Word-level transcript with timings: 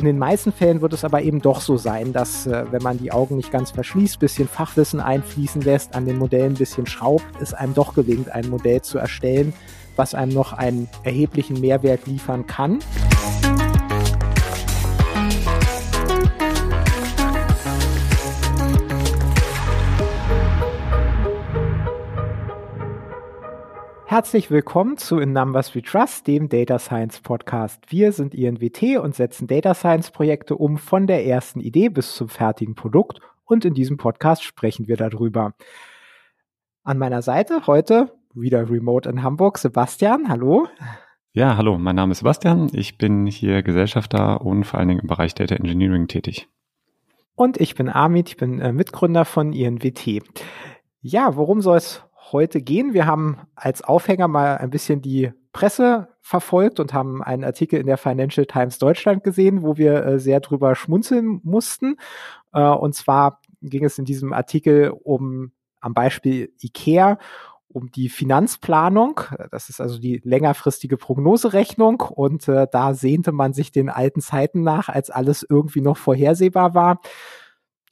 In 0.00 0.06
den 0.06 0.18
meisten 0.18 0.50
Fällen 0.50 0.80
wird 0.80 0.94
es 0.94 1.04
aber 1.04 1.20
eben 1.20 1.42
doch 1.42 1.60
so 1.60 1.76
sein, 1.76 2.14
dass 2.14 2.46
äh, 2.46 2.64
wenn 2.70 2.82
man 2.82 2.96
die 2.96 3.12
Augen 3.12 3.36
nicht 3.36 3.52
ganz 3.52 3.70
verschließt, 3.70 4.18
bisschen 4.18 4.48
Fachwissen 4.48 4.98
einfließen 4.98 5.60
lässt, 5.60 5.94
an 5.94 6.06
den 6.06 6.16
Modellen 6.16 6.54
ein 6.54 6.58
bisschen 6.58 6.86
schraubt, 6.86 7.26
es 7.38 7.52
einem 7.52 7.74
doch 7.74 7.92
gelingt, 7.92 8.30
ein 8.30 8.48
Modell 8.48 8.80
zu 8.80 8.96
erstellen, 8.96 9.52
was 9.96 10.14
einem 10.14 10.32
noch 10.32 10.54
einen 10.54 10.88
erheblichen 11.02 11.60
Mehrwert 11.60 12.06
liefern 12.06 12.46
kann. 12.46 12.78
Herzlich 24.20 24.50
willkommen 24.50 24.98
zu 24.98 25.18
In 25.18 25.32
Numbers 25.32 25.74
We 25.74 25.80
Trust, 25.80 26.26
dem 26.26 26.50
Data 26.50 26.78
Science 26.78 27.20
Podcast. 27.20 27.80
Wir 27.88 28.12
sind 28.12 28.34
INWT 28.34 28.98
und 28.98 29.14
setzen 29.14 29.46
Data 29.46 29.72
Science 29.72 30.10
Projekte 30.10 30.56
um 30.56 30.76
von 30.76 31.06
der 31.06 31.24
ersten 31.24 31.58
Idee 31.58 31.88
bis 31.88 32.14
zum 32.16 32.28
fertigen 32.28 32.74
Produkt 32.74 33.20
und 33.46 33.64
in 33.64 33.72
diesem 33.72 33.96
Podcast 33.96 34.42
sprechen 34.44 34.88
wir 34.88 34.98
darüber. 34.98 35.54
An 36.84 36.98
meiner 36.98 37.22
Seite 37.22 37.66
heute 37.66 38.12
wieder 38.34 38.68
remote 38.68 39.08
in 39.08 39.22
Hamburg 39.22 39.56
Sebastian. 39.56 40.28
Hallo. 40.28 40.68
Ja, 41.32 41.56
hallo, 41.56 41.78
mein 41.78 41.96
Name 41.96 42.12
ist 42.12 42.18
Sebastian. 42.18 42.68
Ich 42.74 42.98
bin 42.98 43.26
hier 43.26 43.62
Gesellschafter 43.62 44.42
und 44.42 44.64
vor 44.64 44.80
allen 44.80 44.88
Dingen 44.88 45.00
im 45.00 45.08
Bereich 45.08 45.34
Data 45.34 45.54
Engineering 45.54 46.08
tätig. 46.08 46.46
Und 47.36 47.58
ich 47.58 47.74
bin 47.74 47.88
Amit, 47.88 48.28
ich 48.28 48.36
bin 48.36 48.60
äh, 48.60 48.74
Mitgründer 48.74 49.24
von 49.24 49.54
INWT. 49.54 50.22
Ja, 51.00 51.36
worum 51.36 51.62
soll 51.62 51.78
es 51.78 52.04
heute 52.32 52.60
gehen. 52.62 52.94
Wir 52.94 53.06
haben 53.06 53.38
als 53.54 53.82
Aufhänger 53.82 54.28
mal 54.28 54.58
ein 54.58 54.70
bisschen 54.70 55.02
die 55.02 55.32
Presse 55.52 56.08
verfolgt 56.20 56.80
und 56.80 56.92
haben 56.92 57.22
einen 57.22 57.44
Artikel 57.44 57.80
in 57.80 57.86
der 57.86 57.96
Financial 57.96 58.46
Times 58.46 58.78
Deutschland 58.78 59.24
gesehen, 59.24 59.62
wo 59.62 59.76
wir 59.76 60.04
äh, 60.04 60.18
sehr 60.18 60.40
drüber 60.40 60.74
schmunzeln 60.74 61.40
mussten. 61.42 61.96
Äh, 62.52 62.62
und 62.62 62.94
zwar 62.94 63.40
ging 63.62 63.84
es 63.84 63.98
in 63.98 64.04
diesem 64.04 64.32
Artikel 64.32 64.90
um 64.90 65.52
am 65.80 65.94
Beispiel 65.94 66.52
IKEA 66.62 67.18
um 67.72 67.90
die 67.90 68.08
Finanzplanung. 68.08 69.20
Das 69.50 69.68
ist 69.68 69.80
also 69.80 69.98
die 69.98 70.20
längerfristige 70.24 70.96
Prognoserechnung. 70.96 72.00
Und 72.00 72.48
äh, 72.48 72.66
da 72.70 72.94
sehnte 72.94 73.32
man 73.32 73.52
sich 73.52 73.70
den 73.72 73.88
alten 73.88 74.20
Zeiten 74.20 74.62
nach, 74.62 74.88
als 74.88 75.10
alles 75.10 75.46
irgendwie 75.48 75.80
noch 75.80 75.96
vorhersehbar 75.96 76.74
war 76.74 77.00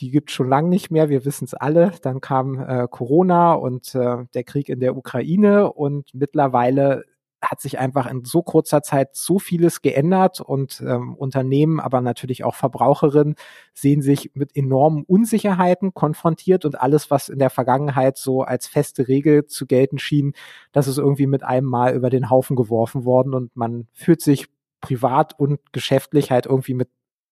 die 0.01 0.11
gibt 0.11 0.31
schon 0.31 0.49
lange 0.49 0.69
nicht 0.69 0.91
mehr, 0.91 1.09
wir 1.09 1.25
wissen 1.25 1.45
es 1.45 1.55
alle. 1.55 1.93
Dann 2.03 2.21
kam 2.21 2.59
äh, 2.61 2.87
Corona 2.89 3.55
und 3.55 3.95
äh, 3.95 4.25
der 4.35 4.45
Krieg 4.45 4.69
in 4.69 4.81
der 4.81 4.97
Ukraine 4.97 5.73
und 5.73 6.15
mittlerweile 6.15 7.05
hat 7.41 7.61
sich 7.61 7.79
einfach 7.79 8.11
in 8.11 8.25
so 8.25 8.43
kurzer 8.43 8.83
Zeit 8.83 9.15
so 9.15 9.39
vieles 9.39 9.81
geändert 9.81 10.41
und 10.41 10.81
ähm, 10.81 11.15
Unternehmen, 11.15 11.79
aber 11.79 12.01
natürlich 12.01 12.45
auch 12.45 12.55
Verbraucherinnen 12.55 13.37
sehen 13.75 14.03
sich 14.03 14.33
mit 14.35 14.57
enormen 14.57 15.05
Unsicherheiten 15.05 15.95
konfrontiert 15.95 16.65
und 16.65 16.81
alles, 16.81 17.11
was 17.11 17.29
in 17.29 17.39
der 17.39 17.51
Vergangenheit 17.51 18.17
so 18.17 18.43
als 18.43 18.67
feste 18.67 19.07
Regel 19.09 19.47
zu 19.47 19.67
gelten 19.67 19.99
schien, 19.99 20.33
das 20.73 20.89
ist 20.89 20.99
irgendwie 20.99 21.27
mit 21.27 21.45
einem 21.45 21.69
Mal 21.69 21.95
über 21.95 22.11
den 22.11 22.29
Haufen 22.29 22.57
geworfen 22.57 23.05
worden 23.05 23.35
und 23.35 23.55
man 23.57 23.87
fühlt 23.93 24.21
sich 24.21 24.49
privat 24.81 25.39
und 25.39 25.61
geschäftlich 25.73 26.31
halt 26.31 26.47
irgendwie 26.47 26.75
mit 26.75 26.89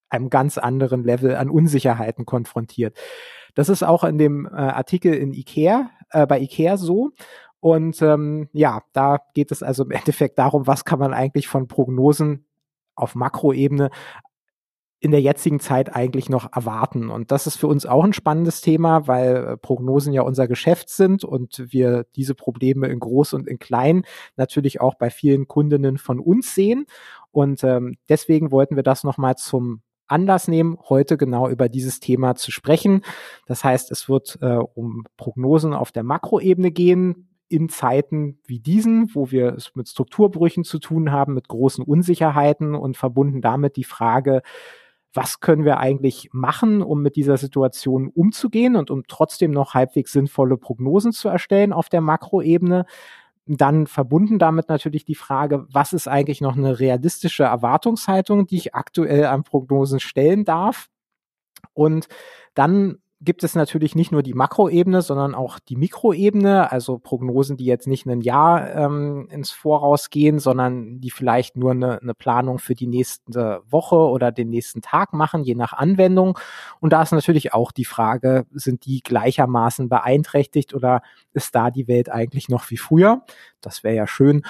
einem 0.09 0.31
ganz 0.31 0.59
anderen 0.59 1.05
Level 1.05 1.37
an 1.37 1.51
Unsicherheiten 1.51 2.27
konfrontiert. 2.27 2.97
Das 3.55 3.69
ist 3.69 3.83
auch 3.83 4.05
in 4.05 4.19
dem 4.19 4.47
äh, 4.47 4.51
Artikel 4.51 5.15
in 5.15 5.33
IKEA, 5.33 5.91
äh, 6.11 6.27
bei 6.27 6.41
IKEA 6.41 6.77
so. 6.77 7.13
Und 7.61 8.01
ähm, 8.03 8.49
ja, 8.53 8.83
da 8.93 9.19
geht 9.35 9.51
es 9.51 9.63
also 9.63 9.85
im 9.85 9.91
Endeffekt 9.93 10.39
darum, 10.39 10.67
was 10.67 10.85
kann 10.85 10.99
man 10.99 11.15
eigentlich 11.15 11.49
von 11.49 11.67
Prognosen 11.67 12.47
auf 12.95 13.15
Makroebene 13.15 13.91
in 14.99 15.11
der 15.11 15.21
jetzigen 15.21 15.61
Zeit 15.61 15.95
eigentlich 15.95 16.29
noch 16.31 16.53
erwarten. 16.55 17.11
Und 17.11 17.31
das 17.31 17.47
ist 17.47 17.57
für 17.57 17.67
uns 17.67 17.85
auch 17.87 18.03
ein 18.03 18.15
spannendes 18.15 18.61
Thema, 18.63 19.07
weil 19.07 19.37
äh, 19.37 19.57
Prognosen 19.57 20.13
ja 20.13 20.23
unser 20.23 20.49
Geschäft 20.49 20.89
sind 20.89 21.23
und 21.23 21.63
wir 21.69 22.07
diese 22.17 22.35
Probleme 22.35 22.89
in 22.89 22.99
groß 22.99 23.35
und 23.35 23.47
in 23.47 23.59
klein 23.59 24.05
natürlich 24.37 24.81
auch 24.81 24.95
bei 24.95 25.11
vielen 25.11 25.49
Kundinnen 25.49 25.99
von 25.99 26.19
uns 26.19 26.55
sehen. 26.55 26.87
Und 27.31 27.63
ähm, 27.63 27.97
deswegen 28.09 28.51
wollten 28.51 28.77
wir 28.77 28.83
das 28.83 29.05
nochmal 29.05 29.37
zum 29.37 29.83
Anlass 30.07 30.49
nehmen, 30.49 30.79
heute 30.89 31.17
genau 31.17 31.49
über 31.49 31.69
dieses 31.69 32.01
Thema 32.01 32.35
zu 32.35 32.51
sprechen. 32.51 33.03
Das 33.47 33.65
heißt, 33.65 33.91
es 33.91 34.09
wird 34.09 34.39
äh, 34.41 34.57
um 34.75 35.05
Prognosen 35.17 35.75
auf 35.75 35.93
der 35.93 36.03
Makroebene 36.03 36.71
gehen, 36.71 37.29
in 37.49 37.69
Zeiten 37.69 38.39
wie 38.45 38.59
diesen, 38.59 39.15
wo 39.15 39.31
wir 39.31 39.55
es 39.55 39.75
mit 39.75 39.89
Strukturbrüchen 39.89 40.65
zu 40.65 40.79
tun 40.79 41.13
haben, 41.13 41.35
mit 41.35 41.49
großen 41.49 41.85
Unsicherheiten 41.85 42.75
und 42.75 42.97
verbunden 42.97 43.41
damit 43.41 43.77
die 43.77 43.85
Frage, 43.85 44.43
was 45.17 45.41
können 45.41 45.65
wir 45.65 45.79
eigentlich 45.79 46.29
machen, 46.33 46.83
um 46.83 47.03
mit 47.03 47.17
dieser 47.17 47.37
Situation 47.37 48.09
umzugehen 48.09 48.77
und 48.77 48.91
um 48.91 49.05
trotzdem 49.09 49.51
noch 49.51 49.75
halbwegs 49.75 50.13
sinnvolle 50.13 50.59
Prognosen 50.59 51.13
zu 51.13 51.29
erstellen 51.29 51.73
auf 51.73 51.89
der 51.89 52.01
Makroebene. 52.01 52.85
Dann 53.47 53.87
verbunden 53.87 54.39
damit 54.39 54.69
natürlich 54.69 55.05
die 55.05 55.15
Frage, 55.15 55.67
was 55.71 55.93
ist 55.93 56.09
eigentlich 56.09 56.41
noch 56.41 56.57
eine 56.57 56.81
realistische 56.81 57.45
Erwartungshaltung, 57.45 58.47
die 58.47 58.57
ich 58.57 58.75
aktuell 58.75 59.27
an 59.27 59.45
Prognosen 59.45 60.01
stellen 60.01 60.45
darf? 60.45 60.89
Und 61.73 62.09
dann 62.55 62.99
gibt 63.21 63.45
es 63.45 63.55
natürlich 63.55 63.95
nicht 63.95 64.13
nur 64.13 64.23
die 64.23 64.35
Makroebene, 64.35 65.01
sondern 65.01 65.35
auch 65.35 65.59
die 65.59 65.77
Mikroebene, 65.77 66.71
also 66.71 66.99
Prognosen, 66.99 67.57
die 67.57 67.65
jetzt 67.65 67.87
nicht 67.87 68.07
ein 68.07 68.21
Jahr 68.21 68.75
ähm, 68.75 69.29
ins 69.31 69.53
Voraus 69.53 70.11
gehen, 70.11 70.39
sondern 70.39 71.01
die 71.01 71.11
vielleicht 71.11 71.57
nur 71.57 71.71
eine, 71.71 72.01
eine 72.01 72.15
Planung 72.15 72.59
für 72.59 72.75
die 72.75 72.87
nächste 72.87 73.63
Woche 73.69 73.97
oder 73.97 74.33
den 74.33 74.51
nächsten 74.51 74.83
Tag 74.83 75.15
machen, 75.15 75.45
je 75.45 75.55
nach 75.55 75.73
Anwendung. 75.73 76.39
Und 76.81 76.93
da 76.93 77.03
ist 77.03 77.13
natürlich 77.13 77.55
auch 77.55 77.73
die 77.73 77.87
Frage, 77.87 78.47
sind 78.53 78.85
die 78.85 79.01
gleichermaßen 79.03 79.89
beeinträchtigt 79.89 80.75
oder 80.75 81.01
ist 81.33 81.55
da 81.55 81.71
die 81.71 81.89
Welt 81.89 82.11
eigentlich 82.11 82.51
noch 82.51 82.71
wie 82.71 82.77
früher? 82.77 83.25
Das 83.63 83.83
wäre 83.83 83.97
ja 83.97 84.07
schön. 84.07 84.45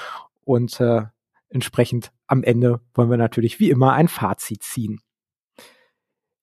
Und 0.45 0.81
äh, 0.81 1.03
entsprechend 1.51 2.11
am 2.27 2.43
Ende 2.43 2.81
wollen 2.95 3.11
wir 3.11 3.17
natürlich 3.17 3.61
wie 3.61 3.71
immer 3.71 3.93
ein 3.93 4.09
Fazit 4.09 4.65
ziehen. 4.65 5.01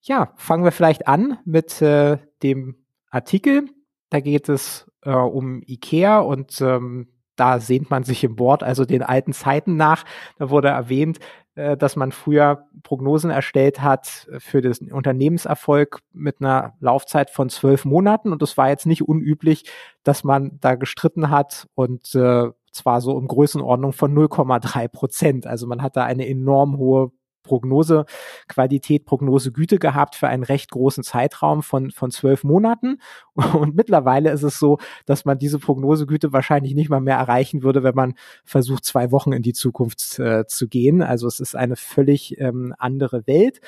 Ja, 0.05 0.33
fangen 0.35 0.65
wir 0.65 0.73
vielleicht 0.73 1.07
an 1.07 1.37
mit 1.45 1.81
äh, 1.81 2.17
dem 2.43 2.75
Artikel. 3.09 3.69
Da 4.09 4.19
geht 4.19 4.49
es 4.49 4.91
äh, 5.03 5.11
um 5.11 5.61
IKEA 5.65 6.19
und 6.19 6.59
ähm, 6.59 7.07
da 7.37 7.61
sehnt 7.61 7.89
man 7.89 8.03
sich 8.03 8.21
im 8.25 8.37
Wort, 8.37 8.63
also 8.63 8.83
den 8.83 9.01
alten 9.01 9.31
Zeiten 9.31 9.77
nach. 9.77 10.03
Da 10.37 10.49
wurde 10.49 10.67
erwähnt, 10.67 11.19
äh, 11.55 11.77
dass 11.77 11.95
man 11.95 12.11
früher 12.11 12.67
Prognosen 12.83 13.29
erstellt 13.29 13.81
hat 13.81 14.27
für 14.39 14.61
den 14.61 14.91
Unternehmenserfolg 14.91 16.01
mit 16.11 16.41
einer 16.41 16.73
Laufzeit 16.81 17.29
von 17.29 17.49
zwölf 17.49 17.85
Monaten. 17.85 18.33
Und 18.33 18.43
es 18.43 18.57
war 18.57 18.67
jetzt 18.67 18.85
nicht 18.85 19.07
unüblich, 19.07 19.71
dass 20.03 20.25
man 20.25 20.59
da 20.59 20.75
gestritten 20.75 21.29
hat 21.29 21.67
und 21.75 22.13
äh, 22.13 22.49
zwar 22.73 22.99
so 22.99 23.17
im 23.17 23.27
Größenordnung 23.27 23.93
von 23.93 24.13
0,3 24.13 24.89
Prozent. 24.89 25.47
Also 25.47 25.65
man 25.65 25.81
hat 25.81 25.95
da 25.95 26.03
eine 26.03 26.27
enorm 26.27 26.77
hohe 26.77 27.13
Prognosequalität, 27.43 29.05
Prognosegüte 29.05 29.77
gehabt 29.77 30.15
für 30.15 30.27
einen 30.27 30.43
recht 30.43 30.71
großen 30.71 31.03
Zeitraum 31.03 31.61
von, 31.61 31.91
von 31.91 32.11
zwölf 32.11 32.43
Monaten. 32.43 32.99
Und 33.35 33.75
mittlerweile 33.75 34.31
ist 34.31 34.43
es 34.43 34.59
so, 34.59 34.79
dass 35.05 35.25
man 35.25 35.37
diese 35.37 35.59
Prognosegüte 35.59 36.33
wahrscheinlich 36.33 36.73
nicht 36.73 36.89
mal 36.89 37.01
mehr 37.01 37.17
erreichen 37.17 37.63
würde, 37.63 37.83
wenn 37.83 37.95
man 37.95 38.15
versucht, 38.43 38.85
zwei 38.85 39.11
Wochen 39.11 39.33
in 39.33 39.43
die 39.43 39.53
Zukunft 39.53 40.19
äh, 40.19 40.45
zu 40.47 40.67
gehen. 40.67 41.01
Also 41.01 41.27
es 41.27 41.39
ist 41.39 41.55
eine 41.55 41.75
völlig 41.75 42.39
ähm, 42.39 42.73
andere 42.77 43.27
Welt. 43.27 43.61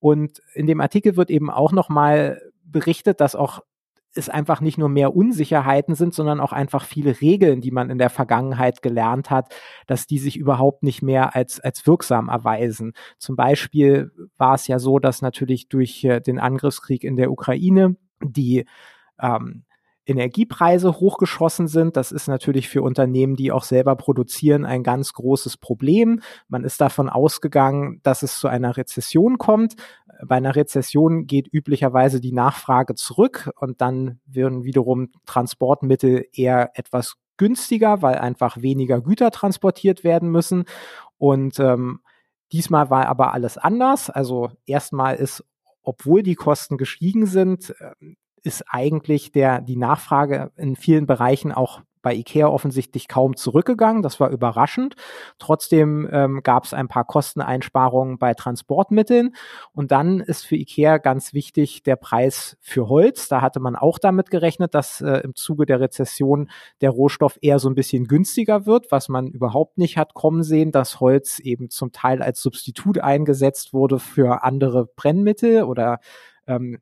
Und 0.00 0.42
in 0.54 0.66
dem 0.66 0.80
Artikel 0.80 1.16
wird 1.16 1.30
eben 1.30 1.50
auch 1.50 1.72
nochmal 1.72 2.40
berichtet, 2.64 3.20
dass 3.20 3.34
auch 3.34 3.62
es 4.14 4.28
einfach 4.28 4.60
nicht 4.60 4.78
nur 4.78 4.88
mehr 4.88 5.14
Unsicherheiten 5.14 5.94
sind, 5.94 6.14
sondern 6.14 6.40
auch 6.40 6.52
einfach 6.52 6.84
viele 6.84 7.20
Regeln, 7.20 7.60
die 7.60 7.70
man 7.70 7.90
in 7.90 7.98
der 7.98 8.10
Vergangenheit 8.10 8.82
gelernt 8.82 9.30
hat, 9.30 9.54
dass 9.86 10.06
die 10.06 10.18
sich 10.18 10.36
überhaupt 10.36 10.82
nicht 10.82 11.02
mehr 11.02 11.36
als, 11.36 11.60
als 11.60 11.86
wirksam 11.86 12.28
erweisen. 12.28 12.92
Zum 13.18 13.36
Beispiel 13.36 14.10
war 14.36 14.54
es 14.54 14.66
ja 14.66 14.78
so, 14.78 14.98
dass 14.98 15.22
natürlich 15.22 15.68
durch 15.68 16.04
äh, 16.04 16.20
den 16.20 16.38
Angriffskrieg 16.38 17.04
in 17.04 17.16
der 17.16 17.30
Ukraine 17.30 17.96
die 18.22 18.64
ähm, 19.20 19.64
Energiepreise 20.08 20.92
hochgeschossen 21.00 21.68
sind. 21.68 21.96
Das 21.96 22.12
ist 22.12 22.28
natürlich 22.28 22.68
für 22.68 22.82
Unternehmen, 22.82 23.36
die 23.36 23.52
auch 23.52 23.64
selber 23.64 23.94
produzieren, 23.94 24.64
ein 24.64 24.82
ganz 24.82 25.12
großes 25.12 25.58
Problem. 25.58 26.20
Man 26.48 26.64
ist 26.64 26.80
davon 26.80 27.10
ausgegangen, 27.10 28.00
dass 28.02 28.22
es 28.22 28.40
zu 28.40 28.48
einer 28.48 28.76
Rezession 28.76 29.36
kommt. 29.36 29.74
Bei 30.26 30.36
einer 30.36 30.56
Rezession 30.56 31.26
geht 31.26 31.48
üblicherweise 31.52 32.20
die 32.20 32.32
Nachfrage 32.32 32.94
zurück 32.94 33.50
und 33.56 33.80
dann 33.80 34.20
werden 34.26 34.64
wiederum 34.64 35.10
Transportmittel 35.26 36.26
eher 36.32 36.70
etwas 36.74 37.16
günstiger, 37.36 38.02
weil 38.02 38.16
einfach 38.16 38.60
weniger 38.60 39.00
Güter 39.00 39.30
transportiert 39.30 40.04
werden 40.04 40.30
müssen. 40.30 40.64
Und 41.18 41.58
ähm, 41.60 42.00
diesmal 42.52 42.90
war 42.90 43.06
aber 43.06 43.32
alles 43.32 43.58
anders. 43.58 44.10
Also 44.10 44.50
erstmal 44.66 45.16
ist, 45.16 45.44
obwohl 45.82 46.22
die 46.22 46.34
Kosten 46.34 46.76
gestiegen 46.76 47.26
sind, 47.26 47.74
ist 48.42 48.64
eigentlich 48.68 49.32
der, 49.32 49.60
die 49.60 49.76
Nachfrage 49.76 50.52
in 50.56 50.76
vielen 50.76 51.06
Bereichen 51.06 51.52
auch 51.52 51.82
bei 52.02 52.14
IKEA 52.14 52.48
offensichtlich 52.48 53.08
kaum 53.08 53.36
zurückgegangen. 53.36 54.02
Das 54.02 54.20
war 54.20 54.30
überraschend. 54.30 54.94
Trotzdem 55.38 56.08
ähm, 56.10 56.40
gab 56.42 56.64
es 56.64 56.74
ein 56.74 56.88
paar 56.88 57.04
Kosteneinsparungen 57.04 58.18
bei 58.18 58.34
Transportmitteln. 58.34 59.34
Und 59.72 59.92
dann 59.92 60.20
ist 60.20 60.46
für 60.46 60.56
IKEA 60.56 60.98
ganz 60.98 61.32
wichtig 61.32 61.82
der 61.82 61.96
Preis 61.96 62.56
für 62.60 62.88
Holz. 62.88 63.28
Da 63.28 63.40
hatte 63.40 63.60
man 63.60 63.76
auch 63.76 63.98
damit 63.98 64.30
gerechnet, 64.30 64.74
dass 64.74 65.00
äh, 65.00 65.20
im 65.24 65.34
Zuge 65.34 65.66
der 65.66 65.80
Rezession 65.80 66.50
der 66.80 66.90
Rohstoff 66.90 67.38
eher 67.40 67.58
so 67.58 67.68
ein 67.68 67.74
bisschen 67.74 68.06
günstiger 68.06 68.66
wird, 68.66 68.90
was 68.90 69.08
man 69.08 69.28
überhaupt 69.28 69.78
nicht 69.78 69.96
hat 69.96 70.14
kommen 70.14 70.42
sehen, 70.42 70.72
dass 70.72 71.00
Holz 71.00 71.38
eben 71.38 71.70
zum 71.70 71.92
Teil 71.92 72.22
als 72.22 72.42
Substitut 72.42 72.98
eingesetzt 72.98 73.72
wurde 73.72 73.98
für 73.98 74.42
andere 74.42 74.86
Brennmittel 74.86 75.62
oder 75.64 76.00
ähm, 76.48 76.78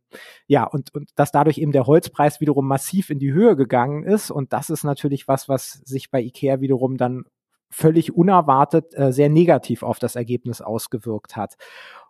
ja, 0.47 0.65
und, 0.65 0.95
und 0.95 1.11
dass 1.17 1.33
dadurch 1.33 1.59
eben 1.59 1.73
der 1.73 1.87
Holzpreis 1.87 2.41
wiederum 2.41 2.67
massiv 2.67 3.11
in 3.11 3.19
die 3.19 3.33
Höhe 3.33 3.57
gegangen 3.57 4.05
ist. 4.05 4.31
Und 4.31 4.53
das 4.53 4.71
ist 4.71 4.85
natürlich 4.85 5.29
was, 5.29 5.49
was 5.49 5.73
sich 5.85 6.11
bei 6.11 6.23
IKEA 6.23 6.61
wiederum 6.61 6.97
dann 6.97 7.25
völlig 7.69 8.15
unerwartet 8.15 8.95
äh, 8.95 9.13
sehr 9.13 9.29
negativ 9.29 9.83
auf 9.83 9.99
das 9.99 10.17
Ergebnis 10.17 10.63
ausgewirkt 10.63 11.37
hat. 11.37 11.57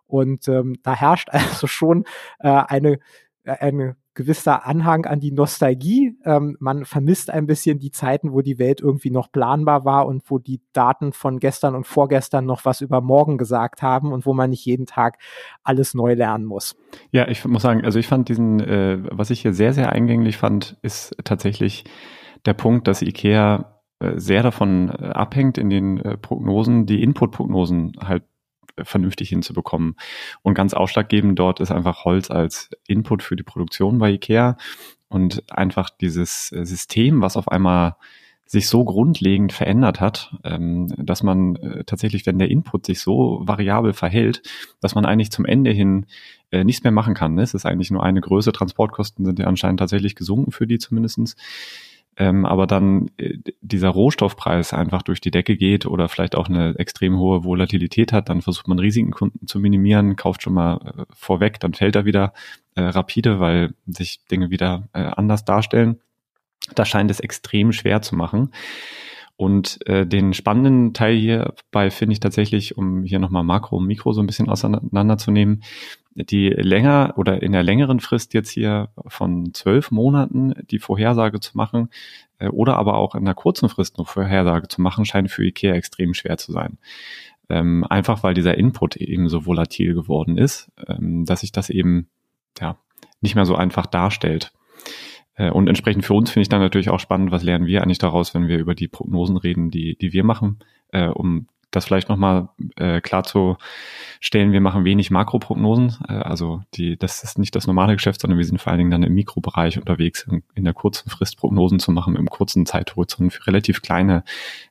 Und 0.05 0.47
ähm, 0.47 0.75
da 0.83 0.95
herrscht 0.95 1.29
also 1.31 1.67
schon 1.67 2.05
äh, 2.39 2.47
eine, 2.49 2.99
äh, 3.43 3.51
eine 3.51 3.97
gewisser 4.17 4.65
Anhang 4.65 5.05
an 5.05 5.19
die 5.19 5.31
Nostalgie. 5.31 6.17
Ähm, 6.25 6.57
man 6.59 6.85
vermisst 6.85 7.29
ein 7.29 7.45
bisschen 7.45 7.77
die 7.77 7.91
Zeiten, 7.91 8.33
wo 8.33 8.41
die 8.41 8.57
Welt 8.57 8.81
irgendwie 8.81 9.11
noch 9.11 9.31
planbar 9.31 9.85
war 9.85 10.07
und 10.07 10.23
wo 10.25 10.39
die 10.39 10.59
Daten 10.73 11.13
von 11.13 11.39
gestern 11.39 11.75
und 11.75 11.85
vorgestern 11.85 12.45
noch 12.45 12.65
was 12.65 12.81
über 12.81 12.99
morgen 12.99 13.37
gesagt 13.37 13.83
haben 13.83 14.11
und 14.11 14.25
wo 14.25 14.33
man 14.33 14.49
nicht 14.49 14.65
jeden 14.65 14.87
Tag 14.87 15.19
alles 15.63 15.93
neu 15.93 16.15
lernen 16.15 16.45
muss. 16.45 16.75
Ja, 17.11 17.27
ich 17.27 17.45
muss 17.45 17.61
sagen, 17.61 17.85
also 17.85 17.99
ich 17.99 18.07
fand 18.07 18.27
diesen, 18.27 18.59
äh, 18.59 18.97
was 19.11 19.29
ich 19.29 19.41
hier 19.41 19.53
sehr, 19.53 19.73
sehr 19.73 19.91
eingänglich 19.91 20.35
fand, 20.35 20.77
ist 20.81 21.15
tatsächlich 21.23 21.85
der 22.45 22.55
Punkt, 22.55 22.87
dass 22.87 23.03
IKEA 23.03 23.81
äh, 23.99 24.13
sehr 24.15 24.41
davon 24.41 24.89
äh, 24.89 25.09
abhängt 25.09 25.59
in 25.59 25.69
den 25.69 25.99
äh, 25.99 26.17
Prognosen, 26.17 26.87
die 26.87 27.03
Input-Prognosen 27.03 27.93
halt 28.03 28.23
vernünftig 28.83 29.29
hinzubekommen. 29.29 29.95
Und 30.41 30.53
ganz 30.53 30.73
ausschlaggebend 30.73 31.37
dort 31.37 31.59
ist 31.59 31.71
einfach 31.71 32.05
Holz 32.05 32.31
als 32.31 32.69
Input 32.87 33.23
für 33.23 33.35
die 33.35 33.43
Produktion 33.43 33.97
bei 33.97 34.11
IKEA 34.11 34.57
und 35.09 35.43
einfach 35.51 35.89
dieses 35.89 36.47
System, 36.47 37.21
was 37.21 37.37
auf 37.37 37.49
einmal 37.49 37.95
sich 38.47 38.69
so 38.69 38.83
grundlegend 38.85 39.51
verändert 39.51 39.99
hat, 39.99 40.33
ähm, 40.45 40.87
dass 40.97 41.21
man 41.21 41.57
äh, 41.57 41.83
tatsächlich, 41.83 42.25
wenn 42.25 42.39
der 42.39 42.49
Input 42.49 42.85
sich 42.85 43.01
so 43.01 43.41
variabel 43.43 43.91
verhält, 43.91 44.41
dass 44.79 44.95
man 44.95 45.05
eigentlich 45.05 45.31
zum 45.31 45.45
Ende 45.45 45.71
hin 45.71 46.05
äh, 46.51 46.63
nichts 46.63 46.83
mehr 46.83 46.93
machen 46.93 47.13
kann. 47.13 47.33
Ne? 47.33 47.41
Es 47.41 47.53
ist 47.53 47.65
eigentlich 47.65 47.91
nur 47.91 48.03
eine 48.03 48.21
Größe. 48.21 48.53
Transportkosten 48.53 49.25
sind 49.25 49.37
ja 49.37 49.47
anscheinend 49.47 49.81
tatsächlich 49.81 50.15
gesunken 50.15 50.51
für 50.51 50.65
die 50.65 50.79
zumindestens 50.79 51.35
ähm, 52.17 52.45
aber 52.45 52.65
dann 52.65 53.11
äh, 53.17 53.37
dieser 53.61 53.89
Rohstoffpreis 53.89 54.73
einfach 54.73 55.03
durch 55.03 55.21
die 55.21 55.29
Decke 55.29 55.55
geht 55.55 55.85
oder 55.85 56.09
vielleicht 56.09 56.35
auch 56.35 56.49
eine 56.49 56.75
extrem 56.79 57.17
hohe 57.17 57.43
Volatilität 57.43 58.11
hat, 58.11 58.29
dann 58.29 58.41
versucht 58.41 58.67
man 58.67 58.79
Risiken 58.79 59.13
zu 59.45 59.59
minimieren, 59.59 60.15
kauft 60.15 60.41
schon 60.41 60.53
mal 60.53 60.77
äh, 60.97 61.05
vorweg, 61.13 61.59
dann 61.59 61.75
fällt 61.75 61.95
er 61.95 62.05
wieder 62.05 62.33
äh, 62.75 62.81
rapide, 62.81 63.39
weil 63.39 63.73
sich 63.85 64.25
Dinge 64.31 64.49
wieder 64.49 64.89
äh, 64.93 65.01
anders 65.01 65.45
darstellen. 65.45 65.99
Da 66.73 66.85
scheint 66.85 67.11
es 67.11 67.19
extrem 67.19 67.71
schwer 67.71 68.01
zu 68.01 68.15
machen. 68.15 68.51
Und 69.35 69.85
äh, 69.85 70.07
den 70.07 70.33
spannenden 70.33 70.95
Teil 70.95 71.15
hierbei 71.15 71.91
finde 71.91 72.13
ich 72.13 72.19
tatsächlich, 72.19 72.75
um 72.75 73.03
hier 73.03 73.19
nochmal 73.19 73.43
Makro 73.43 73.77
und 73.77 73.85
Mikro 73.85 74.11
so 74.11 74.21
ein 74.21 74.25
bisschen 74.25 74.49
auseinanderzunehmen, 74.49 75.61
die 76.23 76.49
länger 76.49 77.13
oder 77.17 77.41
in 77.41 77.51
der 77.51 77.63
längeren 77.63 77.99
Frist 77.99 78.33
jetzt 78.33 78.49
hier 78.49 78.89
von 79.05 79.53
zwölf 79.53 79.91
Monaten 79.91 80.53
die 80.69 80.79
Vorhersage 80.79 81.39
zu 81.39 81.55
machen 81.55 81.89
äh, 82.39 82.47
oder 82.47 82.77
aber 82.77 82.95
auch 82.95 83.15
in 83.15 83.25
der 83.25 83.35
kurzen 83.35 83.69
Frist 83.69 83.97
eine 83.97 84.05
Vorhersage 84.05 84.67
zu 84.67 84.81
machen, 84.81 85.05
scheint 85.05 85.31
für 85.31 85.45
IKEA 85.45 85.75
extrem 85.75 86.13
schwer 86.13 86.37
zu 86.37 86.51
sein. 86.51 86.77
Ähm, 87.49 87.85
einfach 87.85 88.23
weil 88.23 88.33
dieser 88.33 88.57
Input 88.57 88.97
eben 88.97 89.29
so 89.29 89.45
volatil 89.45 89.93
geworden 89.93 90.37
ist, 90.37 90.71
ähm, 90.87 91.25
dass 91.25 91.41
sich 91.41 91.51
das 91.51 91.69
eben 91.69 92.09
ja 92.59 92.77
nicht 93.21 93.35
mehr 93.35 93.45
so 93.45 93.55
einfach 93.55 93.85
darstellt. 93.85 94.51
Äh, 95.35 95.51
und 95.51 95.67
entsprechend 95.67 96.05
für 96.05 96.13
uns 96.13 96.31
finde 96.31 96.41
ich 96.41 96.49
dann 96.49 96.61
natürlich 96.61 96.89
auch 96.89 96.99
spannend, 96.99 97.31
was 97.31 97.43
lernen 97.43 97.67
wir 97.67 97.81
eigentlich 97.81 97.99
daraus, 97.99 98.33
wenn 98.33 98.47
wir 98.47 98.57
über 98.57 98.75
die 98.75 98.87
Prognosen 98.87 99.37
reden, 99.37 99.69
die, 99.71 99.97
die 99.97 100.13
wir 100.13 100.23
machen, 100.23 100.59
äh, 100.91 101.07
um 101.07 101.47
das 101.71 101.85
vielleicht 101.85 102.09
nochmal 102.09 102.49
äh, 102.75 103.01
klarzustellen, 103.01 104.51
wir 104.51 104.61
machen 104.61 104.85
wenig 104.85 105.11
Makroprognosen. 105.11 105.97
Äh, 106.07 106.13
also 106.13 106.61
die, 106.73 106.97
das 106.97 107.23
ist 107.23 107.37
nicht 107.37 107.55
das 107.55 107.67
normale 107.67 107.93
Geschäft, 107.93 108.21
sondern 108.21 108.37
wir 108.37 108.45
sind 108.45 108.61
vor 108.61 108.71
allen 108.71 108.79
Dingen 108.79 108.91
dann 108.91 109.03
im 109.03 109.13
Mikrobereich 109.13 109.77
unterwegs, 109.77 110.23
in, 110.23 110.43
in 110.55 110.63
der 110.63 110.73
kurzen 110.73 111.09
Frist 111.09 111.37
Prognosen 111.37 111.79
zu 111.79 111.91
machen, 111.91 112.15
im 112.15 112.29
kurzen 112.29 112.65
Zeithorizont 112.65 113.33
für 113.33 113.47
relativ 113.47 113.81
kleine 113.81 114.23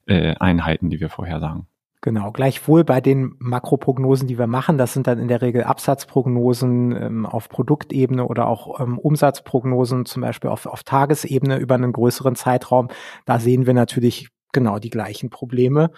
äh, 0.06 0.34
Einheiten, 0.36 0.90
die 0.90 1.00
wir 1.00 1.10
vorhersagen. 1.10 1.66
Genau, 2.06 2.30
gleichwohl 2.30 2.84
bei 2.84 3.00
den 3.00 3.34
Makroprognosen, 3.40 4.28
die 4.28 4.38
wir 4.38 4.46
machen, 4.46 4.78
das 4.78 4.92
sind 4.92 5.08
dann 5.08 5.18
in 5.18 5.26
der 5.26 5.42
Regel 5.42 5.64
Absatzprognosen 5.64 6.92
ähm, 6.94 7.26
auf 7.26 7.48
Produktebene 7.48 8.24
oder 8.26 8.46
auch 8.46 8.78
ähm, 8.78 8.98
Umsatzprognosen, 8.98 10.06
zum 10.06 10.22
Beispiel 10.22 10.48
auf, 10.50 10.66
auf 10.66 10.84
Tagesebene 10.84 11.56
über 11.56 11.74
einen 11.74 11.92
größeren 11.92 12.36
Zeitraum. 12.36 12.88
Da 13.24 13.40
sehen 13.40 13.66
wir 13.66 13.74
natürlich 13.74 14.28
genau 14.52 14.78
die 14.78 14.90
gleichen 14.90 15.30
Probleme. 15.30 15.90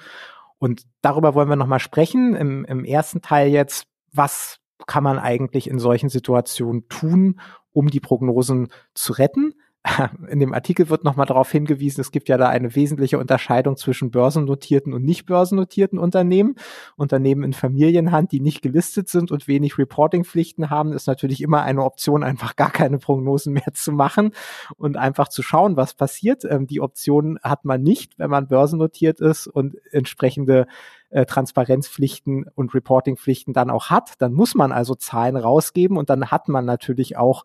Und 0.58 0.82
darüber 1.02 1.34
wollen 1.34 1.48
wir 1.48 1.56
nochmal 1.56 1.80
sprechen. 1.80 2.34
Im, 2.34 2.64
Im 2.64 2.84
ersten 2.84 3.22
Teil 3.22 3.48
jetzt, 3.48 3.86
was 4.12 4.58
kann 4.86 5.04
man 5.04 5.18
eigentlich 5.18 5.68
in 5.68 5.78
solchen 5.78 6.08
Situationen 6.08 6.88
tun, 6.88 7.40
um 7.72 7.88
die 7.88 8.00
Prognosen 8.00 8.68
zu 8.94 9.12
retten? 9.12 9.54
in 10.28 10.40
dem 10.40 10.52
Artikel 10.52 10.88
wird 10.88 11.04
nochmal 11.04 11.26
darauf 11.26 11.50
hingewiesen, 11.50 12.00
es 12.00 12.10
gibt 12.10 12.28
ja 12.28 12.36
da 12.36 12.48
eine 12.48 12.74
wesentliche 12.74 13.18
Unterscheidung 13.18 13.76
zwischen 13.76 14.10
börsennotierten 14.10 14.92
und 14.92 15.04
nicht 15.04 15.26
börsennotierten 15.26 15.98
Unternehmen. 15.98 16.56
Unternehmen 16.96 17.42
in 17.42 17.52
Familienhand, 17.52 18.32
die 18.32 18.40
nicht 18.40 18.62
gelistet 18.62 19.08
sind 19.08 19.30
und 19.30 19.48
wenig 19.48 19.78
Reportingpflichten 19.78 20.70
haben, 20.70 20.92
ist 20.92 21.06
natürlich 21.06 21.40
immer 21.40 21.62
eine 21.62 21.84
Option, 21.84 22.22
einfach 22.22 22.56
gar 22.56 22.70
keine 22.70 22.98
Prognosen 22.98 23.52
mehr 23.52 23.72
zu 23.74 23.92
machen 23.92 24.32
und 24.76 24.96
einfach 24.96 25.28
zu 25.28 25.42
schauen, 25.42 25.76
was 25.76 25.94
passiert. 25.94 26.44
Ähm, 26.44 26.66
die 26.66 26.80
Option 26.80 27.38
hat 27.42 27.64
man 27.64 27.82
nicht, 27.82 28.18
wenn 28.18 28.30
man 28.30 28.48
börsennotiert 28.48 29.20
ist 29.20 29.46
und 29.46 29.76
entsprechende 29.92 30.66
äh, 31.10 31.24
Transparenzpflichten 31.24 32.46
und 32.54 32.74
Reportingpflichten 32.74 33.54
dann 33.54 33.70
auch 33.70 33.90
hat. 33.90 34.14
Dann 34.18 34.32
muss 34.32 34.54
man 34.54 34.72
also 34.72 34.94
Zahlen 34.94 35.36
rausgeben 35.36 35.96
und 35.96 36.10
dann 36.10 36.30
hat 36.30 36.48
man 36.48 36.64
natürlich 36.64 37.16
auch 37.16 37.44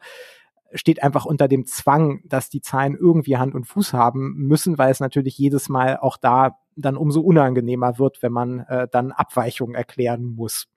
steht 0.74 1.04
einfach 1.04 1.26
unter 1.26 1.48
dem 1.48 1.66
Zwang, 1.66 2.22
dass 2.26 2.50
die 2.50 2.62
Zahlen 2.62 2.96
irgendwie 2.96 3.38
Hand 3.38 3.56
und 3.56 3.66
Fuß 3.66 3.94
haben 3.94 4.34
müssen, 4.36 4.78
weil 4.78 4.92
es 4.92 5.00
natürlich 5.00 5.38
jedes 5.38 5.70
Mal 5.70 5.98
auch 5.98 6.18
da 6.18 6.58
dann 6.76 6.98
umso 6.98 7.22
unangenehmer 7.22 8.00
wird, 8.00 8.22
wenn 8.24 8.32
man 8.32 8.62
äh, 8.62 8.88
dann 8.92 9.12
Abweichungen 9.12 9.76
erklären 9.76 10.26
muss. 10.26 10.68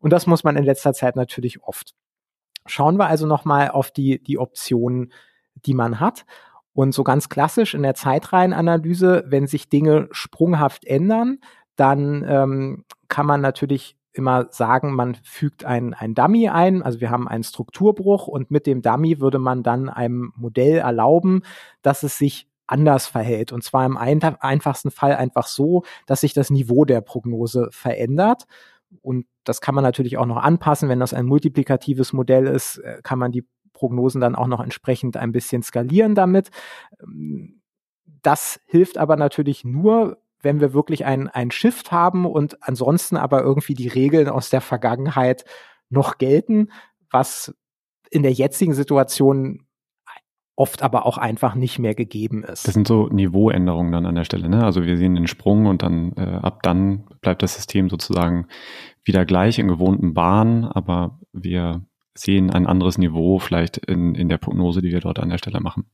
Und 0.00 0.12
das 0.12 0.26
muss 0.26 0.44
man 0.44 0.56
in 0.56 0.64
letzter 0.64 0.92
Zeit 0.92 1.16
natürlich 1.16 1.62
oft. 1.62 1.94
Schauen 2.66 2.96
wir 2.98 3.06
also 3.06 3.26
nochmal 3.26 3.70
auf 3.70 3.90
die, 3.90 4.22
die 4.22 4.38
Optionen, 4.38 5.12
die 5.54 5.74
man 5.74 6.00
hat. 6.00 6.24
Und 6.74 6.92
so 6.92 7.04
ganz 7.04 7.28
klassisch 7.28 7.74
in 7.74 7.82
der 7.82 7.94
Zeitreihenanalyse, 7.94 9.24
wenn 9.26 9.46
sich 9.46 9.68
Dinge 9.68 10.08
sprunghaft 10.10 10.84
ändern, 10.84 11.38
dann 11.76 12.24
ähm, 12.26 12.84
kann 13.08 13.26
man 13.26 13.40
natürlich 13.40 13.96
immer 14.12 14.48
sagen, 14.50 14.94
man 14.94 15.16
fügt 15.22 15.64
ein, 15.64 15.94
ein 15.94 16.14
Dummy 16.14 16.48
ein, 16.48 16.82
also 16.82 17.00
wir 17.00 17.10
haben 17.10 17.28
einen 17.28 17.44
Strukturbruch 17.44 18.26
und 18.26 18.50
mit 18.50 18.66
dem 18.66 18.82
Dummy 18.82 19.20
würde 19.20 19.38
man 19.38 19.62
dann 19.62 19.88
einem 19.88 20.32
Modell 20.36 20.78
erlauben, 20.78 21.42
dass 21.82 22.02
es 22.02 22.18
sich 22.18 22.48
anders 22.66 23.06
verhält. 23.06 23.52
Und 23.52 23.62
zwar 23.62 23.84
im 23.84 23.96
einfachsten 23.96 24.90
Fall 24.90 25.16
einfach 25.16 25.46
so, 25.46 25.82
dass 26.06 26.22
sich 26.22 26.32
das 26.32 26.50
Niveau 26.50 26.84
der 26.84 27.00
Prognose 27.00 27.68
verändert. 27.70 28.46
Und 29.02 29.26
das 29.44 29.60
kann 29.60 29.74
man 29.74 29.84
natürlich 29.84 30.16
auch 30.18 30.26
noch 30.26 30.36
anpassen. 30.36 30.88
Wenn 30.88 31.00
das 31.00 31.14
ein 31.14 31.26
multiplikatives 31.26 32.12
Modell 32.12 32.46
ist, 32.46 32.78
äh, 32.78 33.00
kann 33.02 33.18
man 33.18 33.32
die 33.32 33.46
Prognosen 33.72 34.20
dann 34.20 34.36
auch 34.36 34.46
noch 34.46 34.60
entsprechend 34.60 35.16
ein 35.16 35.32
bisschen 35.32 35.62
skalieren 35.62 36.14
damit. 36.14 36.50
Das 38.22 38.60
hilft 38.66 38.98
aber 38.98 39.16
natürlich 39.16 39.64
nur, 39.64 40.21
wenn 40.42 40.60
wir 40.60 40.74
wirklich 40.74 41.04
ein, 41.04 41.28
ein 41.28 41.50
Shift 41.50 41.92
haben 41.92 42.26
und 42.26 42.62
ansonsten 42.62 43.16
aber 43.16 43.42
irgendwie 43.42 43.74
die 43.74 43.88
Regeln 43.88 44.28
aus 44.28 44.50
der 44.50 44.60
Vergangenheit 44.60 45.44
noch 45.88 46.18
gelten, 46.18 46.68
was 47.10 47.54
in 48.10 48.22
der 48.22 48.32
jetzigen 48.32 48.74
Situation 48.74 49.66
oft 50.54 50.82
aber 50.82 51.06
auch 51.06 51.18
einfach 51.18 51.54
nicht 51.54 51.78
mehr 51.78 51.94
gegeben 51.94 52.44
ist. 52.44 52.66
Das 52.66 52.74
sind 52.74 52.86
so 52.86 53.08
Niveauänderungen 53.08 53.90
dann 53.90 54.06
an 54.06 54.14
der 54.14 54.24
Stelle. 54.24 54.48
Ne? 54.48 54.64
Also 54.64 54.84
wir 54.84 54.96
sehen 54.96 55.14
den 55.14 55.26
Sprung 55.26 55.66
und 55.66 55.82
dann 55.82 56.12
äh, 56.16 56.38
ab 56.42 56.62
dann 56.62 57.04
bleibt 57.20 57.42
das 57.42 57.54
System 57.54 57.88
sozusagen 57.88 58.46
wieder 59.02 59.24
gleich 59.24 59.58
in 59.58 59.68
gewohnten 59.68 60.14
Bahnen, 60.14 60.64
aber 60.64 61.18
wir 61.32 61.86
sehen 62.14 62.50
ein 62.50 62.66
anderes 62.66 62.98
Niveau 62.98 63.38
vielleicht 63.38 63.78
in, 63.78 64.14
in 64.14 64.28
der 64.28 64.38
Prognose, 64.38 64.82
die 64.82 64.90
wir 64.90 65.00
dort 65.00 65.18
an 65.18 65.30
der 65.30 65.38
Stelle 65.38 65.60
machen. 65.60 65.86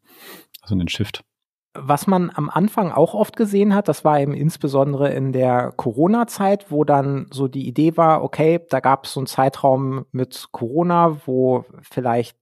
Also 0.60 0.74
einen 0.74 0.88
Shift. 0.88 1.24
Was 1.74 2.06
man 2.06 2.30
am 2.34 2.50
Anfang 2.50 2.90
auch 2.90 3.14
oft 3.14 3.36
gesehen 3.36 3.74
hat, 3.74 3.88
das 3.88 4.04
war 4.04 4.20
eben 4.20 4.34
insbesondere 4.34 5.10
in 5.10 5.32
der 5.32 5.72
Corona-Zeit, 5.76 6.70
wo 6.70 6.84
dann 6.84 7.26
so 7.30 7.46
die 7.46 7.68
Idee 7.68 7.96
war, 7.96 8.24
okay, 8.24 8.60
da 8.70 8.80
gab 8.80 9.04
es 9.04 9.12
so 9.12 9.20
einen 9.20 9.26
Zeitraum 9.26 10.06
mit 10.10 10.48
Corona, 10.50 11.20
wo 11.26 11.64
vielleicht 11.82 12.36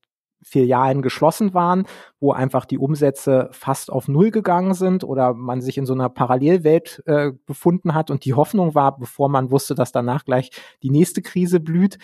Filialen 0.47 1.03
geschlossen 1.03 1.55
waren, 1.55 1.87
wo 2.21 2.31
einfach 2.31 2.67
die 2.67 2.79
Umsätze 2.79 3.49
fast 3.51 3.91
auf 3.91 4.07
Null 4.07 4.31
gegangen 4.31 4.75
sind 4.75 5.03
oder 5.03 5.35
man 5.35 5.61
sich 5.61 5.77
in 5.77 5.87
so 5.87 5.93
einer 5.93 6.09
Parallelwelt 6.09 7.03
äh, 7.07 7.33
befunden 7.47 7.95
hat 7.95 8.13
und 8.13 8.25
die 8.25 8.35
Hoffnung 8.35 8.77
war, 8.77 8.97
bevor 8.97 9.29
man 9.29 9.51
wusste, 9.51 9.75
dass 9.75 9.91
danach 9.91 10.25
gleich 10.25 10.51
die 10.85 10.91
nächste 10.91 11.21
Krise 11.21 11.59
blüht, 11.59 11.99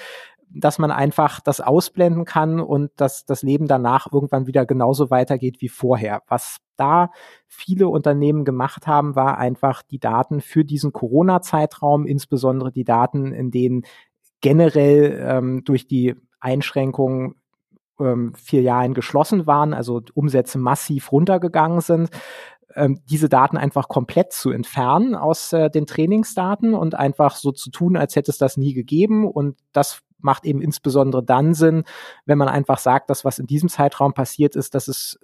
dass 0.54 0.78
man 0.78 0.90
einfach 0.90 1.40
das 1.40 1.60
ausblenden 1.60 2.24
kann 2.24 2.60
und 2.60 2.90
dass 2.96 3.24
das 3.24 3.42
Leben 3.42 3.66
danach 3.66 4.12
irgendwann 4.12 4.46
wieder 4.46 4.66
genauso 4.66 5.10
weitergeht 5.10 5.60
wie 5.60 5.68
vorher. 5.68 6.22
Was 6.28 6.58
da 6.76 7.10
viele 7.46 7.88
Unternehmen 7.88 8.44
gemacht 8.44 8.86
haben, 8.86 9.14
war 9.14 9.38
einfach 9.38 9.82
die 9.82 9.98
Daten 9.98 10.40
für 10.40 10.64
diesen 10.64 10.92
Corona-Zeitraum, 10.92 12.06
insbesondere 12.06 12.72
die 12.72 12.84
Daten, 12.84 13.32
in 13.32 13.50
denen 13.50 13.82
generell 14.40 15.24
ähm, 15.26 15.64
durch 15.64 15.86
die 15.86 16.14
Einschränkungen 16.40 17.36
ähm, 18.00 18.32
Jahren 18.50 18.94
geschlossen 18.94 19.46
waren, 19.46 19.74
also 19.74 20.02
Umsätze 20.14 20.58
massiv 20.58 21.12
runtergegangen 21.12 21.80
sind, 21.80 22.10
ähm, 22.74 23.00
diese 23.08 23.28
Daten 23.28 23.56
einfach 23.56 23.88
komplett 23.88 24.32
zu 24.32 24.50
entfernen 24.50 25.14
aus 25.14 25.52
äh, 25.52 25.70
den 25.70 25.86
Trainingsdaten 25.86 26.74
und 26.74 26.94
einfach 26.94 27.36
so 27.36 27.52
zu 27.52 27.70
tun, 27.70 27.96
als 27.96 28.16
hätte 28.16 28.30
es 28.30 28.38
das 28.38 28.56
nie 28.56 28.74
gegeben. 28.74 29.26
Und 29.26 29.58
das 29.72 30.02
macht 30.22 30.44
eben 30.44 30.62
insbesondere 30.62 31.22
dann 31.22 31.54
Sinn, 31.54 31.84
wenn 32.24 32.38
man 32.38 32.48
einfach 32.48 32.78
sagt, 32.78 33.10
dass 33.10 33.24
was 33.24 33.38
in 33.38 33.46
diesem 33.46 33.68
Zeitraum 33.68 34.14
passiert 34.14 34.56
ist, 34.56 34.74
dass 34.74 34.88
es 34.88 35.18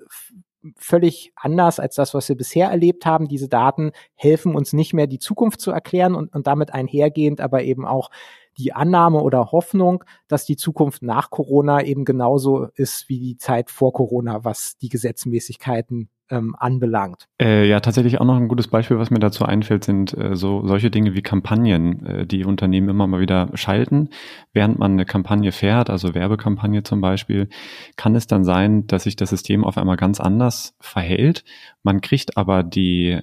völlig 0.76 1.32
anders 1.36 1.78
als 1.78 1.94
das, 1.94 2.14
was 2.14 2.28
wir 2.28 2.36
bisher 2.36 2.68
erlebt 2.68 3.06
haben. 3.06 3.28
Diese 3.28 3.48
Daten 3.48 3.92
helfen 4.14 4.54
uns 4.54 4.72
nicht 4.72 4.92
mehr, 4.92 5.06
die 5.06 5.18
Zukunft 5.18 5.60
zu 5.60 5.70
erklären 5.70 6.14
und, 6.14 6.34
und 6.34 6.46
damit 6.46 6.74
einhergehend 6.74 7.40
aber 7.40 7.62
eben 7.62 7.86
auch 7.86 8.10
die 8.58 8.72
Annahme 8.72 9.20
oder 9.20 9.52
Hoffnung, 9.52 10.04
dass 10.26 10.44
die 10.44 10.56
Zukunft 10.56 11.02
nach 11.02 11.30
Corona 11.30 11.82
eben 11.82 12.04
genauso 12.04 12.68
ist 12.74 13.08
wie 13.08 13.18
die 13.18 13.36
Zeit 13.36 13.70
vor 13.70 13.92
Corona, 13.92 14.44
was 14.44 14.76
die 14.78 14.88
Gesetzmäßigkeiten 14.88 16.10
ähm, 16.30 16.54
anbelangt. 16.58 17.26
Äh, 17.40 17.66
ja, 17.68 17.80
tatsächlich 17.80 18.20
auch 18.20 18.24
noch 18.24 18.36
ein 18.36 18.48
gutes 18.48 18.68
Beispiel, 18.68 18.98
was 18.98 19.10
mir 19.10 19.18
dazu 19.18 19.44
einfällt, 19.44 19.84
sind 19.84 20.16
äh, 20.16 20.36
so 20.36 20.66
solche 20.66 20.90
Dinge 20.90 21.14
wie 21.14 21.22
Kampagnen, 21.22 22.04
äh, 22.06 22.26
die 22.26 22.44
Unternehmen 22.44 22.88
immer 22.88 23.06
mal 23.06 23.20
wieder 23.20 23.50
schalten. 23.54 24.10
Während 24.52 24.78
man 24.78 24.92
eine 24.92 25.06
Kampagne 25.06 25.52
fährt, 25.52 25.90
also 25.90 26.14
Werbekampagne 26.14 26.82
zum 26.82 27.00
Beispiel, 27.00 27.48
kann 27.96 28.14
es 28.14 28.26
dann 28.26 28.44
sein, 28.44 28.86
dass 28.86 29.04
sich 29.04 29.16
das 29.16 29.30
System 29.30 29.64
auf 29.64 29.78
einmal 29.78 29.96
ganz 29.96 30.20
anders 30.20 30.74
verhält. 30.80 31.44
Man 31.82 32.00
kriegt 32.00 32.36
aber 32.36 32.62
die 32.62 33.20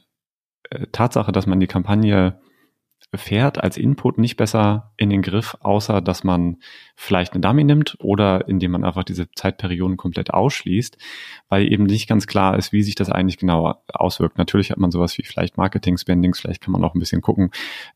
äh, 0.70 0.88
Tatsache, 0.92 1.32
dass 1.32 1.48
man 1.48 1.60
die 1.60 1.68
Kampagne 1.68 2.40
fährt 3.18 3.64
als 3.64 3.78
Input 3.78 4.18
nicht 4.18 4.38
besser 4.38 4.92
in 4.98 5.10
den 5.10 5.22
Griff, 5.22 5.56
außer 5.62 6.02
dass 6.02 6.24
man 6.24 6.58
vielleicht 6.96 7.34
eine 7.34 7.42
Dummy 7.42 7.64
nimmt 7.64 7.98
oder 8.00 8.48
indem 8.48 8.72
man 8.72 8.84
einfach 8.84 9.04
diese 9.04 9.30
Zeitperioden 9.32 9.98
komplett 9.98 10.34
ausschließt, 10.34 10.98
weil 11.50 11.72
eben 11.72 11.86
nicht 11.86 12.08
ganz 12.08 12.28
klar 12.28 12.58
ist, 12.58 12.72
wie 12.72 12.84
sich 12.84 12.96
das 12.96 13.10
eigentlich 13.10 13.38
genau 13.38 13.76
auswirkt. 13.88 14.38
Natürlich 14.38 14.72
hat 14.72 14.78
man 14.78 14.92
sowas 14.92 15.18
wie 15.18 15.24
vielleicht 15.24 15.58
Marketing-Spendings, 15.58 16.40
vielleicht 16.40 16.62
kann 16.62 16.72
man 16.72 16.84
auch 16.84 16.96
ein 16.96 17.00
bisschen 17.00 17.22
gucken, 17.22 17.52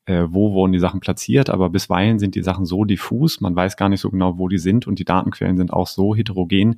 äh, 0.06 0.26
wo 0.30 0.54
wurden 0.54 0.74
die 0.74 0.80
Sachen 0.80 1.00
platziert, 1.00 1.50
aber 1.50 1.70
bisweilen 1.70 2.20
sind 2.20 2.36
die 2.36 2.44
Sachen 2.44 2.66
so 2.66 2.84
diffus, 2.84 3.42
man 3.42 3.56
weiß 3.56 3.78
gar 3.78 3.90
nicht 3.90 4.02
so 4.02 4.10
genau, 4.10 4.38
wo 4.38 4.48
die 4.48 4.60
sind 4.60 4.88
und 4.88 5.00
die 5.00 5.06
Datenquellen 5.06 5.58
sind 5.58 5.74
auch 5.74 5.88
so 5.88 6.16
heterogen, 6.16 6.76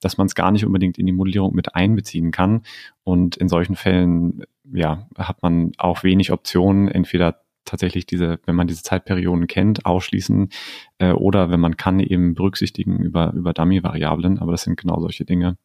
dass 0.00 0.18
man 0.18 0.26
es 0.26 0.34
gar 0.34 0.50
nicht 0.50 0.64
unbedingt 0.64 0.98
in 0.98 1.06
die 1.06 1.12
Modellierung 1.12 1.54
mit 1.54 1.74
einbeziehen 1.74 2.30
kann. 2.30 2.62
Und 3.02 3.36
in 3.36 3.48
solchen 3.48 3.76
Fällen 3.76 4.44
ja, 4.72 5.08
hat 5.16 5.42
man 5.42 5.72
auch 5.78 6.04
wenig 6.04 6.30
Optionen, 6.32 6.88
entweder 6.88 7.40
tatsächlich 7.64 8.06
diese, 8.06 8.40
wenn 8.46 8.56
man 8.56 8.66
diese 8.66 8.82
Zeitperioden 8.82 9.46
kennt, 9.46 9.86
ausschließen 9.86 10.50
äh, 10.98 11.12
oder 11.12 11.50
wenn 11.50 11.60
man 11.60 11.76
kann, 11.76 12.00
eben 12.00 12.34
berücksichtigen 12.34 12.98
über, 12.98 13.32
über 13.32 13.52
Dummy-Variablen. 13.52 14.38
Aber 14.38 14.52
das 14.52 14.62
sind 14.62 14.78
genau 14.78 15.00
solche 15.00 15.24
Dinge. 15.24 15.56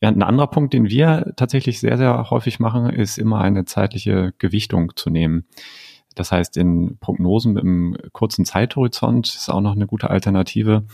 Ja, 0.00 0.10
ein 0.10 0.22
anderer 0.22 0.48
Punkt, 0.48 0.74
den 0.74 0.90
wir 0.90 1.32
tatsächlich 1.36 1.80
sehr, 1.80 1.96
sehr 1.96 2.30
häufig 2.30 2.60
machen, 2.60 2.90
ist 2.90 3.18
immer 3.18 3.40
eine 3.40 3.64
zeitliche 3.64 4.34
Gewichtung 4.38 4.92
zu 4.94 5.08
nehmen. 5.08 5.46
Das 6.14 6.32
heißt, 6.32 6.56
in 6.56 6.98
Prognosen 6.98 7.52
mit 7.52 7.62
einem 7.62 7.96
kurzen 8.12 8.44
Zeithorizont 8.44 9.28
ist 9.28 9.48
auch 9.48 9.60
noch 9.60 9.74
eine 9.74 9.86
gute 9.86 10.10
Alternative 10.10 10.86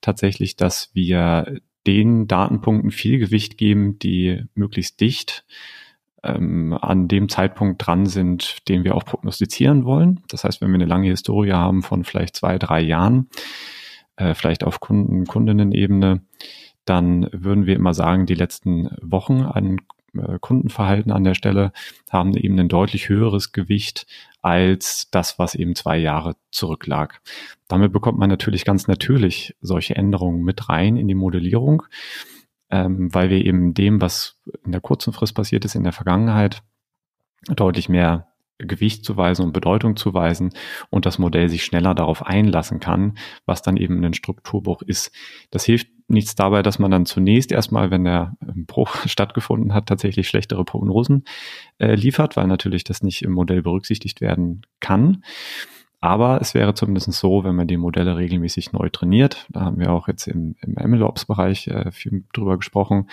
tatsächlich, 0.00 0.56
dass 0.56 0.90
wir 0.94 1.60
den 1.86 2.26
Datenpunkten 2.26 2.90
viel 2.90 3.18
Gewicht 3.18 3.56
geben, 3.56 3.98
die 3.98 4.44
möglichst 4.54 5.00
dicht 5.00 5.44
ähm, 6.22 6.76
an 6.80 7.08
dem 7.08 7.28
Zeitpunkt 7.28 7.86
dran 7.86 8.06
sind, 8.06 8.68
den 8.68 8.84
wir 8.84 8.94
auch 8.94 9.04
prognostizieren 9.04 9.84
wollen. 9.84 10.20
Das 10.28 10.44
heißt, 10.44 10.60
wenn 10.60 10.68
wir 10.70 10.76
eine 10.76 10.86
lange 10.86 11.08
Historie 11.08 11.52
haben 11.52 11.82
von 11.82 12.04
vielleicht 12.04 12.36
zwei, 12.36 12.58
drei 12.58 12.80
Jahren, 12.80 13.28
äh, 14.16 14.34
vielleicht 14.34 14.64
auf 14.64 14.80
Kunden, 14.80 15.26
Kundinnen-Ebene, 15.26 16.22
dann 16.84 17.28
würden 17.32 17.66
wir 17.66 17.76
immer 17.76 17.94
sagen, 17.94 18.26
die 18.26 18.34
letzten 18.34 18.90
Wochen 19.00 19.42
an 19.42 19.78
äh, 20.14 20.38
Kundenverhalten 20.40 21.12
an 21.12 21.24
der 21.24 21.34
Stelle 21.34 21.72
haben 22.10 22.36
eben 22.36 22.58
ein 22.58 22.68
deutlich 22.68 23.08
höheres 23.08 23.52
Gewicht 23.52 24.06
als 24.42 25.08
das, 25.10 25.38
was 25.38 25.54
eben 25.54 25.74
zwei 25.74 25.98
Jahre 25.98 26.36
zurücklag. 26.50 27.20
Damit 27.68 27.92
bekommt 27.92 28.18
man 28.18 28.30
natürlich 28.30 28.64
ganz 28.64 28.88
natürlich 28.88 29.54
solche 29.60 29.96
Änderungen 29.96 30.42
mit 30.42 30.68
rein 30.68 30.96
in 30.96 31.08
die 31.08 31.14
Modellierung 31.14 31.84
ähm, 32.70 33.12
weil 33.14 33.30
wir 33.30 33.44
eben 33.44 33.74
dem, 33.74 34.00
was 34.00 34.40
in 34.64 34.72
der 34.72 34.80
kurzen 34.80 35.12
Frist 35.12 35.34
passiert 35.34 35.64
ist 35.64 35.74
in 35.74 35.84
der 35.84 35.92
Vergangenheit, 35.92 36.62
deutlich 37.48 37.88
mehr 37.88 38.26
Gewicht 38.58 39.04
zuweisen 39.04 39.44
und 39.44 39.52
Bedeutung 39.52 39.96
zuweisen 39.96 40.52
und 40.90 41.06
das 41.06 41.18
Modell 41.18 41.48
sich 41.48 41.64
schneller 41.64 41.94
darauf 41.94 42.24
einlassen 42.24 42.80
kann, 42.80 43.16
was 43.46 43.62
dann 43.62 43.76
eben 43.76 44.04
ein 44.04 44.14
Strukturbruch 44.14 44.82
ist. 44.82 45.12
Das 45.50 45.64
hilft 45.64 45.88
nichts 46.08 46.34
dabei, 46.34 46.62
dass 46.62 46.78
man 46.78 46.90
dann 46.90 47.06
zunächst 47.06 47.52
erstmal, 47.52 47.90
wenn 47.90 48.04
der 48.04 48.36
Bruch 48.40 48.96
stattgefunden 49.06 49.72
hat, 49.72 49.86
tatsächlich 49.86 50.28
schlechtere 50.28 50.64
Prognosen 50.64 51.24
äh, 51.78 51.94
liefert, 51.94 52.36
weil 52.36 52.46
natürlich 52.46 52.84
das 52.84 53.02
nicht 53.02 53.22
im 53.22 53.32
Modell 53.32 53.62
berücksichtigt 53.62 54.20
werden 54.20 54.62
kann. 54.80 55.22
Aber 56.00 56.40
es 56.40 56.54
wäre 56.54 56.74
zumindest 56.74 57.12
so, 57.12 57.44
wenn 57.44 57.54
man 57.54 57.66
die 57.66 57.76
Modelle 57.76 58.16
regelmäßig 58.16 58.72
neu 58.72 58.88
trainiert, 58.88 59.46
da 59.50 59.60
haben 59.60 59.78
wir 59.78 59.92
auch 59.92 60.08
jetzt 60.08 60.26
im, 60.26 60.56
im 60.62 60.74
MLOps-Bereich 60.90 61.68
äh, 61.68 61.92
viel 61.92 62.24
drüber 62.32 62.56
gesprochen, 62.56 63.06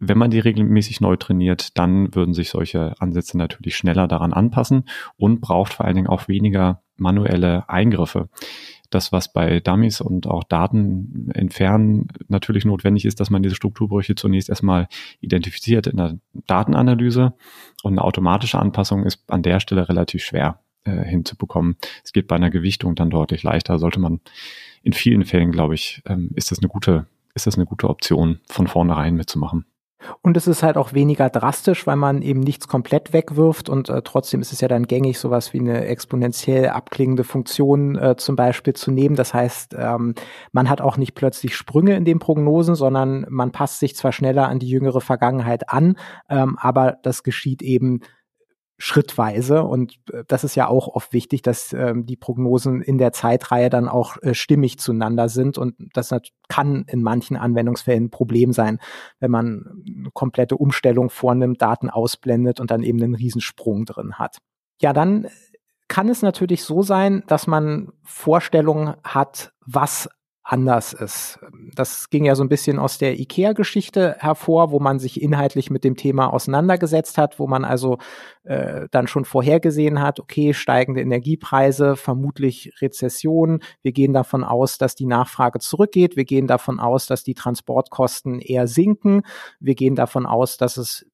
wenn 0.00 0.18
man 0.18 0.30
die 0.30 0.38
regelmäßig 0.38 1.00
neu 1.00 1.16
trainiert, 1.16 1.76
dann 1.76 2.14
würden 2.14 2.34
sich 2.34 2.50
solche 2.50 2.94
Ansätze 3.00 3.36
natürlich 3.36 3.76
schneller 3.76 4.06
daran 4.06 4.32
anpassen 4.32 4.84
und 5.16 5.40
braucht 5.40 5.72
vor 5.72 5.86
allen 5.86 5.96
Dingen 5.96 6.06
auch 6.06 6.28
weniger 6.28 6.82
manuelle 6.96 7.68
Eingriffe. 7.68 8.28
Das, 8.90 9.12
was 9.12 9.32
bei 9.32 9.60
Dummies 9.60 10.00
und 10.00 10.26
auch 10.26 10.44
Daten 10.44 11.30
entfernen 11.34 12.08
natürlich 12.28 12.64
notwendig 12.64 13.04
ist, 13.04 13.20
dass 13.20 13.28
man 13.28 13.42
diese 13.42 13.56
Strukturbrüche 13.56 14.14
zunächst 14.14 14.48
erstmal 14.48 14.88
identifiziert 15.20 15.86
in 15.86 15.96
der 15.96 16.18
Datenanalyse. 16.46 17.34
Und 17.82 17.92
eine 17.92 18.02
automatische 18.02 18.58
Anpassung 18.58 19.04
ist 19.04 19.30
an 19.30 19.42
der 19.42 19.60
Stelle 19.60 19.88
relativ 19.88 20.22
schwer 20.24 20.60
äh, 20.88 21.04
hinzubekommen. 21.04 21.76
Es 22.04 22.12
geht 22.12 22.28
bei 22.28 22.36
einer 22.36 22.50
Gewichtung 22.50 22.94
dann 22.94 23.10
deutlich 23.10 23.42
leichter. 23.42 23.78
Sollte 23.78 24.00
man 24.00 24.20
in 24.82 24.92
vielen 24.92 25.24
Fällen, 25.24 25.52
glaube 25.52 25.74
ich, 25.74 26.02
ähm, 26.06 26.30
ist 26.34 26.50
das 26.50 26.58
eine 26.58 26.68
gute, 26.68 27.06
ist 27.34 27.46
das 27.46 27.56
eine 27.56 27.66
gute 27.66 27.88
Option, 27.88 28.40
von 28.48 28.66
vornherein 28.66 29.14
mitzumachen. 29.14 29.66
Und 30.22 30.36
es 30.36 30.46
ist 30.46 30.62
halt 30.62 30.76
auch 30.76 30.92
weniger 30.92 31.28
drastisch, 31.28 31.86
weil 31.86 31.96
man 31.96 32.22
eben 32.22 32.40
nichts 32.40 32.68
komplett 32.68 33.12
wegwirft 33.12 33.68
und 33.68 33.88
äh, 33.88 34.00
trotzdem 34.02 34.40
ist 34.40 34.52
es 34.52 34.60
ja 34.60 34.68
dann 34.68 34.86
gängig, 34.86 35.18
sowas 35.18 35.52
wie 35.52 35.58
eine 35.58 35.86
exponentiell 35.86 36.68
abklingende 36.68 37.24
Funktion 37.24 37.96
äh, 37.96 38.16
zum 38.16 38.36
Beispiel 38.36 38.74
zu 38.74 38.92
nehmen. 38.92 39.16
Das 39.16 39.34
heißt, 39.34 39.74
ähm, 39.76 40.14
man 40.52 40.70
hat 40.70 40.80
auch 40.80 40.96
nicht 40.96 41.14
plötzlich 41.14 41.56
Sprünge 41.56 41.96
in 41.96 42.04
den 42.04 42.20
Prognosen, 42.20 42.76
sondern 42.76 43.26
man 43.28 43.50
passt 43.50 43.80
sich 43.80 43.96
zwar 43.96 44.12
schneller 44.12 44.48
an 44.48 44.60
die 44.60 44.68
jüngere 44.68 45.00
Vergangenheit 45.00 45.68
an, 45.68 45.96
ähm, 46.30 46.56
aber 46.60 46.98
das 47.02 47.24
geschieht 47.24 47.60
eben 47.62 48.00
schrittweise. 48.78 49.64
Und 49.64 49.98
äh, 50.12 50.24
das 50.26 50.44
ist 50.44 50.54
ja 50.54 50.68
auch 50.68 50.88
oft 50.88 51.12
wichtig, 51.12 51.42
dass 51.42 51.72
ähm, 51.72 52.06
die 52.06 52.16
Prognosen 52.16 52.80
in 52.80 52.96
der 52.96 53.12
Zeitreihe 53.12 53.70
dann 53.70 53.88
auch 53.88 54.16
äh, 54.22 54.34
stimmig 54.34 54.78
zueinander 54.78 55.28
sind. 55.28 55.58
Und 55.58 55.74
das 55.92 56.14
kann 56.48 56.84
in 56.86 57.02
manchen 57.02 57.36
Anwendungsfällen 57.36 58.04
ein 58.04 58.10
Problem 58.10 58.52
sein, 58.52 58.78
wenn 59.18 59.32
man 59.32 59.82
eine 59.86 60.10
komplette 60.12 60.56
Umstellung 60.56 61.10
vornimmt, 61.10 61.60
Daten 61.60 61.90
ausblendet 61.90 62.60
und 62.60 62.70
dann 62.70 62.82
eben 62.82 63.02
einen 63.02 63.16
Riesensprung 63.16 63.84
drin 63.84 64.14
hat. 64.14 64.38
Ja, 64.80 64.92
dann 64.92 65.26
kann 65.88 66.08
es 66.08 66.22
natürlich 66.22 66.62
so 66.64 66.82
sein, 66.82 67.24
dass 67.26 67.46
man 67.46 67.92
Vorstellungen 68.04 68.94
hat, 69.02 69.52
was 69.64 70.08
anders 70.50 70.94
ist. 70.94 71.38
Das 71.74 72.08
ging 72.08 72.24
ja 72.24 72.34
so 72.34 72.42
ein 72.42 72.48
bisschen 72.48 72.78
aus 72.78 72.96
der 72.96 73.20
IKEA-Geschichte 73.20 74.16
hervor, 74.18 74.70
wo 74.70 74.80
man 74.80 74.98
sich 74.98 75.20
inhaltlich 75.20 75.68
mit 75.68 75.84
dem 75.84 75.94
Thema 75.94 76.32
auseinandergesetzt 76.32 77.18
hat, 77.18 77.38
wo 77.38 77.46
man 77.46 77.66
also 77.66 77.98
äh, 78.44 78.88
dann 78.90 79.08
schon 79.08 79.26
vorhergesehen 79.26 80.00
hat, 80.00 80.20
okay, 80.20 80.54
steigende 80.54 81.02
Energiepreise, 81.02 81.96
vermutlich 81.96 82.72
Rezession. 82.80 83.60
Wir 83.82 83.92
gehen 83.92 84.14
davon 84.14 84.42
aus, 84.42 84.78
dass 84.78 84.94
die 84.94 85.04
Nachfrage 85.04 85.58
zurückgeht. 85.58 86.16
Wir 86.16 86.24
gehen 86.24 86.46
davon 86.46 86.80
aus, 86.80 87.06
dass 87.06 87.22
die 87.22 87.34
Transportkosten 87.34 88.40
eher 88.40 88.66
sinken. 88.66 89.24
Wir 89.60 89.74
gehen 89.74 89.96
davon 89.96 90.24
aus, 90.24 90.56
dass 90.56 90.78
es 90.78 91.04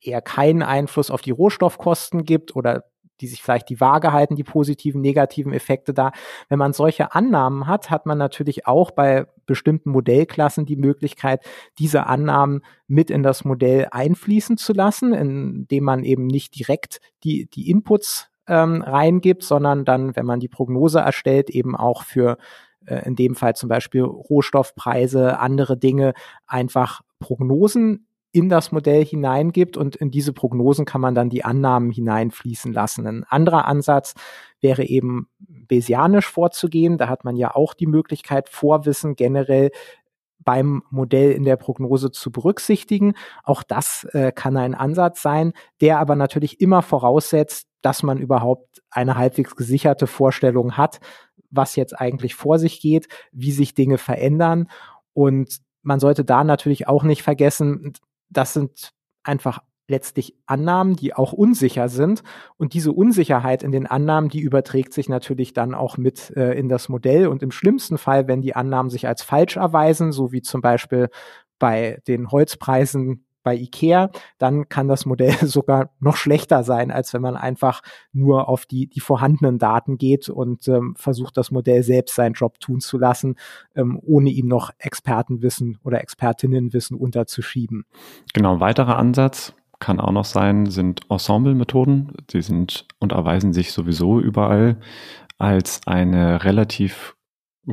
eher 0.00 0.22
keinen 0.22 0.64
Einfluss 0.64 1.12
auf 1.12 1.20
die 1.20 1.30
Rohstoffkosten 1.30 2.24
gibt 2.24 2.56
oder 2.56 2.82
die 3.20 3.26
sich 3.26 3.42
vielleicht 3.42 3.68
die 3.68 3.80
Waage 3.80 4.12
halten, 4.12 4.36
die 4.36 4.44
positiven, 4.44 5.00
negativen 5.00 5.52
Effekte 5.52 5.94
da. 5.94 6.12
Wenn 6.48 6.58
man 6.58 6.72
solche 6.72 7.14
Annahmen 7.14 7.66
hat, 7.66 7.90
hat 7.90 8.06
man 8.06 8.18
natürlich 8.18 8.66
auch 8.66 8.90
bei 8.90 9.26
bestimmten 9.46 9.90
Modellklassen 9.90 10.66
die 10.66 10.76
Möglichkeit, 10.76 11.44
diese 11.78 12.06
Annahmen 12.06 12.62
mit 12.86 13.10
in 13.10 13.22
das 13.22 13.44
Modell 13.44 13.88
einfließen 13.90 14.56
zu 14.56 14.72
lassen, 14.72 15.12
indem 15.12 15.84
man 15.84 16.04
eben 16.04 16.26
nicht 16.26 16.58
direkt 16.58 17.00
die, 17.24 17.48
die 17.50 17.70
Inputs 17.70 18.28
ähm, 18.48 18.82
reingibt, 18.82 19.42
sondern 19.42 19.84
dann, 19.84 20.14
wenn 20.16 20.26
man 20.26 20.40
die 20.40 20.48
Prognose 20.48 21.00
erstellt, 21.00 21.50
eben 21.50 21.76
auch 21.76 22.04
für 22.04 22.38
äh, 22.86 23.06
in 23.06 23.16
dem 23.16 23.34
Fall 23.34 23.56
zum 23.56 23.68
Beispiel 23.68 24.02
Rohstoffpreise, 24.02 25.38
andere 25.38 25.76
Dinge, 25.76 26.14
einfach 26.46 27.02
Prognosen 27.18 28.06
in 28.36 28.50
das 28.50 28.70
Modell 28.70 29.02
hineingibt 29.02 29.78
und 29.78 29.96
in 29.96 30.10
diese 30.10 30.34
Prognosen 30.34 30.84
kann 30.84 31.00
man 31.00 31.14
dann 31.14 31.30
die 31.30 31.42
Annahmen 31.42 31.90
hineinfließen 31.90 32.70
lassen. 32.70 33.06
Ein 33.06 33.24
anderer 33.24 33.64
Ansatz 33.64 34.12
wäre 34.60 34.84
eben 34.84 35.30
Bayesianisch 35.38 36.28
vorzugehen. 36.28 36.98
Da 36.98 37.08
hat 37.08 37.24
man 37.24 37.36
ja 37.36 37.54
auch 37.54 37.72
die 37.72 37.86
Möglichkeit, 37.86 38.50
Vorwissen 38.50 39.16
generell 39.16 39.70
beim 40.38 40.82
Modell 40.90 41.32
in 41.32 41.44
der 41.44 41.56
Prognose 41.56 42.10
zu 42.10 42.30
berücksichtigen. 42.30 43.14
Auch 43.42 43.62
das 43.62 44.04
äh, 44.12 44.32
kann 44.32 44.58
ein 44.58 44.74
Ansatz 44.74 45.22
sein, 45.22 45.54
der 45.80 45.98
aber 45.98 46.14
natürlich 46.14 46.60
immer 46.60 46.82
voraussetzt, 46.82 47.66
dass 47.80 48.02
man 48.02 48.18
überhaupt 48.18 48.82
eine 48.90 49.16
halbwegs 49.16 49.56
gesicherte 49.56 50.06
Vorstellung 50.06 50.76
hat, 50.76 51.00
was 51.50 51.74
jetzt 51.74 51.98
eigentlich 51.98 52.34
vor 52.34 52.58
sich 52.58 52.82
geht, 52.82 53.08
wie 53.32 53.52
sich 53.52 53.72
Dinge 53.72 53.96
verändern. 53.96 54.68
Und 55.14 55.56
man 55.82 56.00
sollte 56.00 56.24
da 56.24 56.44
natürlich 56.44 56.86
auch 56.86 57.02
nicht 57.02 57.22
vergessen, 57.22 57.94
das 58.30 58.52
sind 58.52 58.92
einfach 59.22 59.60
letztlich 59.88 60.34
Annahmen, 60.46 60.96
die 60.96 61.14
auch 61.14 61.32
unsicher 61.32 61.88
sind. 61.88 62.22
Und 62.56 62.74
diese 62.74 62.92
Unsicherheit 62.92 63.62
in 63.62 63.72
den 63.72 63.86
Annahmen, 63.86 64.28
die 64.28 64.40
überträgt 64.40 64.92
sich 64.92 65.08
natürlich 65.08 65.52
dann 65.52 65.74
auch 65.74 65.96
mit 65.96 66.30
äh, 66.36 66.54
in 66.54 66.68
das 66.68 66.88
Modell. 66.88 67.28
Und 67.28 67.42
im 67.42 67.50
schlimmsten 67.50 67.98
Fall, 67.98 68.26
wenn 68.26 68.42
die 68.42 68.56
Annahmen 68.56 68.90
sich 68.90 69.06
als 69.06 69.22
falsch 69.22 69.56
erweisen, 69.56 70.12
so 70.12 70.32
wie 70.32 70.42
zum 70.42 70.60
Beispiel 70.60 71.08
bei 71.58 72.00
den 72.06 72.30
Holzpreisen 72.30 73.25
bei 73.46 73.54
IKEA, 73.56 74.10
dann 74.38 74.68
kann 74.68 74.88
das 74.88 75.06
Modell 75.06 75.32
sogar 75.46 75.90
noch 76.00 76.16
schlechter 76.16 76.64
sein, 76.64 76.90
als 76.90 77.14
wenn 77.14 77.22
man 77.22 77.36
einfach 77.36 77.80
nur 78.12 78.48
auf 78.48 78.66
die, 78.66 78.88
die 78.88 78.98
vorhandenen 78.98 79.58
Daten 79.58 79.98
geht 79.98 80.28
und 80.28 80.66
ähm, 80.66 80.94
versucht, 80.96 81.36
das 81.36 81.52
Modell 81.52 81.84
selbst 81.84 82.16
seinen 82.16 82.32
Job 82.32 82.58
tun 82.58 82.80
zu 82.80 82.98
lassen, 82.98 83.36
ähm, 83.76 84.00
ohne 84.02 84.30
ihm 84.30 84.48
noch 84.48 84.72
Expertenwissen 84.78 85.78
oder 85.84 86.00
Expertinnenwissen 86.00 86.96
unterzuschieben. 86.96 87.84
Genau, 88.34 88.58
weiterer 88.58 88.98
Ansatz 88.98 89.54
kann 89.78 90.00
auch 90.00 90.10
noch 90.10 90.24
sein, 90.24 90.66
sind 90.66 91.02
Ensemble-Methoden. 91.08 92.14
Sie 92.28 92.42
sind 92.42 92.88
und 92.98 93.12
erweisen 93.12 93.52
sich 93.52 93.70
sowieso 93.70 94.18
überall 94.18 94.80
als 95.38 95.82
eine 95.86 96.42
relativ 96.42 97.14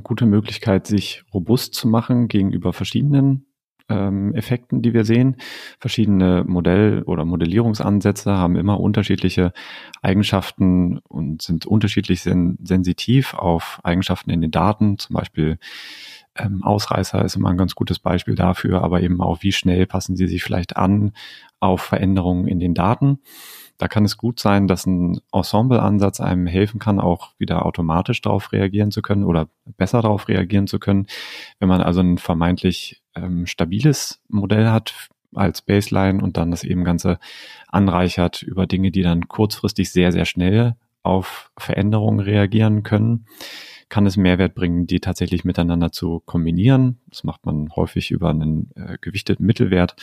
gute 0.03 0.27
Möglichkeit, 0.27 0.85
sich 0.85 1.23
robust 1.33 1.73
zu 1.73 1.87
machen 1.87 2.27
gegenüber 2.27 2.73
verschiedenen 2.73 3.47
ähm, 3.89 4.33
Effekten, 4.33 4.81
die 4.81 4.93
wir 4.93 5.05
sehen. 5.05 5.37
Verschiedene 5.79 6.43
Modell- 6.45 7.03
oder 7.03 7.25
Modellierungsansätze 7.25 8.33
haben 8.33 8.55
immer 8.55 8.79
unterschiedliche 8.79 9.53
Eigenschaften 10.01 10.99
und 10.99 11.41
sind 11.41 11.65
unterschiedlich 11.65 12.21
sen 12.21 12.57
sensitiv 12.63 13.33
auf 13.33 13.79
Eigenschaften 13.83 14.29
in 14.29 14.41
den 14.41 14.51
Daten. 14.51 14.97
Zum 14.97 15.15
Beispiel 15.15 15.57
ähm, 16.35 16.63
Ausreißer 16.63 17.23
ist 17.23 17.35
immer 17.35 17.49
ein 17.49 17.57
ganz 17.57 17.75
gutes 17.75 17.99
Beispiel 17.99 18.35
dafür, 18.35 18.81
aber 18.83 19.01
eben 19.01 19.21
auch, 19.21 19.43
wie 19.43 19.51
schnell 19.51 19.85
passen 19.85 20.15
sie 20.15 20.27
sich 20.27 20.43
vielleicht 20.43 20.77
an 20.77 21.13
auf 21.59 21.81
Veränderungen 21.81 22.47
in 22.47 22.59
den 22.59 22.73
Daten. 22.73 23.19
Da 23.77 23.87
kann 23.87 24.05
es 24.05 24.17
gut 24.17 24.39
sein, 24.39 24.67
dass 24.67 24.85
ein 24.85 25.19
Ensemble-Ansatz 25.31 26.19
einem 26.19 26.47
helfen 26.47 26.79
kann, 26.79 26.99
auch 26.99 27.31
wieder 27.37 27.65
automatisch 27.65 28.21
darauf 28.21 28.51
reagieren 28.51 28.91
zu 28.91 29.01
können 29.01 29.23
oder 29.23 29.49
besser 29.77 30.01
darauf 30.01 30.27
reagieren 30.27 30.67
zu 30.67 30.79
können. 30.79 31.07
Wenn 31.59 31.69
man 31.69 31.81
also 31.81 31.99
ein 31.99 32.17
vermeintlich 32.17 33.02
ähm, 33.15 33.45
stabiles 33.45 34.21
Modell 34.27 34.69
hat 34.69 35.09
als 35.33 35.61
Baseline 35.61 36.23
und 36.23 36.37
dann 36.37 36.51
das 36.51 36.63
eben 36.63 36.83
Ganze 36.83 37.19
anreichert 37.67 38.43
über 38.43 38.67
Dinge, 38.67 38.91
die 38.91 39.01
dann 39.01 39.27
kurzfristig 39.27 39.91
sehr, 39.91 40.11
sehr 40.11 40.25
schnell 40.25 40.75
auf 41.01 41.51
Veränderungen 41.57 42.19
reagieren 42.19 42.83
können, 42.83 43.25
kann 43.89 44.05
es 44.05 44.17
Mehrwert 44.17 44.55
bringen, 44.55 44.87
die 44.87 44.99
tatsächlich 44.99 45.43
miteinander 45.43 45.91
zu 45.91 46.21
kombinieren. 46.25 46.99
Das 47.09 47.23
macht 47.23 47.45
man 47.45 47.69
häufig 47.75 48.11
über 48.11 48.29
einen 48.29 48.71
äh, 48.75 48.97
gewichteten 49.01 49.45
Mittelwert 49.45 49.95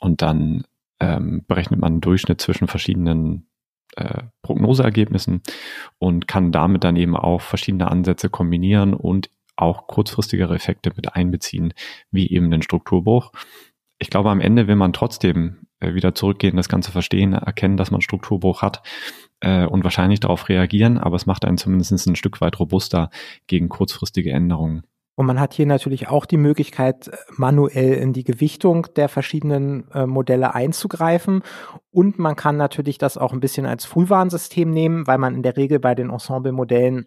und 0.00 0.22
dann 0.22 0.64
ähm, 1.00 1.44
berechnet 1.46 1.80
man 1.80 1.94
einen 1.94 2.00
Durchschnitt 2.00 2.40
zwischen 2.40 2.68
verschiedenen 2.68 3.46
äh, 3.96 4.24
Prognoseergebnissen 4.42 5.42
und 5.98 6.28
kann 6.28 6.52
damit 6.52 6.84
dann 6.84 6.96
eben 6.96 7.16
auch 7.16 7.40
verschiedene 7.40 7.90
Ansätze 7.90 8.28
kombinieren 8.28 8.94
und 8.94 9.30
auch 9.56 9.86
kurzfristigere 9.86 10.54
Effekte 10.54 10.92
mit 10.94 11.14
einbeziehen, 11.14 11.72
wie 12.10 12.30
eben 12.30 12.50
den 12.50 12.62
Strukturbruch. 12.62 13.32
Ich 13.98 14.10
glaube, 14.10 14.30
am 14.30 14.40
Ende 14.40 14.68
will 14.68 14.76
man 14.76 14.92
trotzdem 14.92 15.66
äh, 15.80 15.94
wieder 15.94 16.14
zurückgehen, 16.14 16.56
das 16.56 16.68
Ganze 16.68 16.92
verstehen, 16.92 17.32
erkennen, 17.32 17.76
dass 17.76 17.90
man 17.90 18.02
Strukturbruch 18.02 18.62
hat 18.62 18.82
äh, 19.40 19.66
und 19.66 19.84
wahrscheinlich 19.84 20.20
darauf 20.20 20.48
reagieren, 20.48 20.98
aber 20.98 21.16
es 21.16 21.26
macht 21.26 21.44
einen 21.44 21.58
zumindest 21.58 22.06
ein 22.06 22.16
Stück 22.16 22.40
weit 22.40 22.58
robuster 22.60 23.10
gegen 23.46 23.68
kurzfristige 23.68 24.30
Änderungen. 24.32 24.82
Und 25.18 25.24
man 25.24 25.40
hat 25.40 25.54
hier 25.54 25.64
natürlich 25.64 26.08
auch 26.08 26.26
die 26.26 26.36
Möglichkeit, 26.36 27.10
manuell 27.30 27.94
in 27.94 28.12
die 28.12 28.24
Gewichtung 28.24 28.86
der 28.96 29.08
verschiedenen 29.08 29.90
äh, 29.92 30.04
Modelle 30.06 30.54
einzugreifen. 30.54 31.42
Und 31.90 32.18
man 32.18 32.36
kann 32.36 32.58
natürlich 32.58 32.98
das 32.98 33.16
auch 33.16 33.32
ein 33.32 33.40
bisschen 33.40 33.64
als 33.64 33.86
Frühwarnsystem 33.86 34.70
nehmen, 34.70 35.06
weil 35.06 35.16
man 35.16 35.34
in 35.34 35.42
der 35.42 35.56
Regel 35.56 35.80
bei 35.80 35.94
den 35.94 36.10
Ensemble-Modellen 36.10 37.06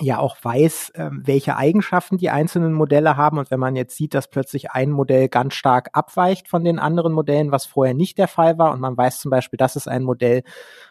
ja 0.00 0.18
auch 0.18 0.36
weiß, 0.42 0.90
äh, 0.90 1.10
welche 1.12 1.56
Eigenschaften 1.56 2.16
die 2.16 2.30
einzelnen 2.30 2.72
Modelle 2.72 3.16
haben. 3.16 3.38
Und 3.38 3.50
wenn 3.50 3.60
man 3.60 3.76
jetzt 3.76 3.96
sieht, 3.96 4.14
dass 4.14 4.28
plötzlich 4.28 4.70
ein 4.70 4.90
Modell 4.90 5.28
ganz 5.28 5.54
stark 5.54 5.90
abweicht 5.92 6.48
von 6.48 6.64
den 6.64 6.78
anderen 6.78 7.12
Modellen, 7.12 7.52
was 7.52 7.66
vorher 7.66 7.94
nicht 7.94 8.18
der 8.18 8.28
Fall 8.28 8.58
war, 8.58 8.72
und 8.72 8.80
man 8.80 8.96
weiß 8.96 9.20
zum 9.20 9.30
Beispiel, 9.30 9.56
das 9.56 9.76
ist 9.76 9.88
ein 9.88 10.02
Modell, 10.02 10.42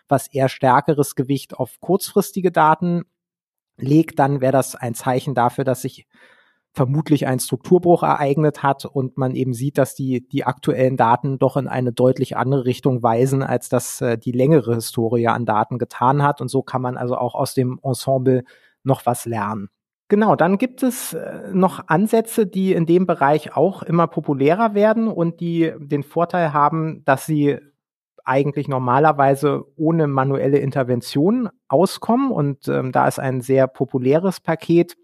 was 0.08 0.28
eher 0.28 0.50
stärkeres 0.50 1.16
Gewicht 1.16 1.56
auf 1.56 1.80
kurzfristige 1.80 2.52
Daten 2.52 3.04
legt, 3.78 4.20
dann 4.20 4.42
wäre 4.42 4.54
das 4.54 4.76
ein 4.76 4.96
Zeichen 4.96 5.36
dafür, 5.36 5.64
dass 5.64 5.82
sich 5.82 6.08
vermutlich 6.78 7.26
ein 7.26 7.40
Strukturbruch 7.40 8.04
ereignet 8.04 8.62
hat 8.62 8.86
und 8.86 9.18
man 9.18 9.36
eben 9.36 9.54
sieht, 9.54 9.80
dass 9.80 9.96
die, 9.96 10.28
die 10.28 10.44
aktuellen 10.44 10.96
Daten 10.96 11.40
doch 11.40 11.58
in 11.58 11.68
eine 11.68 11.92
deutlich 11.92 12.38
andere 12.38 12.66
Richtung 12.66 13.02
weisen, 13.02 13.42
als 13.42 13.68
das 13.68 14.00
äh, 14.00 14.18
die 14.18 14.32
längere 14.32 14.76
Historie 14.76 15.28
an 15.28 15.46
Daten 15.46 15.80
getan 15.80 16.22
hat. 16.22 16.40
Und 16.40 16.50
so 16.50 16.62
kann 16.62 16.84
man 16.84 16.96
also 16.96 17.18
auch 17.18 17.34
aus 17.34 17.56
dem 17.56 17.80
Ensemble 17.82 18.44
noch 18.88 19.06
was 19.06 19.26
lernen. 19.26 19.70
Genau, 20.10 20.38
dann 20.38 20.58
gibt 20.58 20.84
es 20.84 21.14
äh, 21.14 21.50
noch 21.52 21.88
Ansätze, 21.88 22.48
die 22.48 22.74
in 22.74 22.86
dem 22.86 23.06
Bereich 23.06 23.56
auch 23.56 23.84
immer 23.84 24.08
populärer 24.08 24.74
werden 24.74 25.10
und 25.10 25.42
die 25.42 25.74
den 25.78 26.04
Vorteil 26.04 26.54
haben, 26.54 27.04
dass 27.04 27.26
sie 27.26 27.60
eigentlich 28.24 28.68
normalerweise 28.68 29.66
ohne 29.76 30.08
manuelle 30.08 30.60
Intervention 30.60 31.50
auskommen. 31.68 32.32
Und 32.32 32.68
ähm, 32.68 32.92
da 32.92 33.08
ist 33.08 33.20
ein 33.20 33.42
sehr 33.42 33.68
populäres 33.68 34.40
Paket 34.40 34.96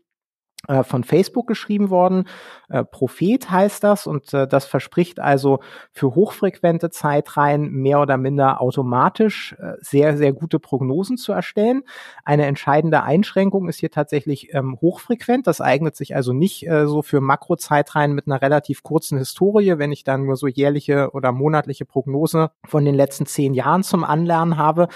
von 0.84 1.04
Facebook 1.04 1.48
geschrieben 1.48 1.90
worden. 1.90 2.26
Äh, 2.70 2.86
Prophet 2.86 3.52
heißt 3.52 3.84
das 3.84 4.08
und 4.08 4.34
äh, 4.34 4.48
das 4.48 4.66
verspricht 4.66 5.20
also 5.20 5.60
für 5.92 6.16
hochfrequente 6.16 6.90
Zeitreihen 6.90 7.70
mehr 7.72 8.00
oder 8.00 8.18
minder 8.18 8.62
automatisch 8.62 9.56
äh, 9.60 9.74
sehr, 9.82 10.18
sehr 10.18 10.34
gute 10.34 10.60
Prognosen 10.60 11.18
zu 11.18 11.34
erstellen. 11.34 11.84
Eine 12.24 12.46
entscheidende 12.46 13.04
Einschränkung 13.04 13.68
ist 13.68 13.80
hier 13.80 13.92
tatsächlich 13.92 14.54
ähm, 14.54 14.78
hochfrequent. 14.82 15.48
Das 15.48 15.62
eignet 15.62 15.96
sich 15.96 16.16
also 16.16 16.34
nicht 16.34 16.66
äh, 16.68 16.88
so 16.88 17.02
für 17.02 17.22
Makrozeitreihen 17.22 18.14
mit 18.14 18.28
einer 18.28 18.42
relativ 18.42 18.84
kurzen 18.84 19.18
Historie. 19.18 19.78
Wenn 19.78 19.92
ich 19.92 20.04
dann 20.04 20.26
nur 20.26 20.38
so 20.38 20.48
jährliche 20.48 21.12
oder 21.12 21.32
monatliche 21.32 21.86
Prognose 21.86 22.52
von 22.66 22.86
den 22.86 22.96
letzten 22.96 23.26
zehn 23.26 23.54
Jahren 23.54 23.84
zum 23.84 24.04
Anlernen 24.04 24.58
habe, 24.58 24.88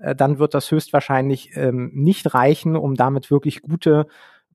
äh, 0.00 0.14
dann 0.14 0.38
wird 0.38 0.52
das 0.52 0.70
höchstwahrscheinlich 0.70 1.56
ähm, 1.56 1.92
nicht 1.94 2.34
reichen, 2.34 2.76
um 2.76 2.94
damit 2.94 3.30
wirklich 3.30 3.62
gute 3.62 4.06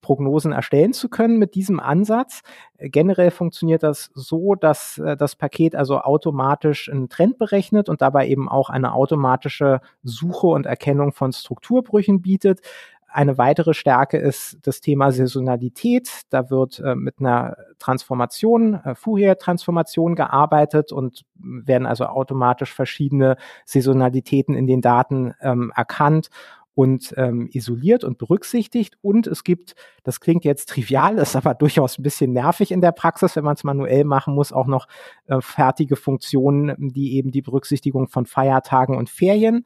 Prognosen 0.02 0.52
erstellen 0.52 0.94
zu 0.94 1.10
können 1.10 1.38
mit 1.38 1.56
diesem 1.56 1.80
Ansatz. 1.80 2.42
Generell 2.78 3.32
funktioniert 3.32 3.84
das 3.84 4.12
so, 4.14 4.56
dass 4.56 4.98
äh, 4.98 5.18
das 5.18 5.36
Paket 5.36 5.76
also 5.76 6.00
automatisch 6.00 6.90
einen 6.90 7.10
Trend 7.10 7.38
berechnet 7.38 7.90
und 7.90 8.02
dabei 8.02 8.28
eben 8.28 8.50
auch 8.50 8.70
eine 8.70 8.94
automatische 8.94 9.82
Suche 10.04 10.48
und 10.48 10.66
Erkennung 10.66 11.14
von 11.14 11.32
Strukturbrüchen 11.34 12.22
bietet. 12.22 12.62
Eine 13.10 13.38
weitere 13.38 13.74
Stärke 13.74 14.18
ist 14.18 14.60
das 14.64 14.82
Thema 14.82 15.12
Saisonalität. 15.12 16.24
Da 16.30 16.50
wird 16.50 16.80
äh, 16.80 16.94
mit 16.94 17.16
einer 17.20 17.56
Transformation, 17.80 18.76
äh, 18.76 18.96
Fourier-Transformation 18.96 20.16
gearbeitet 20.16 20.92
und 20.92 21.24
werden 21.36 21.88
also 21.88 22.06
automatisch 22.06 22.74
verschiedene 22.74 23.38
Saisonalitäten 23.66 24.56
in 24.56 24.68
den 24.68 24.82
Daten 24.82 25.34
ähm, 25.42 25.72
erkannt 25.76 26.30
und 26.78 27.12
ähm, 27.18 27.50
isoliert 27.52 28.04
und 28.04 28.20
berücksichtigt. 28.20 29.00
Und 29.02 29.26
es 29.26 29.44
gibt, 29.44 29.74
das 30.04 30.20
klingt 30.20 30.46
jetzt 30.46 30.70
trivial, 30.70 31.18
ist 31.18 31.36
aber 31.36 31.56
durchaus 31.56 31.98
ein 31.98 32.04
bisschen 32.04 32.34
nervig 32.34 32.70
in 32.70 32.82
der 32.82 32.92
Praxis, 32.92 33.36
wenn 33.36 33.44
man 33.44 33.56
es 33.56 33.64
manuell 33.64 34.04
machen 34.04 34.36
muss, 34.36 34.54
auch 34.54 34.68
noch 34.68 34.88
äh, 35.26 35.42
fertige 35.42 35.96
Funktionen, 35.96 36.76
die 36.78 37.16
eben 37.16 37.32
die 37.32 37.42
Berücksichtigung 37.42 38.08
von 38.10 38.28
Feiertagen 38.28 38.96
und 38.96 39.10
Ferien 39.10 39.66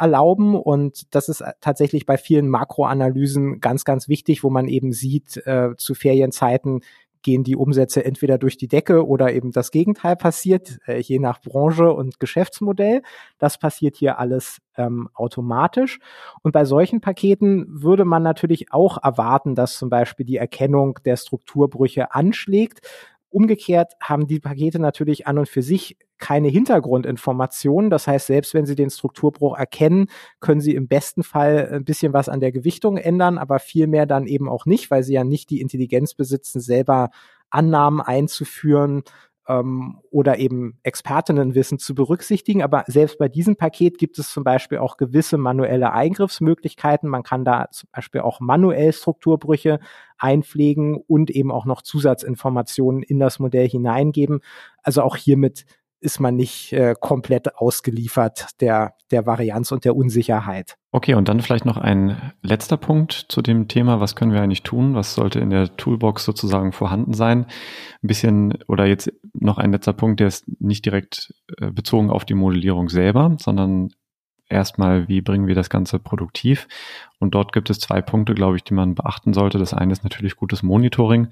erlauben. 0.00 0.56
Und 0.56 1.14
das 1.14 1.28
ist 1.28 1.44
tatsächlich 1.60 2.06
bei 2.06 2.18
vielen 2.18 2.48
Makroanalysen 2.48 3.60
ganz, 3.60 3.84
ganz 3.84 4.08
wichtig, 4.08 4.42
wo 4.42 4.50
man 4.50 4.66
eben 4.66 4.90
sieht, 4.90 5.36
äh, 5.46 5.76
zu 5.76 5.94
Ferienzeiten 5.94 6.80
gehen 7.22 7.44
die 7.44 7.56
Umsätze 7.56 8.04
entweder 8.04 8.38
durch 8.38 8.56
die 8.56 8.68
Decke 8.68 9.06
oder 9.06 9.32
eben 9.32 9.52
das 9.52 9.70
Gegenteil 9.70 10.16
passiert, 10.16 10.78
äh, 10.86 10.98
je 11.00 11.18
nach 11.18 11.40
Branche 11.40 11.92
und 11.92 12.20
Geschäftsmodell. 12.20 13.02
Das 13.38 13.58
passiert 13.58 13.96
hier 13.96 14.18
alles 14.18 14.58
ähm, 14.76 15.08
automatisch. 15.14 15.98
Und 16.42 16.52
bei 16.52 16.64
solchen 16.64 17.00
Paketen 17.00 17.66
würde 17.68 18.04
man 18.04 18.22
natürlich 18.22 18.72
auch 18.72 19.02
erwarten, 19.02 19.54
dass 19.54 19.78
zum 19.78 19.90
Beispiel 19.90 20.26
die 20.26 20.36
Erkennung 20.36 20.98
der 21.04 21.16
Strukturbrüche 21.16 22.14
anschlägt. 22.14 22.80
Umgekehrt 23.30 23.94
haben 24.00 24.26
die 24.26 24.40
Pakete 24.40 24.78
natürlich 24.78 25.26
an 25.26 25.38
und 25.38 25.48
für 25.48 25.62
sich 25.62 25.96
keine 26.18 26.48
Hintergrundinformationen. 26.48 27.90
Das 27.90 28.06
heißt, 28.06 28.26
selbst 28.26 28.54
wenn 28.54 28.66
Sie 28.66 28.74
den 28.74 28.90
Strukturbruch 28.90 29.56
erkennen, 29.56 30.06
können 30.40 30.60
Sie 30.60 30.74
im 30.74 30.88
besten 30.88 31.22
Fall 31.22 31.68
ein 31.72 31.84
bisschen 31.84 32.12
was 32.12 32.28
an 32.28 32.40
der 32.40 32.52
Gewichtung 32.52 32.96
ändern, 32.96 33.38
aber 33.38 33.58
viel 33.58 33.86
mehr 33.86 34.06
dann 34.06 34.26
eben 34.26 34.48
auch 34.48 34.66
nicht, 34.66 34.90
weil 34.90 35.02
Sie 35.02 35.14
ja 35.14 35.24
nicht 35.24 35.50
die 35.50 35.60
Intelligenz 35.60 36.14
besitzen, 36.14 36.60
selber 36.60 37.10
Annahmen 37.50 38.00
einzuführen, 38.00 39.02
ähm, 39.48 39.98
oder 40.10 40.38
eben 40.38 40.78
Expertinnenwissen 40.82 41.78
zu 41.78 41.94
berücksichtigen. 41.94 42.62
Aber 42.62 42.84
selbst 42.86 43.18
bei 43.18 43.28
diesem 43.28 43.56
Paket 43.56 43.98
gibt 43.98 44.18
es 44.18 44.30
zum 44.30 44.44
Beispiel 44.44 44.78
auch 44.78 44.96
gewisse 44.96 45.38
manuelle 45.38 45.92
Eingriffsmöglichkeiten. 45.92 47.08
Man 47.08 47.22
kann 47.22 47.44
da 47.44 47.68
zum 47.72 47.88
Beispiel 47.92 48.20
auch 48.20 48.40
manuell 48.40 48.92
Strukturbrüche 48.92 49.80
einpflegen 50.18 50.96
und 50.96 51.30
eben 51.30 51.50
auch 51.50 51.64
noch 51.64 51.82
Zusatzinformationen 51.82 53.02
in 53.02 53.18
das 53.18 53.38
Modell 53.38 53.68
hineingeben. 53.68 54.40
Also 54.82 55.02
auch 55.02 55.16
hiermit 55.16 55.64
ist 56.00 56.20
man 56.20 56.36
nicht 56.36 56.72
äh, 56.72 56.94
komplett 56.98 57.56
ausgeliefert 57.56 58.48
der, 58.60 58.94
der 59.10 59.26
Varianz 59.26 59.72
und 59.72 59.84
der 59.84 59.96
Unsicherheit. 59.96 60.76
Okay, 60.90 61.14
und 61.14 61.28
dann 61.28 61.40
vielleicht 61.40 61.64
noch 61.64 61.76
ein 61.76 62.32
letzter 62.42 62.76
Punkt 62.76 63.26
zu 63.28 63.42
dem 63.42 63.68
Thema, 63.68 64.00
was 64.00 64.16
können 64.16 64.32
wir 64.32 64.40
eigentlich 64.40 64.62
tun? 64.62 64.94
Was 64.94 65.14
sollte 65.14 65.40
in 65.40 65.50
der 65.50 65.76
Toolbox 65.76 66.24
sozusagen 66.24 66.72
vorhanden 66.72 67.12
sein? 67.12 67.46
Ein 68.02 68.06
bisschen, 68.06 68.58
oder 68.68 68.86
jetzt 68.86 69.12
noch 69.34 69.58
ein 69.58 69.72
letzter 69.72 69.92
Punkt, 69.92 70.20
der 70.20 70.28
ist 70.28 70.46
nicht 70.60 70.84
direkt 70.84 71.34
äh, 71.58 71.70
bezogen 71.70 72.10
auf 72.10 72.24
die 72.24 72.34
Modellierung 72.34 72.88
selber, 72.88 73.36
sondern 73.38 73.90
erstmal, 74.48 75.08
wie 75.08 75.20
bringen 75.20 75.46
wir 75.46 75.54
das 75.54 75.70
Ganze 75.70 75.98
produktiv? 75.98 76.68
Und 77.18 77.34
dort 77.34 77.52
gibt 77.52 77.70
es 77.70 77.80
zwei 77.80 78.00
Punkte, 78.00 78.34
glaube 78.34 78.56
ich, 78.56 78.64
die 78.64 78.74
man 78.74 78.94
beachten 78.94 79.34
sollte. 79.34 79.58
Das 79.58 79.74
eine 79.74 79.92
ist 79.92 80.04
natürlich 80.04 80.36
gutes 80.36 80.62
Monitoring 80.62 81.28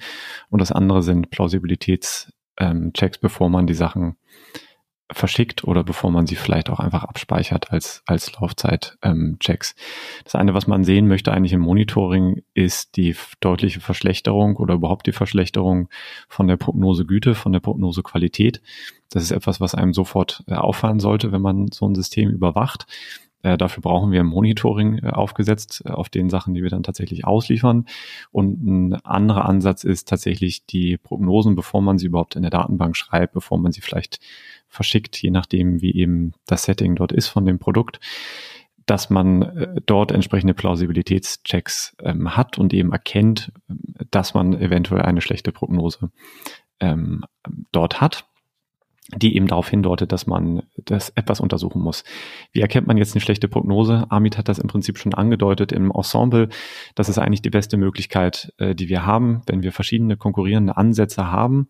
und 0.50 0.60
das 0.60 0.72
andere 0.72 1.02
sind 1.02 1.30
Plausibilitäts 1.30 2.32
ähm, 2.58 2.92
Checks, 2.92 3.18
bevor 3.18 3.48
man 3.48 3.66
die 3.66 3.74
Sachen 3.74 4.16
verschickt 5.12 5.62
oder 5.64 5.84
bevor 5.84 6.10
man 6.10 6.26
sie 6.26 6.34
vielleicht 6.34 6.68
auch 6.68 6.80
einfach 6.80 7.04
abspeichert 7.04 7.70
als, 7.70 8.02
als 8.06 8.32
Laufzeit-Checks. 8.32 9.74
Ähm, 9.76 10.22
das 10.24 10.34
eine, 10.34 10.52
was 10.54 10.66
man 10.66 10.82
sehen 10.82 11.06
möchte 11.06 11.32
eigentlich 11.32 11.52
im 11.52 11.60
Monitoring, 11.60 12.42
ist 12.54 12.96
die 12.96 13.14
deutliche 13.40 13.80
Verschlechterung 13.80 14.56
oder 14.56 14.74
überhaupt 14.74 15.06
die 15.06 15.12
Verschlechterung 15.12 15.88
von 16.28 16.48
der 16.48 16.56
Prognosegüte, 16.56 17.34
von 17.34 17.52
der 17.52 17.60
Prognosequalität. 17.60 18.60
Das 19.10 19.22
ist 19.22 19.30
etwas, 19.30 19.60
was 19.60 19.76
einem 19.76 19.94
sofort 19.94 20.42
äh, 20.48 20.54
auffallen 20.54 20.98
sollte, 20.98 21.30
wenn 21.30 21.42
man 21.42 21.68
so 21.68 21.86
ein 21.86 21.94
System 21.94 22.30
überwacht. 22.30 22.86
Äh, 23.42 23.56
dafür 23.56 23.82
brauchen 23.82 24.12
wir 24.12 24.24
Monitoring 24.24 24.98
äh, 24.98 25.08
aufgesetzt 25.08 25.82
äh, 25.84 25.90
auf 25.90 26.08
den 26.08 26.30
Sachen, 26.30 26.54
die 26.54 26.62
wir 26.62 26.70
dann 26.70 26.82
tatsächlich 26.82 27.24
ausliefern. 27.24 27.86
Und 28.32 28.64
ein 28.64 28.94
anderer 29.04 29.46
Ansatz 29.46 29.84
ist 29.84 30.08
tatsächlich 30.08 30.66
die 30.66 30.96
Prognosen, 30.96 31.54
bevor 31.54 31.82
man 31.82 31.98
sie 31.98 32.06
überhaupt 32.06 32.36
in 32.36 32.42
der 32.42 32.50
Datenbank 32.50 32.96
schreibt, 32.96 33.34
bevor 33.34 33.58
man 33.58 33.72
sie 33.72 33.80
vielleicht 33.80 34.20
verschickt, 34.68 35.20
je 35.20 35.30
nachdem, 35.30 35.80
wie 35.80 35.94
eben 35.94 36.32
das 36.46 36.64
Setting 36.64 36.96
dort 36.96 37.12
ist 37.12 37.28
von 37.28 37.46
dem 37.46 37.58
Produkt 37.58 38.00
dass 38.88 39.10
man 39.10 39.80
dort 39.84 40.12
entsprechende 40.12 40.54
Plausibilitätschecks 40.54 41.96
ähm, 42.04 42.36
hat 42.36 42.56
und 42.56 42.72
eben 42.72 42.92
erkennt, 42.92 43.50
dass 44.12 44.32
man 44.32 44.52
eventuell 44.60 45.02
eine 45.02 45.20
schlechte 45.20 45.50
Prognose 45.50 46.12
ähm, 46.78 47.24
dort 47.72 48.00
hat 48.00 48.26
die 49.14 49.36
eben 49.36 49.46
darauf 49.46 49.68
hindeutet, 49.68 50.10
dass 50.12 50.26
man 50.26 50.62
das 50.76 51.10
etwas 51.10 51.40
untersuchen 51.40 51.80
muss. 51.80 52.02
Wie 52.52 52.60
erkennt 52.60 52.86
man 52.86 52.96
jetzt 52.96 53.14
eine 53.14 53.20
schlechte 53.20 53.48
Prognose? 53.48 54.06
Amit 54.08 54.36
hat 54.36 54.48
das 54.48 54.58
im 54.58 54.66
Prinzip 54.66 54.98
schon 54.98 55.14
angedeutet 55.14 55.70
im 55.72 55.92
Ensemble. 55.92 56.48
Das 56.94 57.08
ist 57.08 57.18
eigentlich 57.18 57.42
die 57.42 57.50
beste 57.50 57.76
Möglichkeit, 57.76 58.52
äh, 58.58 58.74
die 58.74 58.88
wir 58.88 59.06
haben, 59.06 59.42
wenn 59.46 59.62
wir 59.62 59.72
verschiedene 59.72 60.16
konkurrierende 60.16 60.76
Ansätze 60.76 61.30
haben, 61.30 61.68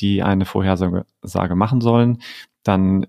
die 0.00 0.22
eine 0.22 0.44
Vorhersage 0.44 1.54
machen 1.54 1.80
sollen, 1.80 2.18
dann 2.64 3.06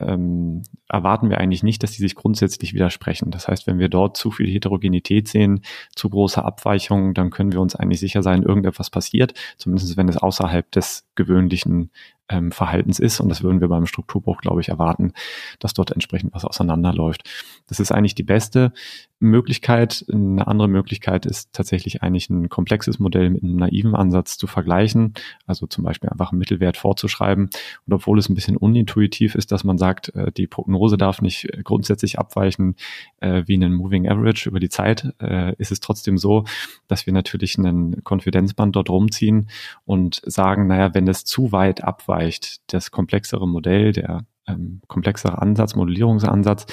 ähm, 0.00 0.62
erwarten 0.88 1.30
wir 1.30 1.38
eigentlich 1.38 1.62
nicht, 1.62 1.82
dass 1.82 1.92
die 1.92 2.02
sich 2.02 2.14
grundsätzlich 2.14 2.74
widersprechen. 2.74 3.30
Das 3.30 3.48
heißt, 3.48 3.66
wenn 3.66 3.78
wir 3.78 3.88
dort 3.88 4.16
zu 4.16 4.30
viel 4.30 4.48
Heterogenität 4.48 5.28
sehen, 5.28 5.62
zu 5.94 6.10
große 6.10 6.44
Abweichungen, 6.44 7.14
dann 7.14 7.30
können 7.30 7.52
wir 7.52 7.60
uns 7.60 7.76
eigentlich 7.76 8.00
sicher 8.00 8.22
sein, 8.22 8.42
irgendetwas 8.42 8.90
passiert, 8.90 9.34
zumindest 9.56 9.96
wenn 9.96 10.08
es 10.08 10.16
außerhalb 10.16 10.70
des 10.72 11.06
gewöhnlichen 11.14 11.90
ähm, 12.28 12.52
Verhaltens 12.52 12.98
ist. 12.98 13.20
Und 13.20 13.28
das 13.28 13.42
würden 13.42 13.60
wir 13.60 13.68
beim 13.68 13.86
Strukturbruch, 13.86 14.38
glaube 14.38 14.60
ich, 14.60 14.68
erwarten, 14.68 15.12
dass 15.58 15.74
dort 15.74 15.90
entsprechend 15.90 16.34
was 16.34 16.44
auseinanderläuft. 16.44 17.28
Das 17.68 17.80
ist 17.80 17.92
eigentlich 17.92 18.14
die 18.14 18.22
beste 18.22 18.72
Möglichkeit. 19.24 20.04
Eine 20.12 20.46
andere 20.46 20.68
Möglichkeit 20.68 21.26
ist 21.26 21.52
tatsächlich 21.52 22.02
eigentlich 22.02 22.30
ein 22.30 22.48
komplexes 22.48 22.98
Modell 22.98 23.30
mit 23.30 23.42
einem 23.42 23.56
naiven 23.56 23.94
Ansatz 23.94 24.36
zu 24.36 24.46
vergleichen. 24.46 25.14
Also 25.46 25.66
zum 25.66 25.84
Beispiel 25.84 26.10
einfach 26.10 26.32
einen 26.32 26.38
Mittelwert 26.38 26.76
vorzuschreiben. 26.76 27.50
Und 27.86 27.92
obwohl 27.92 28.18
es 28.18 28.28
ein 28.28 28.34
bisschen 28.34 28.56
unintuitiv 28.56 29.34
ist, 29.34 29.52
dass 29.52 29.64
man 29.64 29.78
sagt, 29.78 30.14
äh, 30.14 30.30
die 30.32 30.46
Prognose 30.46 30.96
darf 30.96 31.22
nicht 31.22 31.48
grundsätzlich 31.64 32.18
abweichen 32.18 32.76
äh, 33.20 33.42
wie 33.46 33.54
einen 33.54 33.72
Moving 33.72 34.08
Average 34.08 34.48
über 34.48 34.60
die 34.60 34.68
Zeit, 34.68 35.12
äh, 35.20 35.54
ist 35.56 35.72
es 35.72 35.80
trotzdem 35.80 36.18
so, 36.18 36.44
dass 36.88 37.06
wir 37.06 37.12
natürlich 37.12 37.58
einen 37.58 38.04
Konfidenzband 38.04 38.76
dort 38.76 38.90
rumziehen 38.90 39.48
und 39.84 40.20
sagen, 40.24 40.66
naja, 40.66 40.94
wenn 40.94 41.08
es 41.08 41.24
zu 41.24 41.52
weit 41.52 41.82
abweicht, 41.82 42.13
abweicht, 42.14 42.72
das 42.72 42.90
komplexere 42.90 43.46
Modell, 43.48 43.92
der 43.92 44.26
ähm, 44.46 44.82
komplexere 44.88 45.40
Ansatz, 45.40 45.74
Modellierungsansatz, 45.74 46.66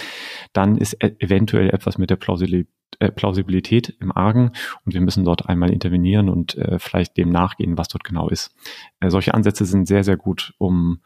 dann 0.54 0.78
ist 0.78 0.94
e 1.02 1.16
eventuell 1.20 1.70
etwas 1.70 1.98
mit 1.98 2.10
der 2.10 2.18
Plausibilität 2.18 2.70
äh, 3.00 3.10
Plausibilität 3.10 3.96
im 4.02 4.12
Argen 4.12 4.52
und 4.86 4.94
wir 4.94 5.00
müssen 5.00 5.24
dort 5.24 5.48
einmal 5.48 5.72
intervenieren 5.72 6.28
und 6.30 6.58
äh, 6.58 6.78
vielleicht 6.78 7.16
dem 7.16 7.30
nachgehen, 7.30 7.78
was 7.78 7.88
dort 7.88 8.04
genau 8.04 8.28
ist. 8.28 8.54
Äh, 9.00 9.10
solche 9.10 9.34
Ansätze 9.34 9.64
sind 9.66 9.88
sehr, 9.88 10.04
sehr 10.04 10.18
gut, 10.18 10.54
um 10.58 11.00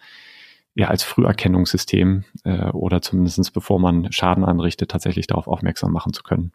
ja 0.74 0.88
als 0.88 1.04
Früherkennungssystem 1.04 2.24
äh, 2.44 2.72
oder 2.72 3.04
zumindestens 3.04 3.52
bevor 3.52 3.80
man 3.80 4.12
Schaden 4.12 4.44
anrichtet, 4.44 4.90
tatsächlich 4.90 5.28
darauf 5.28 5.48
aufmerksam 5.48 5.92
machen 5.92 6.12
zu 6.12 6.24
können. 6.24 6.52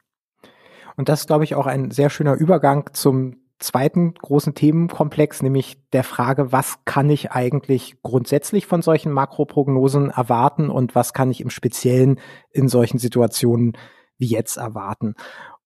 Und 0.97 1.09
das 1.09 1.21
ist, 1.21 1.27
glaube 1.29 1.45
ich, 1.45 1.55
auch 1.55 1.66
ein 1.66 1.93
sehr 1.93 2.11
schöner 2.11 2.35
Übergang 2.35 2.90
zum 2.93 3.39
zweiten 3.61 4.14
großen 4.14 4.55
Themenkomplex, 4.55 5.42
nämlich 5.42 5.79
der 5.92 6.03
Frage, 6.03 6.51
was 6.51 6.79
kann 6.85 7.09
ich 7.11 7.31
eigentlich 7.31 8.03
grundsätzlich 8.03 8.66
von 8.66 8.83
solchen 8.83 9.12
Makroprognosen 9.12 10.11
erwarten 10.11 10.70
und 10.70 10.94
was 10.94 11.12
kann 11.12 11.31
ich 11.31 11.40
im 11.40 11.51
Speziellen 11.51 12.18
in 12.51 12.68
solchen 12.68 12.99
Situationen 12.99 13.77
wie 14.18 14.27
jetzt 14.27 14.57
erwarten. 14.57 15.14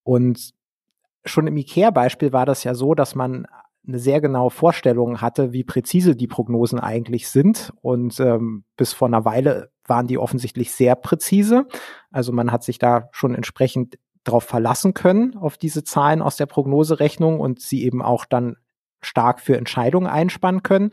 Und 0.02 0.52
schon 1.24 1.46
im 1.46 1.56
IKEA-Beispiel 1.56 2.32
war 2.32 2.46
das 2.46 2.64
ja 2.64 2.74
so, 2.74 2.94
dass 2.94 3.14
man 3.14 3.46
eine 3.86 3.98
sehr 3.98 4.20
genaue 4.20 4.50
Vorstellung 4.50 5.20
hatte, 5.20 5.52
wie 5.52 5.64
präzise 5.64 6.16
die 6.16 6.26
Prognosen 6.26 6.80
eigentlich 6.80 7.28
sind. 7.28 7.72
Und 7.82 8.18
ähm, 8.20 8.64
bis 8.76 8.92
vor 8.92 9.08
einer 9.08 9.24
Weile 9.24 9.70
waren 9.86 10.06
die 10.06 10.18
offensichtlich 10.18 10.72
sehr 10.72 10.96
präzise. 10.96 11.66
Also 12.10 12.32
man 12.32 12.50
hat 12.50 12.64
sich 12.64 12.78
da 12.78 13.08
schon 13.12 13.34
entsprechend 13.34 13.98
darauf 14.24 14.44
verlassen 14.44 14.94
können, 14.94 15.36
auf 15.36 15.56
diese 15.56 15.84
Zahlen 15.84 16.22
aus 16.22 16.36
der 16.36 16.46
Prognoserechnung 16.46 17.40
und 17.40 17.60
sie 17.60 17.84
eben 17.84 18.02
auch 18.02 18.24
dann 18.24 18.56
stark 19.02 19.40
für 19.40 19.56
Entscheidungen 19.56 20.06
einspannen 20.06 20.62
können. 20.62 20.90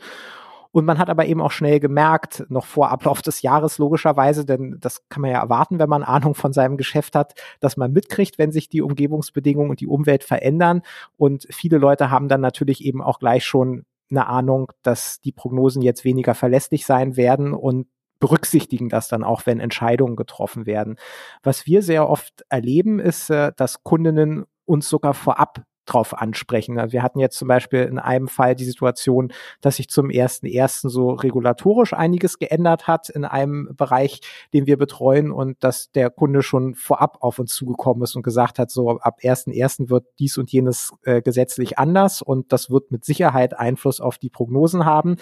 Und 0.70 0.86
man 0.86 0.98
hat 0.98 1.10
aber 1.10 1.26
eben 1.26 1.42
auch 1.42 1.50
schnell 1.50 1.80
gemerkt, 1.80 2.46
noch 2.48 2.64
vor 2.64 2.90
Ablauf 2.90 3.20
des 3.20 3.42
Jahres 3.42 3.76
logischerweise, 3.76 4.46
denn 4.46 4.78
das 4.80 5.06
kann 5.10 5.20
man 5.20 5.30
ja 5.30 5.40
erwarten, 5.40 5.78
wenn 5.78 5.88
man 5.88 6.02
Ahnung 6.02 6.34
von 6.34 6.54
seinem 6.54 6.78
Geschäft 6.78 7.14
hat, 7.14 7.34
dass 7.60 7.76
man 7.76 7.92
mitkriegt, 7.92 8.38
wenn 8.38 8.52
sich 8.52 8.70
die 8.70 8.80
Umgebungsbedingungen 8.80 9.70
und 9.70 9.80
die 9.80 9.86
Umwelt 9.86 10.24
verändern. 10.24 10.80
Und 11.18 11.46
viele 11.50 11.76
Leute 11.76 12.10
haben 12.10 12.28
dann 12.28 12.40
natürlich 12.40 12.84
eben 12.84 13.02
auch 13.02 13.18
gleich 13.18 13.44
schon 13.44 13.84
eine 14.10 14.26
Ahnung, 14.26 14.72
dass 14.82 15.20
die 15.20 15.32
Prognosen 15.32 15.82
jetzt 15.82 16.04
weniger 16.04 16.34
verlässlich 16.34 16.86
sein 16.86 17.16
werden 17.16 17.52
und 17.52 17.86
berücksichtigen 18.22 18.88
das 18.88 19.08
dann 19.08 19.24
auch, 19.24 19.46
wenn 19.46 19.58
Entscheidungen 19.58 20.14
getroffen 20.14 20.64
werden. 20.64 20.96
Was 21.42 21.66
wir 21.66 21.82
sehr 21.82 22.08
oft 22.08 22.44
erleben, 22.48 23.00
ist, 23.00 23.30
äh, 23.30 23.50
dass 23.56 23.82
Kundinnen 23.82 24.44
uns 24.64 24.88
sogar 24.88 25.12
vorab 25.12 25.64
drauf 25.86 26.16
ansprechen. 26.16 26.78
Also 26.78 26.92
wir 26.92 27.02
hatten 27.02 27.18
jetzt 27.18 27.36
zum 27.36 27.48
Beispiel 27.48 27.80
in 27.80 27.98
einem 27.98 28.28
Fall 28.28 28.54
die 28.54 28.64
Situation, 28.64 29.32
dass 29.60 29.76
sich 29.76 29.88
zum 29.88 30.08
ersten 30.08 30.46
ersten 30.46 30.88
so 30.88 31.10
regulatorisch 31.10 31.94
einiges 31.94 32.38
geändert 32.38 32.86
hat 32.86 33.08
in 33.08 33.24
einem 33.24 33.74
Bereich, 33.74 34.20
den 34.54 34.66
wir 34.66 34.76
betreuen 34.76 35.32
und 35.32 35.64
dass 35.64 35.90
der 35.90 36.08
Kunde 36.08 36.44
schon 36.44 36.76
vorab 36.76 37.18
auf 37.22 37.40
uns 37.40 37.52
zugekommen 37.56 38.04
ist 38.04 38.14
und 38.14 38.22
gesagt 38.22 38.60
hat, 38.60 38.70
so 38.70 39.00
ab 39.00 39.24
ersten 39.24 39.50
ersten 39.50 39.90
wird 39.90 40.06
dies 40.20 40.38
und 40.38 40.52
jenes 40.52 40.92
äh, 41.02 41.22
gesetzlich 41.22 41.76
anders 41.76 42.22
und 42.22 42.52
das 42.52 42.70
wird 42.70 42.92
mit 42.92 43.04
Sicherheit 43.04 43.58
Einfluss 43.58 44.00
auf 44.00 44.18
die 44.18 44.30
Prognosen 44.30 44.84
haben 44.84 45.16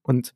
und 0.00 0.32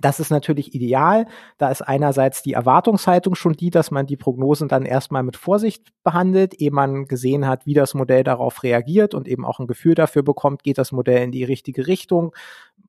Das 0.00 0.20
ist 0.20 0.30
natürlich 0.30 0.74
ideal. 0.74 1.26
Da 1.56 1.70
ist 1.70 1.82
einerseits 1.82 2.42
die 2.42 2.52
Erwartungshaltung 2.52 3.34
schon 3.34 3.54
die, 3.54 3.70
dass 3.70 3.90
man 3.90 4.06
die 4.06 4.16
Prognosen 4.16 4.68
dann 4.68 4.84
erstmal 4.84 5.22
mit 5.22 5.36
Vorsicht 5.36 5.92
behandelt, 6.04 6.60
ehe 6.60 6.70
man 6.70 7.06
gesehen 7.06 7.46
hat, 7.46 7.66
wie 7.66 7.74
das 7.74 7.94
Modell 7.94 8.24
darauf 8.24 8.62
reagiert 8.62 9.14
und 9.14 9.28
eben 9.28 9.44
auch 9.44 9.58
ein 9.58 9.66
Gefühl 9.66 9.94
dafür 9.94 10.22
bekommt, 10.22 10.62
geht 10.62 10.78
das 10.78 10.92
Modell 10.92 11.22
in 11.22 11.32
die 11.32 11.44
richtige 11.44 11.86
Richtung, 11.86 12.32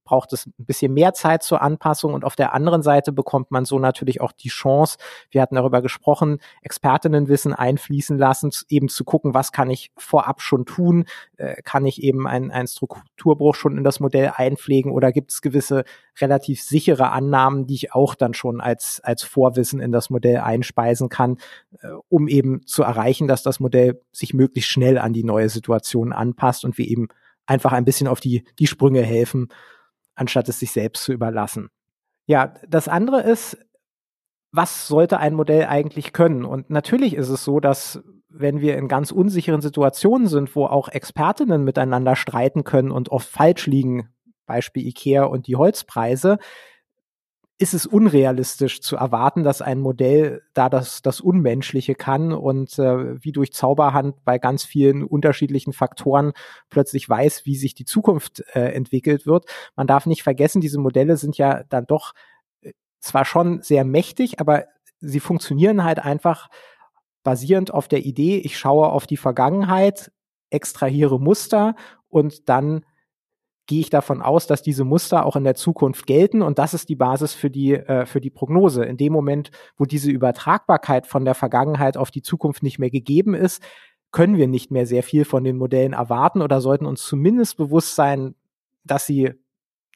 braucht 0.10 0.34
es 0.34 0.48
ein 0.48 0.66
bisschen 0.66 0.94
mehr 0.94 1.14
Zeit 1.14 1.44
zur 1.44 1.62
Anpassung? 1.62 2.16
Und 2.16 2.26
auf 2.26 2.36
der 2.36 2.54
anderen 2.54 2.82
Seite 2.82 3.12
bekommt 3.12 3.52
man 3.52 3.66
so 3.66 3.78
natürlich 3.78 4.22
auch 4.22 4.32
die 4.32 4.50
Chance, 4.50 4.98
wir 5.30 5.42
hatten 5.42 5.56
darüber 5.56 5.84
gesprochen, 5.84 6.40
Expertinnenwissen 6.64 7.54
einfließen 7.54 8.18
lassen, 8.18 8.50
eben 8.70 8.90
zu 8.90 9.04
gucken, 9.04 9.36
was 9.36 9.52
kann 9.52 9.70
ich 9.70 9.92
vorab 9.98 10.42
schon 10.42 10.66
tun, 10.66 11.06
äh, 11.38 11.62
kann 11.62 11.86
ich 11.86 12.02
eben 12.02 12.28
einen, 12.28 12.50
einen 12.50 12.68
Strukturbruch 12.68 13.54
schon 13.54 13.78
in 13.78 13.84
das 13.84 14.00
Modell 14.00 14.32
einpflegen 14.36 14.92
oder 14.92 15.12
gibt 15.12 15.32
es 15.32 15.42
gewisse 15.42 15.84
relativ 16.20 16.62
sichere 16.62 16.99
Annahmen, 17.08 17.66
die 17.66 17.76
ich 17.76 17.94
auch 17.94 18.16
dann 18.16 18.34
schon 18.34 18.62
als, 18.62 19.02
als 19.04 19.24
Vorwissen 19.24 19.80
in 19.80 19.92
das 19.92 20.10
Modell 20.10 20.38
einspeisen 20.38 21.10
kann, 21.10 21.38
äh, 21.82 21.88
um 22.10 22.28
eben 22.28 22.66
zu 22.66 22.84
erreichen, 22.84 23.28
dass 23.28 23.44
das 23.44 23.60
Modell 23.60 24.02
sich 24.12 24.34
möglichst 24.34 24.70
schnell 24.70 24.98
an 24.98 25.14
die 25.14 25.24
neue 25.24 25.50
Situation 25.50 26.14
anpasst 26.14 26.66
und 26.66 26.78
wir 26.78 26.88
eben 26.88 27.08
einfach 27.46 27.74
ein 27.74 27.86
bisschen 27.86 28.08
auf 28.08 28.20
die, 28.20 28.46
die 28.60 28.68
Sprünge 28.68 29.02
helfen, 29.02 29.48
anstatt 30.16 30.50
es 30.50 30.60
sich 30.60 30.72
selbst 30.72 31.04
zu 31.04 31.14
überlassen. 31.14 31.70
Ja, 32.28 32.54
das 32.68 32.88
andere 32.88 33.22
ist, 33.22 33.58
was 34.52 34.88
sollte 34.88 35.20
ein 35.20 35.34
Modell 35.34 35.66
eigentlich 35.66 36.14
können? 36.14 36.46
Und 36.46 36.70
natürlich 36.70 37.16
ist 37.16 37.30
es 37.30 37.44
so, 37.44 37.60
dass 37.60 38.02
wenn 38.30 38.62
wir 38.62 38.78
in 38.78 38.88
ganz 38.88 39.12
unsicheren 39.12 39.62
Situationen 39.62 40.28
sind, 40.28 40.56
wo 40.56 40.66
auch 40.66 40.90
Expertinnen 40.90 41.64
miteinander 41.64 42.16
streiten 42.16 42.64
können 42.64 42.92
und 42.92 43.10
oft 43.10 43.28
falsch 43.28 43.66
liegen, 43.66 44.10
Beispiel 44.46 44.88
IKEA 44.88 45.24
und 45.24 45.48
die 45.48 45.56
Holzpreise, 45.56 46.38
ist 47.62 47.74
es 47.74 47.86
unrealistisch 47.86 48.82
zu 48.82 48.96
erwarten, 48.96 49.44
dass 49.44 49.62
ein 49.62 49.82
Modell 49.82 50.42
da 50.54 50.70
das, 50.70 51.02
das 51.02 51.20
Unmenschliche 51.20 51.94
kann 51.94 52.32
und 52.32 52.80
äh, 52.80 53.22
wie 53.22 53.34
durch 53.34 53.52
Zauberhand 53.52 54.24
bei 54.24 54.40
ganz 54.40 54.64
vielen 54.64 55.04
unterschiedlichen 55.04 55.74
Faktoren 55.74 56.32
plötzlich 56.70 57.08
weiß, 57.08 57.46
wie 57.46 57.58
sich 57.58 57.76
die 57.76 57.84
Zukunft 57.84 58.46
äh, 58.54 58.72
entwickelt 58.72 59.28
wird. 59.28 59.46
Man 59.76 59.88
darf 59.88 60.06
nicht 60.06 60.24
vergessen, 60.24 60.62
diese 60.62 60.80
Modelle 60.80 61.18
sind 61.18 61.38
ja 61.38 61.64
dann 61.68 61.86
doch 61.86 62.14
äh, 62.62 62.72
zwar 63.02 63.26
schon 63.26 63.62
sehr 63.62 63.84
mächtig, 63.84 64.40
aber 64.40 64.64
sie 65.02 65.20
funktionieren 65.20 65.84
halt 65.84 66.00
einfach 66.00 66.48
basierend 67.24 67.74
auf 67.74 67.90
der 67.90 68.06
Idee, 68.06 68.38
ich 68.38 68.58
schaue 68.58 68.88
auf 68.88 69.06
die 69.06 69.18
Vergangenheit, 69.18 70.14
extrahiere 70.50 71.20
Muster 71.20 71.76
und 72.08 72.48
dann 72.48 72.86
gehe 73.70 73.82
ich 73.82 73.92
davon 73.92 74.24
aus, 74.24 74.48
dass 74.48 74.64
diese 74.64 74.84
Muster 74.84 75.28
auch 75.28 75.36
in 75.36 75.44
der 75.44 75.54
Zukunft 75.54 76.08
gelten 76.08 76.42
und 76.42 76.58
das 76.58 76.74
ist 76.74 76.90
die 76.90 76.96
Basis 76.96 77.36
für 77.36 77.52
die 77.52 77.76
äh, 77.76 78.08
für 78.08 78.20
die 78.20 78.32
Prognose. 78.32 78.84
In 78.84 78.98
dem 78.98 79.14
Moment, 79.14 79.52
wo 79.78 79.86
diese 79.86 80.10
Übertragbarkeit 80.10 81.06
von 81.06 81.24
der 81.24 81.36
Vergangenheit 81.36 81.96
auf 81.96 82.10
die 82.10 82.24
Zukunft 82.24 82.64
nicht 82.64 82.80
mehr 82.80 82.90
gegeben 82.90 83.36
ist, 83.36 83.64
können 84.12 84.38
wir 84.38 84.48
nicht 84.48 84.72
mehr 84.72 84.88
sehr 84.88 85.04
viel 85.04 85.24
von 85.24 85.44
den 85.44 85.56
Modellen 85.56 85.94
erwarten 85.94 86.42
oder 86.42 86.62
sollten 86.62 86.88
uns 86.88 87.04
zumindest 87.04 87.58
bewusst 87.58 87.94
sein, 87.94 88.34
dass 88.86 89.06
sie 89.06 89.34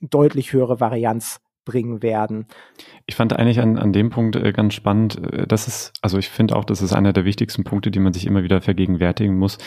deutlich 0.01 0.53
höhere 0.53 0.79
Varianz 0.79 1.41
bringen 1.65 2.03
werden. 2.03 2.45
Ich 3.07 3.15
fand 3.15 3.33
eigentlich 3.33 3.59
an, 3.59 3.79
an 3.79 3.91
dem 3.91 4.11
Punkt 4.11 4.35
äh, 4.35 4.51
ganz 4.51 4.75
spannend, 4.75 5.19
äh, 5.33 5.47
dass 5.47 5.67
es, 5.67 5.93
also 6.03 6.19
ich 6.19 6.29
finde 6.29 6.55
auch, 6.55 6.65
das 6.65 6.83
ist 6.83 6.93
einer 6.93 7.13
der 7.13 7.25
wichtigsten 7.25 7.63
Punkte, 7.63 7.89
die 7.89 7.99
man 7.99 8.13
sich 8.13 8.27
immer 8.27 8.43
wieder 8.43 8.61
vergegenwärtigen 8.61 9.35
muss. 9.35 9.57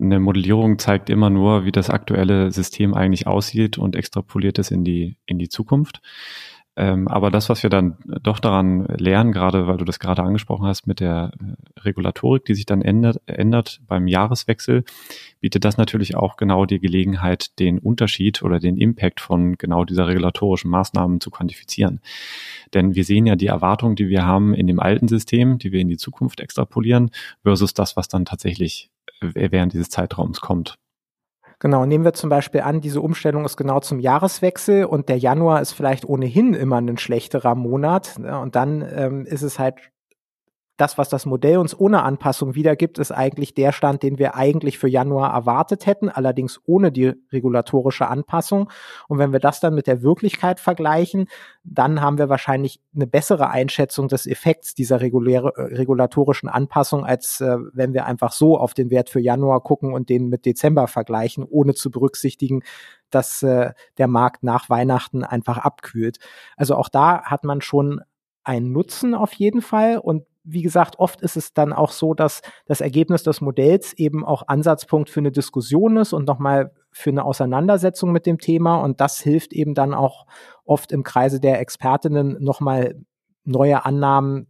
Eine 0.00 0.20
Modellierung 0.20 0.78
zeigt 0.78 1.10
immer 1.10 1.30
nur, 1.30 1.64
wie 1.64 1.72
das 1.72 1.90
aktuelle 1.90 2.52
System 2.52 2.94
eigentlich 2.94 3.26
aussieht 3.26 3.78
und 3.78 3.96
extrapoliert 3.96 4.58
es 4.58 4.70
in 4.70 4.84
die, 4.84 5.16
in 5.26 5.38
die 5.38 5.48
Zukunft. 5.48 6.00
Ähm, 6.78 7.08
aber 7.08 7.32
das, 7.32 7.48
was 7.48 7.64
wir 7.64 7.70
dann 7.70 7.96
doch 8.22 8.38
daran 8.38 8.84
lernen, 8.86 9.32
gerade 9.32 9.66
weil 9.66 9.78
du 9.78 9.84
das 9.84 9.98
gerade 9.98 10.22
angesprochen 10.22 10.64
hast 10.64 10.86
mit 10.86 11.00
der 11.00 11.32
äh, 11.40 11.80
Regulatorik, 11.80 12.44
die 12.44 12.54
sich 12.54 12.66
dann 12.66 12.82
ändert, 12.82 13.20
ändert 13.26 13.80
beim 13.88 14.06
Jahreswechsel, 14.06 14.84
bietet 15.40 15.64
das 15.64 15.76
natürlich 15.76 16.16
auch 16.16 16.36
genau 16.36 16.66
die 16.66 16.80
Gelegenheit, 16.80 17.58
den 17.58 17.78
Unterschied 17.78 18.42
oder 18.42 18.58
den 18.58 18.76
Impact 18.76 19.20
von 19.20 19.56
genau 19.56 19.84
dieser 19.84 20.08
regulatorischen 20.08 20.70
Maßnahmen 20.70 21.20
zu 21.20 21.30
quantifizieren. 21.30 22.00
Denn 22.74 22.94
wir 22.94 23.04
sehen 23.04 23.26
ja 23.26 23.36
die 23.36 23.46
Erwartungen, 23.46 23.96
die 23.96 24.08
wir 24.08 24.26
haben 24.26 24.54
in 24.54 24.66
dem 24.66 24.80
alten 24.80 25.08
System, 25.08 25.58
die 25.58 25.72
wir 25.72 25.80
in 25.80 25.88
die 25.88 25.96
Zukunft 25.96 26.40
extrapolieren, 26.40 27.10
versus 27.42 27.74
das, 27.74 27.96
was 27.96 28.08
dann 28.08 28.24
tatsächlich 28.24 28.90
äh, 29.20 29.50
während 29.50 29.72
dieses 29.72 29.90
Zeitraums 29.90 30.40
kommt. 30.40 30.78
Genau, 31.60 31.84
nehmen 31.84 32.04
wir 32.04 32.12
zum 32.12 32.30
Beispiel 32.30 32.60
an, 32.60 32.80
diese 32.80 33.00
Umstellung 33.00 33.44
ist 33.44 33.56
genau 33.56 33.80
zum 33.80 33.98
Jahreswechsel 33.98 34.84
und 34.84 35.08
der 35.08 35.18
Januar 35.18 35.60
ist 35.60 35.72
vielleicht 35.72 36.04
ohnehin 36.04 36.54
immer 36.54 36.80
ein 36.80 36.98
schlechterer 36.98 37.56
Monat. 37.56 38.16
Ne, 38.18 38.38
und 38.38 38.54
dann 38.54 38.86
ähm, 38.94 39.26
ist 39.26 39.42
es 39.42 39.58
halt 39.58 39.90
das, 40.78 40.96
was 40.96 41.08
das 41.08 41.26
Modell 41.26 41.58
uns 41.58 41.78
ohne 41.78 42.04
Anpassung 42.04 42.54
wiedergibt, 42.54 42.98
ist 42.98 43.10
eigentlich 43.10 43.52
der 43.52 43.72
Stand, 43.72 44.04
den 44.04 44.18
wir 44.18 44.36
eigentlich 44.36 44.78
für 44.78 44.88
Januar 44.88 45.34
erwartet 45.34 45.86
hätten, 45.86 46.08
allerdings 46.08 46.60
ohne 46.66 46.92
die 46.92 47.14
regulatorische 47.32 48.06
Anpassung. 48.06 48.70
Und 49.08 49.18
wenn 49.18 49.32
wir 49.32 49.40
das 49.40 49.58
dann 49.58 49.74
mit 49.74 49.88
der 49.88 50.02
Wirklichkeit 50.02 50.60
vergleichen, 50.60 51.26
dann 51.64 52.00
haben 52.00 52.16
wir 52.16 52.28
wahrscheinlich 52.28 52.80
eine 52.94 53.08
bessere 53.08 53.50
Einschätzung 53.50 54.06
des 54.06 54.26
Effekts 54.26 54.74
dieser 54.74 55.00
reguläre, 55.00 55.52
äh, 55.56 55.74
regulatorischen 55.74 56.48
Anpassung, 56.48 57.04
als 57.04 57.40
äh, 57.40 57.56
wenn 57.72 57.92
wir 57.92 58.06
einfach 58.06 58.30
so 58.30 58.56
auf 58.56 58.72
den 58.72 58.90
Wert 58.90 59.10
für 59.10 59.20
Januar 59.20 59.60
gucken 59.62 59.92
und 59.92 60.08
den 60.08 60.28
mit 60.28 60.46
Dezember 60.46 60.86
vergleichen, 60.86 61.44
ohne 61.44 61.74
zu 61.74 61.90
berücksichtigen, 61.90 62.62
dass 63.10 63.42
äh, 63.42 63.72
der 63.98 64.06
Markt 64.06 64.44
nach 64.44 64.70
Weihnachten 64.70 65.24
einfach 65.24 65.58
abkühlt. 65.58 66.18
Also 66.56 66.76
auch 66.76 66.88
da 66.88 67.24
hat 67.24 67.42
man 67.42 67.62
schon 67.62 68.00
einen 68.44 68.70
Nutzen 68.70 69.16
auf 69.16 69.32
jeden 69.34 69.60
Fall 69.60 69.98
und 69.98 70.24
wie 70.50 70.62
gesagt, 70.62 70.98
oft 70.98 71.20
ist 71.20 71.36
es 71.36 71.52
dann 71.52 71.72
auch 71.72 71.92
so, 71.92 72.14
dass 72.14 72.40
das 72.66 72.80
Ergebnis 72.80 73.22
des 73.22 73.40
Modells 73.40 73.92
eben 73.94 74.24
auch 74.24 74.48
Ansatzpunkt 74.48 75.10
für 75.10 75.20
eine 75.20 75.32
Diskussion 75.32 75.98
ist 75.98 76.12
und 76.12 76.26
nochmal 76.26 76.72
für 76.90 77.10
eine 77.10 77.24
Auseinandersetzung 77.24 78.12
mit 78.12 78.24
dem 78.24 78.38
Thema. 78.38 78.76
Und 78.76 79.00
das 79.00 79.20
hilft 79.20 79.52
eben 79.52 79.74
dann 79.74 79.92
auch 79.92 80.26
oft 80.64 80.90
im 80.90 81.02
Kreise 81.02 81.38
der 81.38 81.60
Expertinnen 81.60 82.42
nochmal 82.42 82.94
neue 83.44 83.84
Annahmen 83.84 84.46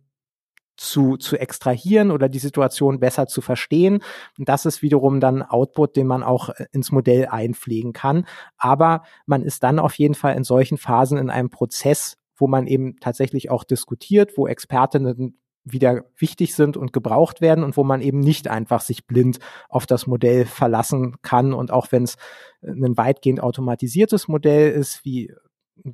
zu, 0.77 1.17
zu 1.17 1.37
extrahieren 1.37 2.13
oder 2.13 2.29
die 2.29 2.39
Situation 2.39 3.01
besser 3.01 3.27
zu 3.27 3.41
verstehen. 3.41 4.01
Und 4.39 4.49
das 4.49 4.65
ist 4.65 4.81
wiederum 4.81 5.19
dann 5.19 5.43
Output, 5.43 5.97
den 5.97 6.07
man 6.07 6.23
auch 6.23 6.51
äh, 6.51 6.67
ins 6.71 6.93
Modell 6.93 7.27
einpflegen 7.27 7.93
kann. 7.93 8.25
Aber 8.57 9.03
man 9.27 9.43
ist 9.43 9.65
dann 9.65 9.81
auf 9.81 9.95
jeden 9.95 10.15
Fall 10.15 10.37
in 10.37 10.45
solchen 10.45 10.79
Phasen 10.79 11.19
in 11.19 11.31
einem 11.31 11.51
Prozess, 11.51 12.17
wo 12.37 12.47
man 12.47 12.69
eben 12.69 13.01
tatsächlich 13.01 13.51
auch 13.51 13.65
diskutiert, 13.65 14.37
wo 14.37 14.47
Expertinnen 14.47 15.37
wieder 15.73 16.05
wichtig 16.17 16.55
sind 16.55 16.77
und 16.77 16.93
gebraucht 16.93 17.41
werden 17.41 17.65
und 17.65 17.77
wo 17.77 17.85
man 17.85 18.01
eben 18.01 18.21
nicht 18.21 18.49
einfach 18.49 18.81
sich 18.81 19.07
blind 19.07 19.39
auf 19.69 19.87
das 19.87 20.07
Modell 20.07 20.47
verlassen 20.47 21.17
kann. 21.23 21.53
Und 21.53 21.71
auch 21.71 21.91
wenn 21.91 22.05
es 22.05 22.17
ein 22.63 22.97
weitgehend 22.97 23.41
automatisiertes 23.41 24.29
Modell 24.29 24.71
ist, 24.73 25.05
wie 25.05 25.33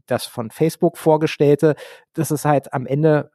das 0.07 0.25
von 0.27 0.51
Facebook 0.51 0.99
vorgestellte, 0.99 1.75
das 2.15 2.31
ist 2.31 2.45
halt 2.45 2.73
am 2.73 2.87
Ende 2.87 3.31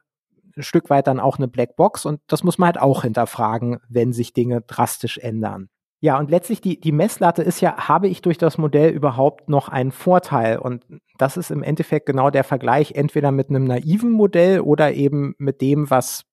ein 0.56 0.62
Stück 0.62 0.90
weit 0.90 1.06
dann 1.06 1.20
auch 1.20 1.38
eine 1.38 1.48
Blackbox 1.48 2.04
und 2.04 2.20
das 2.26 2.42
muss 2.42 2.58
man 2.58 2.66
halt 2.66 2.80
auch 2.80 3.02
hinterfragen, 3.02 3.78
wenn 3.88 4.12
sich 4.12 4.32
Dinge 4.32 4.62
drastisch 4.62 5.18
ändern. 5.18 5.68
Ja, 6.02 6.18
und 6.18 6.30
letztlich 6.30 6.62
die, 6.62 6.80
die 6.80 6.92
Messlatte 6.92 7.42
ist 7.42 7.60
ja, 7.60 7.88
habe 7.88 8.08
ich 8.08 8.22
durch 8.22 8.38
das 8.38 8.56
Modell 8.56 8.90
überhaupt 8.90 9.50
noch 9.50 9.68
einen 9.68 9.92
Vorteil? 9.92 10.58
Und 10.58 10.82
das 11.18 11.36
ist 11.36 11.50
im 11.50 11.62
Endeffekt 11.62 12.06
genau 12.06 12.30
der 12.30 12.42
Vergleich 12.42 12.92
entweder 12.92 13.32
mit 13.32 13.50
einem 13.50 13.64
naiven 13.64 14.10
Modell 14.10 14.60
oder 14.60 14.94
eben 14.94 15.34
mit 15.36 15.60
dem, 15.60 15.90
was 15.90 16.24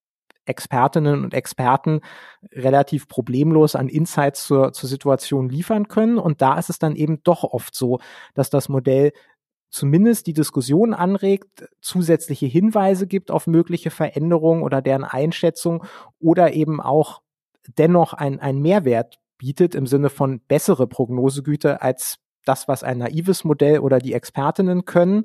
Expertinnen 0.48 1.24
und 1.24 1.34
Experten 1.34 2.00
relativ 2.52 3.08
problemlos 3.08 3.76
an 3.76 3.88
Insights 3.88 4.46
zur, 4.46 4.72
zur 4.72 4.88
Situation 4.88 5.48
liefern 5.48 5.88
können. 5.88 6.18
Und 6.18 6.42
da 6.42 6.58
ist 6.58 6.70
es 6.70 6.78
dann 6.78 6.96
eben 6.96 7.22
doch 7.22 7.44
oft 7.44 7.74
so, 7.74 8.00
dass 8.34 8.50
das 8.50 8.68
Modell 8.68 9.12
zumindest 9.70 10.26
die 10.26 10.32
Diskussion 10.32 10.94
anregt, 10.94 11.68
zusätzliche 11.80 12.46
Hinweise 12.46 13.06
gibt 13.06 13.30
auf 13.30 13.46
mögliche 13.46 13.90
Veränderungen 13.90 14.62
oder 14.62 14.80
deren 14.80 15.04
Einschätzung 15.04 15.84
oder 16.18 16.54
eben 16.54 16.80
auch 16.80 17.20
dennoch 17.76 18.14
ein, 18.14 18.40
ein 18.40 18.60
Mehrwert 18.60 19.18
bietet 19.36 19.74
im 19.74 19.86
Sinne 19.86 20.10
von 20.10 20.40
bessere 20.40 20.86
Prognosegüte 20.86 21.82
als 21.82 22.18
das, 22.44 22.66
was 22.66 22.82
ein 22.82 22.98
naives 22.98 23.44
Modell 23.44 23.80
oder 23.80 23.98
die 23.98 24.14
Expertinnen 24.14 24.84
können, 24.84 25.24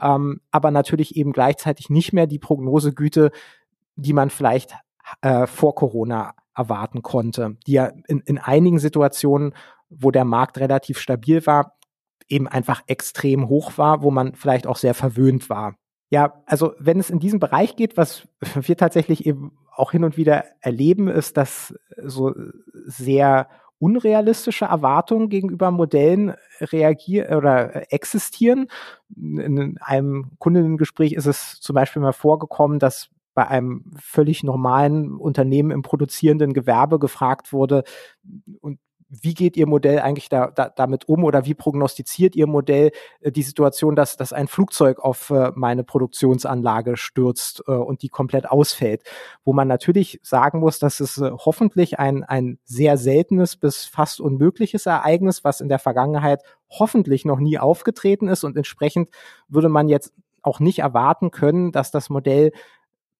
ähm, 0.00 0.40
aber 0.50 0.70
natürlich 0.70 1.16
eben 1.16 1.32
gleichzeitig 1.32 1.90
nicht 1.90 2.12
mehr 2.12 2.26
die 2.26 2.38
Prognosegüte, 2.38 3.30
die 3.96 4.12
man 4.12 4.30
vielleicht 4.30 4.74
äh, 5.20 5.46
vor 5.46 5.74
Corona 5.74 6.34
erwarten 6.54 7.02
konnte, 7.02 7.56
die 7.66 7.72
ja 7.72 7.92
in, 8.06 8.20
in 8.20 8.38
einigen 8.38 8.78
Situationen, 8.78 9.54
wo 9.88 10.10
der 10.10 10.24
Markt 10.24 10.58
relativ 10.58 10.98
stabil 10.98 11.46
war, 11.46 11.76
eben 12.28 12.48
einfach 12.48 12.82
extrem 12.86 13.48
hoch 13.48 13.76
war, 13.76 14.02
wo 14.02 14.10
man 14.10 14.34
vielleicht 14.34 14.66
auch 14.66 14.76
sehr 14.76 14.94
verwöhnt 14.94 15.50
war. 15.50 15.76
Ja, 16.10 16.42
also 16.46 16.74
wenn 16.78 17.00
es 17.00 17.10
in 17.10 17.20
diesem 17.20 17.40
Bereich 17.40 17.76
geht, 17.76 17.96
was 17.96 18.28
wir 18.54 18.76
tatsächlich 18.76 19.26
eben 19.26 19.58
auch 19.74 19.92
hin 19.92 20.04
und 20.04 20.16
wieder 20.16 20.44
erleben, 20.60 21.08
ist, 21.08 21.36
dass 21.36 21.74
so 22.02 22.34
sehr 22.84 23.48
unrealistische 23.78 24.66
Erwartungen 24.66 25.28
gegenüber 25.28 25.70
Modellen 25.70 26.34
reagieren 26.60 27.34
oder 27.34 27.92
existieren. 27.92 28.68
In 29.16 29.76
einem 29.80 30.32
Kundengespräch 30.38 31.14
ist 31.14 31.26
es 31.26 31.60
zum 31.60 31.74
Beispiel 31.74 32.00
mal 32.00 32.12
vorgekommen, 32.12 32.78
dass 32.78 33.08
bei 33.34 33.46
einem 33.46 33.92
völlig 33.98 34.42
normalen 34.42 35.16
Unternehmen 35.16 35.70
im 35.70 35.82
produzierenden 35.82 36.52
Gewerbe 36.52 36.98
gefragt 36.98 37.52
wurde, 37.52 37.84
und 38.60 38.78
wie 39.14 39.34
geht 39.34 39.58
Ihr 39.58 39.66
Modell 39.66 40.00
eigentlich 40.00 40.30
da, 40.30 40.50
da, 40.50 40.70
damit 40.70 41.06
um 41.06 41.24
oder 41.24 41.44
wie 41.44 41.52
prognostiziert 41.52 42.34
Ihr 42.34 42.46
Modell 42.46 42.92
äh, 43.20 43.30
die 43.30 43.42
Situation, 43.42 43.94
dass, 43.94 44.16
dass 44.16 44.32
ein 44.32 44.48
Flugzeug 44.48 45.00
auf 45.00 45.28
äh, 45.28 45.52
meine 45.54 45.84
Produktionsanlage 45.84 46.96
stürzt 46.96 47.62
äh, 47.66 47.72
und 47.72 48.00
die 48.00 48.08
komplett 48.08 48.48
ausfällt? 48.48 49.02
Wo 49.44 49.52
man 49.52 49.68
natürlich 49.68 50.18
sagen 50.22 50.60
muss, 50.60 50.78
dass 50.78 51.00
es 51.00 51.18
äh, 51.18 51.30
hoffentlich 51.30 51.98
ein, 51.98 52.24
ein 52.24 52.58
sehr 52.64 52.96
seltenes 52.96 53.56
bis 53.56 53.84
fast 53.84 54.18
unmögliches 54.18 54.86
Ereignis, 54.86 55.44
was 55.44 55.60
in 55.60 55.68
der 55.68 55.78
Vergangenheit 55.78 56.42
hoffentlich 56.70 57.26
noch 57.26 57.38
nie 57.38 57.58
aufgetreten 57.58 58.28
ist 58.28 58.44
und 58.44 58.56
entsprechend 58.56 59.10
würde 59.46 59.68
man 59.68 59.90
jetzt 59.90 60.14
auch 60.40 60.58
nicht 60.58 60.78
erwarten 60.78 61.30
können, 61.30 61.70
dass 61.70 61.90
das 61.90 62.08
Modell 62.08 62.52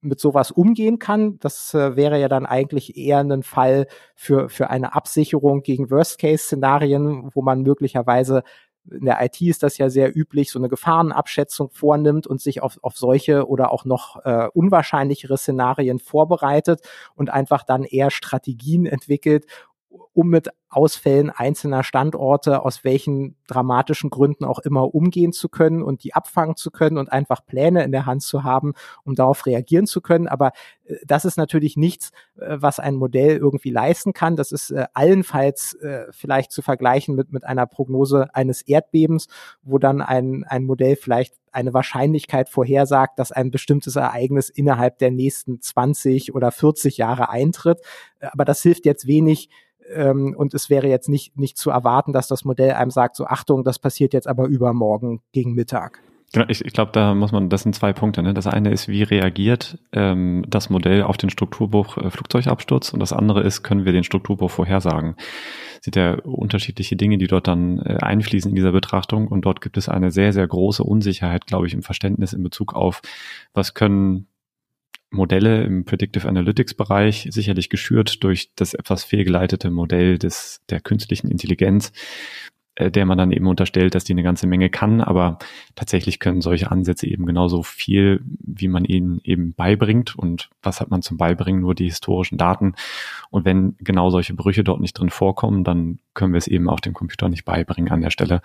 mit 0.03 0.21
sowas 0.21 0.51
umgehen 0.51 0.99
kann. 0.99 1.39
Das 1.39 1.75
äh, 1.75 1.97
wäre 1.97 2.21
ja 2.21 2.29
dann 2.29 2.47
eigentlich 2.47 2.97
eher 2.97 3.21
ein 3.21 3.43
Fall 3.43 3.87
für, 4.15 4.49
für 4.49 4.71
eine 4.71 4.95
Absicherung 4.95 5.63
gegen 5.63 5.91
Worst-Case-Szenarien, 5.91 7.31
wo 7.33 7.43
man 7.43 7.63
möglicherweise 7.63 8.43
in 8.91 9.05
der 9.05 9.25
IT 9.25 9.41
ist 9.41 9.63
das 9.63 9.79
ja 9.79 9.89
sehr 9.91 10.17
üblich, 10.17 10.51
so 10.51 10.59
eine 10.59 10.69
Gefahrenabschätzung 10.69 11.71
vornimmt 11.71 12.27
und 12.27 12.41
sich 12.41 12.63
auf, 12.63 12.79
auf 12.83 12.97
solche 12.97 13.47
oder 13.47 13.71
auch 13.71 13.85
noch 13.85 14.25
äh, 14.25 14.49
unwahrscheinlichere 14.53 15.39
Szenarien 15.39 15.99
vorbereitet 15.99 16.81
und 17.15 17.31
einfach 17.31 17.63
dann 17.63 17.85
eher 17.85 18.11
Strategien 18.11 18.87
entwickelt, 18.87 19.47
um 20.13 20.29
mit 20.29 20.51
Ausfällen 20.69 21.31
einzelner 21.31 21.85
Standorte 21.85 22.65
aus 22.65 22.83
welchen 22.83 23.37
dramatischen 23.47 24.09
Gründen 24.09 24.45
auch 24.45 24.59
immer 24.59 24.95
umgehen 24.95 25.33
zu 25.33 25.49
können 25.49 25.83
und 25.83 26.03
die 26.03 26.15
abfangen 26.15 26.57
zu 26.57 26.71
können 26.71 26.97
und 26.97 27.13
einfach 27.13 27.45
Pläne 27.45 27.85
in 27.85 27.93
der 27.93 28.07
Hand 28.07 28.23
zu 28.23 28.43
haben, 28.43 28.73
um 29.05 29.15
darauf 29.15 29.45
reagieren 29.45 29.87
zu 29.87 30.01
können. 30.01 30.29
Aber 30.29 30.53
äh, 30.85 30.97
das 31.07 31.25
ist 31.25 31.37
natürlich 31.37 31.77
nichts, 31.77 32.11
äh, 32.39 32.57
was 32.59 32.79
ein 32.79 32.97
Modell 32.97 33.37
irgendwie 33.37 33.71
leisten 33.71 34.15
kann. 34.15 34.37
Das 34.37 34.53
ist 34.53 34.71
äh, 34.71 34.87
allenfalls 34.95 35.77
vielleicht 36.11 36.53
zu 36.53 36.63
vergleichen 36.63 37.15
mit, 37.15 37.33
mit 37.33 37.45
einer 37.45 37.67
Prognose 37.67 38.35
eines 38.35 38.63
Erdbebens, 38.63 39.29
wo 39.63 39.79
dann 39.79 40.01
ein, 40.01 40.45
ein 40.45 40.65
Modell 40.65 40.97
vielleicht 40.97 41.35
eine 41.51 41.75
Wahrscheinlichkeit 41.75 42.49
vorhersagt, 42.49 43.19
dass 43.19 43.33
ein 43.33 43.51
bestimmtes 43.51 43.97
Ereignis 43.97 44.49
innerhalb 44.49 44.99
der 44.99 45.11
nächsten 45.11 45.61
20 45.61 46.35
oder 46.35 46.51
40 46.51 46.97
Jahre 46.97 47.29
eintritt. 47.29 47.81
Aber 48.21 48.45
das 48.45 48.63
hilft 48.63 48.87
jetzt 48.87 49.07
wenig, 49.07 49.51
ähm, 49.93 50.35
und 50.37 50.55
es 50.55 50.71
wäre 50.71 50.89
jetzt 50.89 51.09
nicht, 51.09 51.37
nicht 51.39 51.57
zu 51.57 51.71
erwarten, 51.71 52.13
dass 52.13 52.29
das 52.29 52.45
Modell 52.45 52.73
einem 52.73 52.91
sagt, 52.91 53.17
so 53.17 53.27
Achtung, 53.27 53.65
das 53.65 53.79
passiert 53.79 54.13
jetzt 54.13 54.29
aber 54.29 54.47
übermorgen 54.47 55.21
gegen 55.33 55.55
Mittag. 55.55 56.03
Genau, 56.35 56.47
ich, 56.49 56.65
ich 56.65 56.73
glaube, 56.73 56.93
da 56.93 57.15
muss 57.15 57.31
man, 57.31 57.51
das 57.51 57.63
sind 57.63 57.75
zwei 57.75 57.93
Punkte. 57.93 58.23
Ne? 58.23 58.33
Das 58.33 58.47
eine 58.47 58.71
ist, 58.71 58.89
wie 58.89 59.03
reagiert 59.03 59.79
ähm, 59.93 60.45
das 60.49 60.71
Modell 60.71 61.03
auf 61.03 61.19
den 61.19 61.29
Strukturbruch 61.29 61.99
äh, 61.99 62.11
Flugzeugabsturz 62.11 62.95
und 62.95 63.01
das 63.01 63.13
andere 63.13 63.43
ist, 63.43 63.63
können 63.63 63.85
wir 63.85 63.93
den 63.93 64.03
Strukturbruch 64.03 64.51
vorhersagen. 64.51 65.17
Sind 65.83 65.97
ja 65.97 66.15
unterschiedliche 66.21 66.97
Dinge, 66.97 67.19
die 67.19 67.27
dort 67.27 67.49
dann 67.49 67.81
äh, 67.81 67.99
einfließen 68.01 68.51
in 68.51 68.55
dieser 68.55 68.73
Betrachtung 68.73 69.29
und 69.29 69.43
dort 69.45 69.61
gibt 69.61 69.77
es 69.77 69.91
eine 69.91 70.11
sehr, 70.11 70.33
sehr 70.33 70.47
große 70.47 70.83
Unsicherheit, 70.83 71.47
glaube 71.47 71.67
ich, 71.67 71.75
im 71.75 71.83
Verständnis 71.83 72.33
in 72.33 72.43
Bezug 72.43 72.75
auf, 72.75 73.03
was 73.53 73.75
können 73.75 74.27
Modelle 75.13 75.65
im 75.65 75.85
Predictive 75.85 76.29
Analytics 76.29 76.75
Bereich, 76.75 77.29
sicherlich 77.31 77.69
geschürt 77.69 78.23
durch 78.25 78.51
das 78.57 78.75
etwas 78.75 79.05
fehlgeleitete 79.05 79.71
Modell 79.71 80.19
des, 80.19 80.63
der 80.69 80.81
künstlichen 80.81 81.31
Intelligenz, 81.31 81.93
äh, 82.75 82.91
der 82.91 83.05
man 83.05 83.19
dann 83.19 83.33
eben 83.33 83.47
unterstellt, 83.47 83.95
dass 83.95 84.05
die 84.05 84.15
eine 84.15 84.23
ganze 84.23 84.47
Menge 84.47 84.71
kann, 84.71 85.03
aber 85.03 85.39
tatsächlich 85.75 86.21
können 86.21 86.41
solche 86.41 86.71
Ansätze 86.71 87.07
eben 87.07 87.27
genauso 87.27 87.63
viel, 87.63 88.23
wie 88.25 88.69
man 88.69 88.87
ihnen 88.87 89.21
eben 89.25 89.53
beibringt. 89.53 90.17
Und 90.17 90.49
was 90.63 90.81
hat 90.81 90.91
man 90.91 91.03
zum 91.03 91.19
Beibringen? 91.19 91.61
Nur 91.61 91.75
die 91.75 91.85
historischen 91.85 92.39
Daten. 92.39 92.75
Und 93.31 93.45
wenn 93.45 93.77
genau 93.79 94.09
solche 94.09 94.33
Brüche 94.33 94.65
dort 94.65 94.81
nicht 94.81 94.95
drin 94.95 95.11
vorkommen, 95.11 95.65
dann 95.65 95.99
können 96.15 96.33
wir 96.33 96.39
es 96.39 96.49
eben 96.49 96.71
auch 96.71 96.81
dem 96.81 96.95
Computer 96.95 97.29
nicht 97.29 97.45
beibringen 97.45 97.93
an 97.93 98.01
der 98.01 98.11
Stelle. 98.11 98.41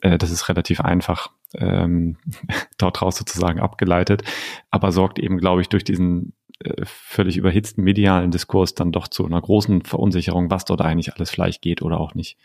Äh, 0.00 0.18
das 0.18 0.30
ist 0.30 0.50
relativ 0.50 0.80
einfach 0.82 1.30
ähm, 1.58 2.16
dort 2.78 3.02
raus 3.02 3.16
sozusagen 3.16 3.60
abgeleitet, 3.60 4.22
aber 4.70 4.92
sorgt 4.92 5.18
eben, 5.18 5.38
glaube 5.38 5.60
ich, 5.60 5.68
durch 5.68 5.84
diesen 5.84 6.34
äh, 6.60 6.84
völlig 6.84 7.36
überhitzten 7.36 7.82
medialen 7.82 8.30
Diskurs 8.30 8.74
dann 8.74 8.92
doch 8.92 9.08
zu 9.08 9.24
einer 9.26 9.40
großen 9.40 9.82
Verunsicherung, 9.82 10.50
was 10.50 10.64
dort 10.64 10.80
eigentlich 10.80 11.14
alles 11.14 11.30
vielleicht 11.30 11.62
geht 11.62 11.82
oder 11.82 12.00
auch 12.00 12.14
nicht. 12.14 12.38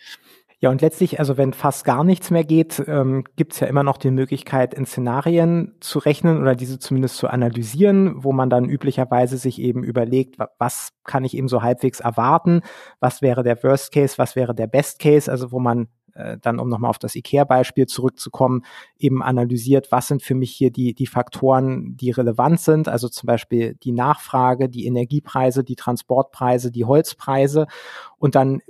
Ja, 0.60 0.72
und 0.72 0.82
letztlich, 0.82 1.20
also 1.20 1.38
wenn 1.38 1.54
fast 1.54 1.86
gar 1.86 2.04
nichts 2.04 2.32
mehr 2.32 2.44
geht, 2.44 2.84
ähm, 2.88 3.26
gibt 3.36 3.54
es 3.54 3.60
ja 3.60 3.68
immer 3.68 3.84
noch 3.84 3.98
die 3.98 4.10
Möglichkeit, 4.10 4.74
in 4.74 4.88
Szenarien 4.88 5.76
zu 5.82 6.00
rechnen 6.00 6.42
oder 6.42 6.56
diese 6.56 6.80
zumindest 6.80 7.18
zu 7.18 7.28
analysieren, 7.28 8.24
wo 8.24 8.34
man 8.34 8.50
dann 8.50 8.68
üblicherweise 8.68 9.38
sich 9.38 9.62
eben 9.62 9.84
überlegt, 9.84 10.38
was 10.58 10.94
kann 11.04 11.24
ich 11.24 11.38
eben 11.38 11.48
so 11.48 11.62
halbwegs 11.62 12.00
erwarten, 12.00 12.62
was 13.00 13.22
wäre 13.22 13.44
der 13.44 13.62
Worst 13.64 13.92
Case, 13.92 14.18
was 14.18 14.36
wäre 14.36 14.56
der 14.56 14.66
Best 14.66 14.98
Case, 14.98 15.32
also 15.32 15.52
wo 15.52 15.60
man 15.60 15.90
äh, 16.18 16.38
dann, 16.42 16.60
um 16.60 16.70
nochmal 16.70 16.90
auf 16.90 17.00
das 17.00 17.16
IKEA-Beispiel 17.16 17.86
zurückzukommen, 17.86 18.64
eben 18.98 19.22
analysiert, 19.22 19.92
was 19.92 20.08
sind 20.08 20.22
für 20.22 20.36
mich 20.36 20.52
hier 20.52 20.72
die, 20.72 20.94
die 20.94 21.08
Faktoren, 21.08 21.96
die 21.96 22.12
relevant 22.12 22.60
sind, 22.60 22.88
also 22.88 23.08
zum 23.10 23.28
Beispiel 23.28 23.76
die 23.76 23.92
Nachfrage, 23.92 24.70
die 24.70 24.86
Energiepreise, 24.86 25.64
die 25.64 25.76
Transportpreise, 25.76 26.72
die 26.72 26.86
Holzpreise. 26.86 27.68
Und 28.18 28.36
dann 28.36 28.62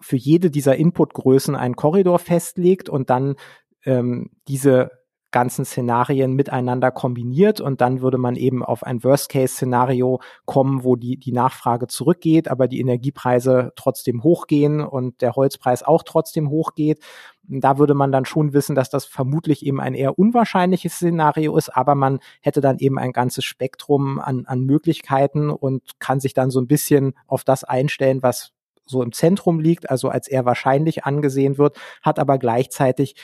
für 0.00 0.16
jede 0.16 0.50
dieser 0.50 0.76
Inputgrößen 0.76 1.56
einen 1.56 1.76
Korridor 1.76 2.18
festlegt 2.18 2.88
und 2.88 3.10
dann 3.10 3.36
ähm, 3.84 4.30
diese 4.46 4.90
ganzen 5.36 5.66
Szenarien 5.66 6.32
miteinander 6.32 6.90
kombiniert 6.90 7.60
und 7.60 7.82
dann 7.82 8.00
würde 8.00 8.16
man 8.16 8.36
eben 8.36 8.64
auf 8.64 8.82
ein 8.82 9.04
Worst-Case-Szenario 9.04 10.18
kommen, 10.46 10.82
wo 10.82 10.96
die, 10.96 11.18
die 11.18 11.32
Nachfrage 11.32 11.88
zurückgeht, 11.88 12.48
aber 12.48 12.68
die 12.68 12.80
Energiepreise 12.80 13.70
trotzdem 13.76 14.22
hochgehen 14.22 14.80
und 14.80 15.20
der 15.20 15.34
Holzpreis 15.36 15.82
auch 15.82 16.04
trotzdem 16.04 16.48
hochgeht. 16.48 17.04
Da 17.42 17.76
würde 17.76 17.92
man 17.92 18.12
dann 18.12 18.24
schon 18.24 18.54
wissen, 18.54 18.74
dass 18.74 18.88
das 18.88 19.04
vermutlich 19.04 19.66
eben 19.66 19.78
ein 19.78 19.92
eher 19.92 20.18
unwahrscheinliches 20.18 20.94
Szenario 20.94 21.54
ist, 21.58 21.68
aber 21.68 21.94
man 21.94 22.20
hätte 22.40 22.62
dann 22.62 22.78
eben 22.78 22.98
ein 22.98 23.12
ganzes 23.12 23.44
Spektrum 23.44 24.18
an, 24.18 24.46
an 24.46 24.60
Möglichkeiten 24.60 25.50
und 25.50 25.82
kann 25.98 26.18
sich 26.18 26.32
dann 26.32 26.50
so 26.50 26.62
ein 26.62 26.66
bisschen 26.66 27.12
auf 27.26 27.44
das 27.44 27.62
einstellen, 27.62 28.22
was 28.22 28.54
so 28.86 29.02
im 29.02 29.12
Zentrum 29.12 29.60
liegt, 29.60 29.90
also 29.90 30.08
als 30.08 30.28
eher 30.28 30.46
wahrscheinlich 30.46 31.04
angesehen 31.04 31.58
wird, 31.58 31.76
hat 32.00 32.18
aber 32.18 32.38
gleichzeitig 32.38 33.16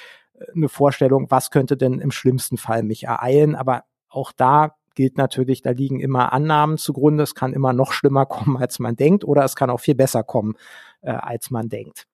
eine 0.55 0.69
Vorstellung, 0.69 1.31
was 1.31 1.51
könnte 1.51 1.77
denn 1.77 2.01
im 2.01 2.11
schlimmsten 2.11 2.57
Fall 2.57 2.83
mich 2.83 3.05
ereilen. 3.05 3.55
Aber 3.55 3.85
auch 4.09 4.33
da 4.33 4.75
gilt 4.95 5.17
natürlich, 5.17 5.63
da 5.63 5.71
liegen 5.71 6.01
immer 6.01 6.33
Annahmen 6.33 6.79
zugrunde. 6.79 7.23
Es 7.23 7.35
kann 7.35 7.53
immer 7.53 7.73
noch 7.73 7.93
schlimmer 7.93 8.27
kommen, 8.27 8.57
als 8.57 8.79
man 8.79 8.97
denkt, 8.97 9.25
oder 9.25 9.45
es 9.45 9.57
kann 9.57 9.71
auch 9.71 9.81
viel 9.81 9.95
besser 9.95 10.23
kommen, 10.23 10.55
äh, 11.03 11.11
als 11.11 11.51
man 11.51 11.69
denkt. 11.69 12.07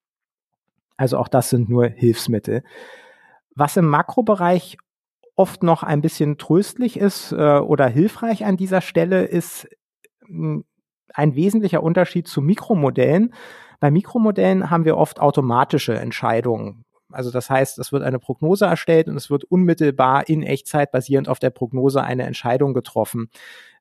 Also 0.97 1.19
auch 1.19 1.29
das 1.29 1.51
sind 1.51 1.69
nur 1.69 1.87
Hilfsmittel. 1.87 2.63
Was 3.55 3.77
im 3.77 3.89
Makrobereich 3.89 4.79
oft 5.37 5.63
noch 5.63 5.83
ein 5.85 6.01
bisschen 6.01 6.37
tröstlich 6.39 6.99
ist 6.99 7.33
äh, 7.33 7.59
oder 7.59 7.87
hilfreich 7.87 8.45
an 8.45 8.57
dieser 8.57 8.81
Stelle, 8.81 9.25
ist 9.25 9.69
hm, 10.27 10.65
ein 11.15 11.35
wesentlicher 11.37 11.83
Unterschied 11.83 12.27
zu 12.27 12.43
Mikromodellen. 12.43 13.33
Bei 13.81 13.91
Mikromodellen 13.91 14.71
haben 14.71 14.85
wir 14.85 14.97
oft 14.97 15.21
automatische 15.21 15.97
Entscheidungen. 15.97 16.85
Also 17.11 17.31
das 17.31 17.49
heißt, 17.49 17.79
es 17.79 17.93
wird 17.93 18.03
eine 18.03 18.19
Prognose 18.19 18.67
erstellt 18.67 19.09
und 19.09 19.17
es 19.17 19.31
wird 19.31 19.45
unmittelbar 19.45 20.29
in 20.29 20.43
Echtzeit 20.43 20.93
basierend 20.93 21.29
auf 21.29 21.39
der 21.39 21.51
Prognose 21.51 22.03
eine 22.03 22.25
Entscheidung 22.25 22.75
getroffen. 22.75 23.31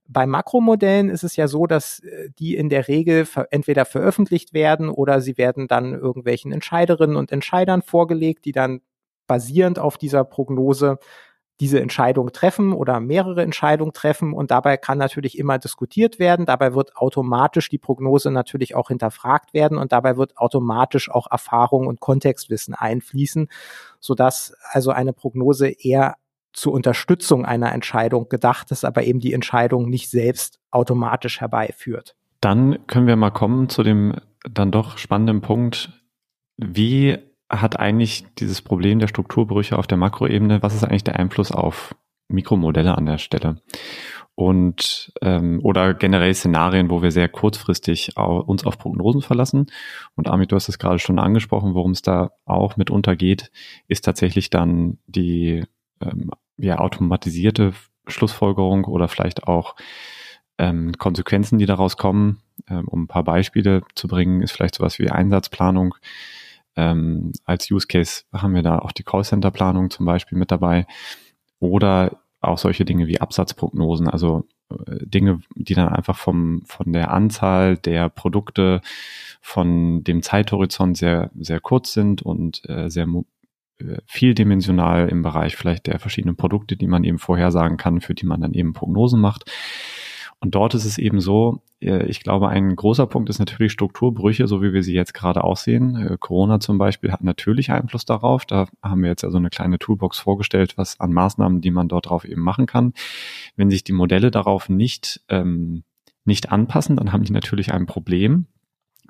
Bei 0.07 0.25
Makromodellen 0.25 1.09
ist 1.09 1.23
es 1.23 1.35
ja 1.35 1.47
so, 1.47 1.67
dass 1.67 1.99
äh, 1.99 2.29
die 2.39 2.55
in 2.55 2.69
der 2.69 2.87
Regel 2.87 3.27
entweder 3.51 3.85
veröffentlicht 3.85 4.53
werden 4.53 4.89
oder 4.89 5.19
sie 5.19 5.37
werden 5.37 5.67
dann 5.67 5.93
irgendwelchen 5.93 6.53
Entscheiderinnen 6.53 7.17
und 7.17 7.31
Entscheidern 7.31 7.81
vorgelegt, 7.81 8.45
die 8.45 8.53
dann 8.53 8.81
basierend 9.27 9.79
auf 9.79 9.97
dieser 9.97 10.23
Prognose 10.23 10.99
diese 11.59 11.81
Entscheidung 11.81 12.31
treffen 12.31 12.71
oder 12.71 12.99
mehrere 12.99 13.41
Entscheidungen 13.41 13.93
treffen 13.93 14.33
und 14.33 14.51
dabei 14.51 14.77
kann 14.77 14.97
natürlich 14.97 15.37
immer 15.37 15.57
diskutiert 15.57 16.19
werden. 16.19 16.45
Dabei 16.45 16.75
wird 16.75 16.95
automatisch 16.95 17.69
die 17.69 17.79
Prognose 17.79 18.29
natürlich 18.29 18.75
auch 18.75 18.89
hinterfragt 18.89 19.53
werden 19.53 19.77
und 19.77 19.91
dabei 19.91 20.17
wird 20.17 20.37
automatisch 20.37 21.09
auch 21.09 21.29
Erfahrung 21.31 21.87
und 21.87 21.99
Kontextwissen 21.99 22.75
einfließen, 22.75 23.49
sodass 23.99 24.55
also 24.71 24.91
eine 24.91 25.13
Prognose 25.13 25.69
eher 25.69 26.15
zur 26.53 26.73
Unterstützung 26.73 27.45
einer 27.45 27.71
Entscheidung 27.71 28.29
gedacht 28.29 28.71
ist, 28.71 28.85
aber 28.85 29.03
eben 29.03 29.19
die 29.19 29.33
Entscheidung 29.33 29.89
nicht 29.89 30.09
selbst 30.09 30.59
automatisch 30.71 31.39
herbeiführt. 31.39 32.15
Dann 32.41 32.85
können 32.87 33.07
wir 33.07 33.15
mal 33.15 33.31
kommen 33.31 33.69
zu 33.69 33.83
dem 33.83 34.15
dann 34.49 34.71
doch 34.71 34.97
spannenden 34.97 35.41
Punkt, 35.41 35.91
wie 36.57 37.17
hat 37.49 37.79
eigentlich 37.79 38.25
dieses 38.39 38.61
Problem 38.61 38.99
der 38.99 39.07
Strukturbrüche 39.07 39.77
auf 39.77 39.87
der 39.87 39.97
Makroebene, 39.97 40.61
was 40.61 40.75
ist 40.75 40.83
eigentlich 40.83 41.03
der 41.03 41.17
Einfluss 41.17 41.51
auf 41.51 41.95
Mikromodelle 42.29 42.97
an 42.97 43.05
der 43.05 43.17
Stelle? 43.17 43.61
und 44.37 45.11
ähm, 45.23 45.59
oder 45.63 45.95
generell 45.95 46.31
Szenarien, 46.35 46.91
wo 46.91 47.01
wir 47.01 47.09
sehr 47.09 47.27
kurzfristig 47.27 48.17
uns 48.17 48.67
auf 48.67 48.77
Prognosen 48.77 49.23
verlassen. 49.23 49.65
Und 50.15 50.27
Amit, 50.27 50.51
du 50.51 50.55
hast 50.55 50.69
es 50.69 50.77
gerade 50.77 50.99
schon 50.99 51.17
angesprochen, 51.17 51.73
worum 51.73 51.89
es 51.89 52.03
da 52.03 52.29
auch 52.45 52.77
mitunter 52.77 53.15
geht, 53.15 53.51
ist 53.87 54.05
tatsächlich 54.05 54.51
dann 54.51 54.99
die 55.07 55.65
ähm, 56.01 56.29
ja, 56.57 56.77
automatisierte 56.77 57.73
Schlussfolgerung 58.05 58.85
oder 58.85 59.07
vielleicht 59.07 59.45
auch 59.45 59.75
ähm, 60.59 60.91
Konsequenzen, 60.99 61.57
die 61.57 61.65
daraus 61.65 61.97
kommen. 61.97 62.43
Ähm, 62.69 62.87
um 62.87 63.03
ein 63.03 63.07
paar 63.07 63.23
Beispiele 63.23 63.81
zu 63.95 64.07
bringen, 64.07 64.43
ist 64.43 64.51
vielleicht 64.51 64.75
sowas 64.75 64.99
wie 64.99 65.09
Einsatzplanung. 65.09 65.95
Ähm, 66.77 67.33
als 67.43 67.69
Use 67.69 67.87
Case 67.87 68.23
haben 68.31 68.55
wir 68.55 68.61
da 68.61 68.79
auch 68.79 68.91
die 68.91 69.03
Callcenter-Planung 69.03 69.89
zum 69.89 70.05
Beispiel 70.05 70.37
mit 70.37 70.51
dabei. 70.51 70.85
Oder 71.59 72.17
auch 72.39 72.57
solche 72.57 72.85
Dinge 72.85 73.07
wie 73.07 73.19
Absatzprognosen, 73.19 74.07
also 74.07 74.47
äh, 74.69 75.05
Dinge, 75.05 75.41
die 75.55 75.73
dann 75.73 75.89
einfach 75.89 76.17
vom, 76.17 76.61
von 76.65 76.93
der 76.93 77.11
Anzahl 77.11 77.77
der 77.77 78.09
Produkte, 78.09 78.81
von 79.41 80.03
dem 80.03 80.21
Zeithorizont 80.21 80.97
sehr, 80.97 81.31
sehr 81.39 81.59
kurz 81.59 81.93
sind 81.93 82.21
und 82.21 82.61
äh, 82.69 82.89
sehr 82.89 83.07
äh, 83.79 83.97
vieldimensional 84.05 85.09
im 85.09 85.23
Bereich 85.23 85.55
vielleicht 85.55 85.87
der 85.87 85.99
verschiedenen 85.99 86.35
Produkte, 86.35 86.77
die 86.77 86.87
man 86.87 87.03
eben 87.03 87.19
vorhersagen 87.19 87.77
kann, 87.77 88.01
für 88.01 88.13
die 88.13 88.25
man 88.25 88.41
dann 88.41 88.53
eben 88.53 88.73
Prognosen 88.73 89.19
macht. 89.19 89.49
Und 90.39 90.53
dort 90.53 90.75
ist 90.75 90.85
es 90.85 90.97
eben 90.97 91.19
so, 91.19 91.63
äh, 91.81 92.05
ich 92.05 92.21
glaube, 92.21 92.49
ein 92.49 92.75
großer 92.75 93.07
Punkt 93.07 93.29
ist 93.29 93.39
natürlich 93.39 93.71
Strukturbrüche, 93.71 94.47
so 94.47 94.61
wie 94.61 94.71
wir 94.71 94.83
sie 94.83 94.93
jetzt 94.93 95.13
gerade 95.13 95.43
auch 95.43 95.57
sehen. 95.57 95.95
Äh, 95.95 96.17
Corona 96.19 96.59
zum 96.59 96.77
Beispiel 96.77 97.11
hat 97.11 97.23
natürlich 97.23 97.71
Einfluss 97.71 98.05
darauf. 98.05 98.45
Da 98.45 98.67
haben 98.83 99.01
wir 99.01 99.09
jetzt 99.09 99.23
also 99.23 99.37
eine 99.37 99.49
kleine 99.49 99.79
Toolbox 99.79 100.19
vorgestellt, 100.19 100.77
was 100.77 100.99
an 100.99 101.11
Maßnahmen, 101.11 101.61
die 101.61 101.71
man 101.71 101.87
dort 101.87 102.09
drauf 102.09 102.23
eben 102.23 102.41
machen 102.41 102.67
kann. 102.67 102.93
Wenn 103.55 103.71
sich 103.71 103.83
die 103.83 103.93
Modelle 103.93 104.29
darauf 104.29 104.69
nicht, 104.69 105.21
ähm, 105.29 105.83
nicht 106.23 106.51
anpassen, 106.51 106.97
dann 106.97 107.11
haben 107.11 107.23
die 107.23 107.33
natürlich 107.33 107.73
ein 107.73 107.87
Problem. 107.87 108.45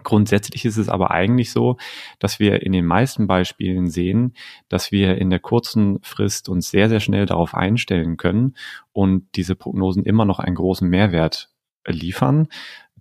Grundsätzlich 0.08 0.64
ist 0.64 0.78
es 0.78 0.88
aber 0.88 1.12
eigentlich 1.12 1.52
so, 1.52 1.76
dass 2.18 2.40
wir 2.40 2.62
in 2.62 2.72
den 2.72 2.86
meisten 2.86 3.28
Beispielen 3.28 3.90
sehen, 3.90 4.36
dass 4.70 4.90
wir 4.90 5.18
in 5.18 5.30
der 5.30 5.40
kurzen 5.40 6.00
Frist 6.02 6.48
uns 6.48 6.70
sehr, 6.70 6.88
sehr 6.88 7.02
schnell 7.02 7.26
darauf 7.26 7.54
einstellen 7.54 8.16
können 8.16 8.56
und 8.94 9.28
diese 9.36 9.58
Prognosen 9.58 10.06
immer 10.06 10.24
noch 10.24 10.40
einen 10.40 10.56
großen 10.56 10.88
Mehrwert 10.88 11.50
liefern, 11.86 12.48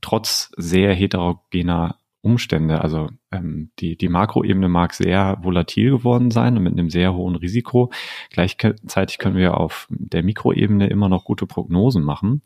trotz 0.01 0.51
sehr 0.57 0.93
heterogener 0.95 2.01
Umstände. 2.23 2.81
Also 2.81 3.09
ähm, 3.31 3.71
die, 3.79 3.97
die 3.97 4.09
Makroebene 4.09 4.69
mag 4.69 4.93
sehr 4.93 5.39
volatil 5.43 5.93
geworden 5.93 6.33
sein 6.33 6.57
und 6.57 6.65
mit 6.65 6.73
einem 6.73 6.91
sehr 6.91 7.15
hohen 7.15 7.37
Risiko. 7.37 7.93
Gleichzeitig 8.31 9.19
können 9.19 9.37
wir 9.37 9.59
auf 9.59 9.87
der 9.91 10.25
Mikroebene 10.25 10.89
immer 10.89 11.09
noch 11.09 11.25
gute 11.25 11.47
Prognosen 11.47 12.03
machen. 12.03 12.43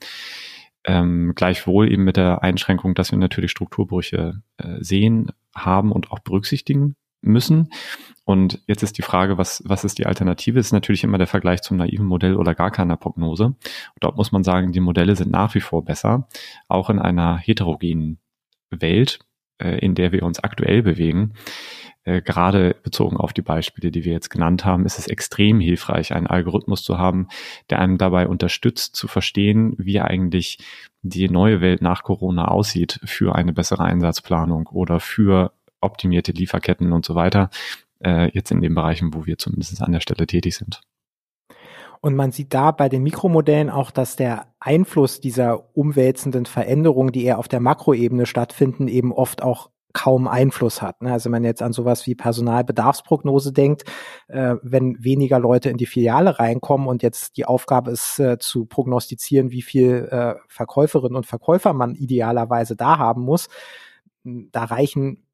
Ähm, 0.85 1.33
gleichwohl 1.35 1.93
eben 1.93 2.05
mit 2.05 2.17
der 2.17 2.43
Einschränkung, 2.43 2.95
dass 2.95 3.11
wir 3.11 3.19
natürlich 3.19 3.51
Strukturbrüche 3.51 4.43
äh, 4.57 4.77
sehen, 4.81 5.31
haben 5.55 5.93
und 5.93 6.11
auch 6.11 6.21
berücksichtigen 6.21 6.97
müssen. 7.23 7.71
Und 8.25 8.63
jetzt 8.67 8.83
ist 8.83 8.97
die 8.97 9.03
Frage, 9.03 9.39
was, 9.39 9.63
was 9.67 9.85
ist 9.85 9.99
die 9.99 10.07
Alternative? 10.07 10.59
Ist 10.59 10.73
natürlich 10.73 11.05
immer 11.05 11.19
der 11.19 11.27
Vergleich 11.27 11.63
zum 11.63 11.77
naiven 11.77 12.07
Modell 12.07 12.37
oder 12.37 12.55
gar 12.55 12.71
keiner 12.71 12.97
Prognose. 12.97 13.45
Und 13.45 13.59
dort 14.01 14.17
muss 14.17 14.33
man 14.33 14.45
sagen, 14.45 14.73
die 14.73 14.81
Modelle 14.81 15.17
sind 15.17 15.31
nach 15.31 15.55
wie 15.55 15.61
vor 15.61 15.85
besser, 15.85 16.29
auch 16.69 16.91
in 16.91 16.99
einer 16.99 17.37
heterogenen 17.37 18.19
Welt, 18.71 19.19
äh, 19.59 19.79
in 19.79 19.95
der 19.95 20.13
wir 20.13 20.23
uns 20.23 20.43
aktuell 20.43 20.83
bewegen. 20.83 21.35
Äh, 22.05 22.23
gerade 22.23 22.77
bezogen 22.83 23.19
auf 23.19 23.33
die 23.33 23.43
Beispiele, 23.43 23.91
die 23.91 24.05
wir 24.05 24.13
jetzt 24.13 24.31
genannt 24.31 24.65
haben, 24.65 24.87
ist 24.87 24.99
es 24.99 25.07
extrem 25.07 25.61
hilfreich, 25.61 26.15
einen 26.15 26.27
Algorithmus 26.27 26.83
zu 26.83 26.99
haben, 26.99 27.29
der 27.69 27.79
einem 27.79 27.99
dabei 27.99 28.27
unterstützt 28.27 28.97
zu 28.97 29.07
verstehen, 29.07 29.75
wie 29.77 30.01
eigentlich 30.01 30.59
die 31.03 31.29
neue 31.29 31.61
Welt 31.61 31.83
nach 31.83 32.03
Corona 32.03 32.49
aussieht 32.49 33.01
für 33.05 33.35
eine 33.35 33.53
bessere 33.53 33.85
Einsatzplanung 33.85 34.67
oder 34.69 34.99
für 34.99 35.53
optimierte 35.81 36.33
Lieferketten 36.33 36.93
und 36.93 37.05
so 37.05 37.15
weiter, 37.15 37.51
äh, 38.03 38.31
jetzt 38.33 38.51
in 38.51 38.61
den 38.61 38.75
Bereichen, 38.75 39.13
wo 39.13 39.27
wir 39.27 39.37
zumindest 39.37 39.83
an 39.83 39.93
der 39.93 40.01
Stelle 40.01 40.27
tätig 40.27 40.57
sind. 40.57 40.81
Und 42.01 42.17
man 42.17 42.33
sieht 42.33 42.55
da 42.55 42.71
bei 42.71 42.89
den 42.89 43.03
Mikromodellen 43.03 43.69
auch, 43.69 43.91
dass 43.91 44.17
der 44.17 44.47
Einfluss 44.59 45.21
dieser 45.21 45.77
umwälzenden 45.77 46.47
Veränderungen, 46.47 47.13
die 47.13 47.25
eher 47.25 47.39
auf 47.39 47.49
der 47.49 47.61
Makroebene 47.61 48.25
stattfinden, 48.25 48.89
eben 48.89 49.13
oft 49.13 49.43
auch 49.43 49.71
kaum 49.93 50.29
Einfluss 50.29 50.83
hat. 50.83 51.03
Ne? 51.03 51.13
Also 51.13 51.27
wenn 51.27 51.33
man 51.33 51.45
jetzt 51.45 51.63
an 51.63 51.73
sowas 51.73 52.07
wie 52.07 52.15
Personalbedarfsprognose 52.15 53.53
denkt, 53.53 53.85
äh, 54.29 54.57
wenn 54.63 55.03
weniger 55.03 55.39
Leute 55.39 55.71
in 55.71 55.77
die 55.77 55.87
Filiale 55.87 56.39
reinkommen 56.39 56.87
und 56.89 57.03
jetzt 57.03 57.37
die 57.37 57.45
Aufgabe 57.45 57.91
ist 57.91 58.19
äh, 58.19 58.39
zu 58.39 58.67
prognostizieren, 58.67 59.51
wie 59.51 59.63
viel 59.63 60.09
äh, 60.11 60.35
Verkäuferinnen 60.49 61.17
und 61.17 61.27
Verkäufer 61.27 61.73
man 61.73 61.95
idealerweise 61.95 62.77
da 62.77 62.99
haben 62.99 63.23
muss, 63.23 63.49
da 64.25 64.65
reichen 64.65 65.27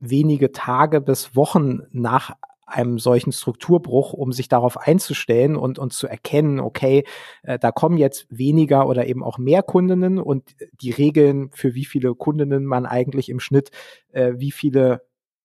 wenige 0.00 0.52
Tage 0.52 1.00
bis 1.00 1.34
Wochen 1.34 1.80
nach 1.90 2.32
einem 2.68 2.98
solchen 2.98 3.32
Strukturbruch, 3.32 4.12
um 4.12 4.32
sich 4.32 4.48
darauf 4.48 4.76
einzustellen 4.76 5.56
und, 5.56 5.78
und 5.78 5.92
zu 5.92 6.06
erkennen, 6.06 6.60
okay, 6.60 7.04
äh, 7.42 7.58
da 7.58 7.72
kommen 7.72 7.96
jetzt 7.96 8.26
weniger 8.30 8.86
oder 8.88 9.06
eben 9.06 9.24
auch 9.24 9.38
mehr 9.38 9.62
Kundinnen 9.62 10.18
und 10.18 10.54
die 10.80 10.90
Regeln, 10.90 11.50
für 11.52 11.74
wie 11.74 11.84
viele 11.84 12.14
Kundinnen 12.14 12.64
man 12.64 12.86
eigentlich 12.86 13.28
im 13.28 13.40
Schnitt 13.40 13.70
äh, 14.12 14.32
wie 14.36 14.52
viele 14.52 15.02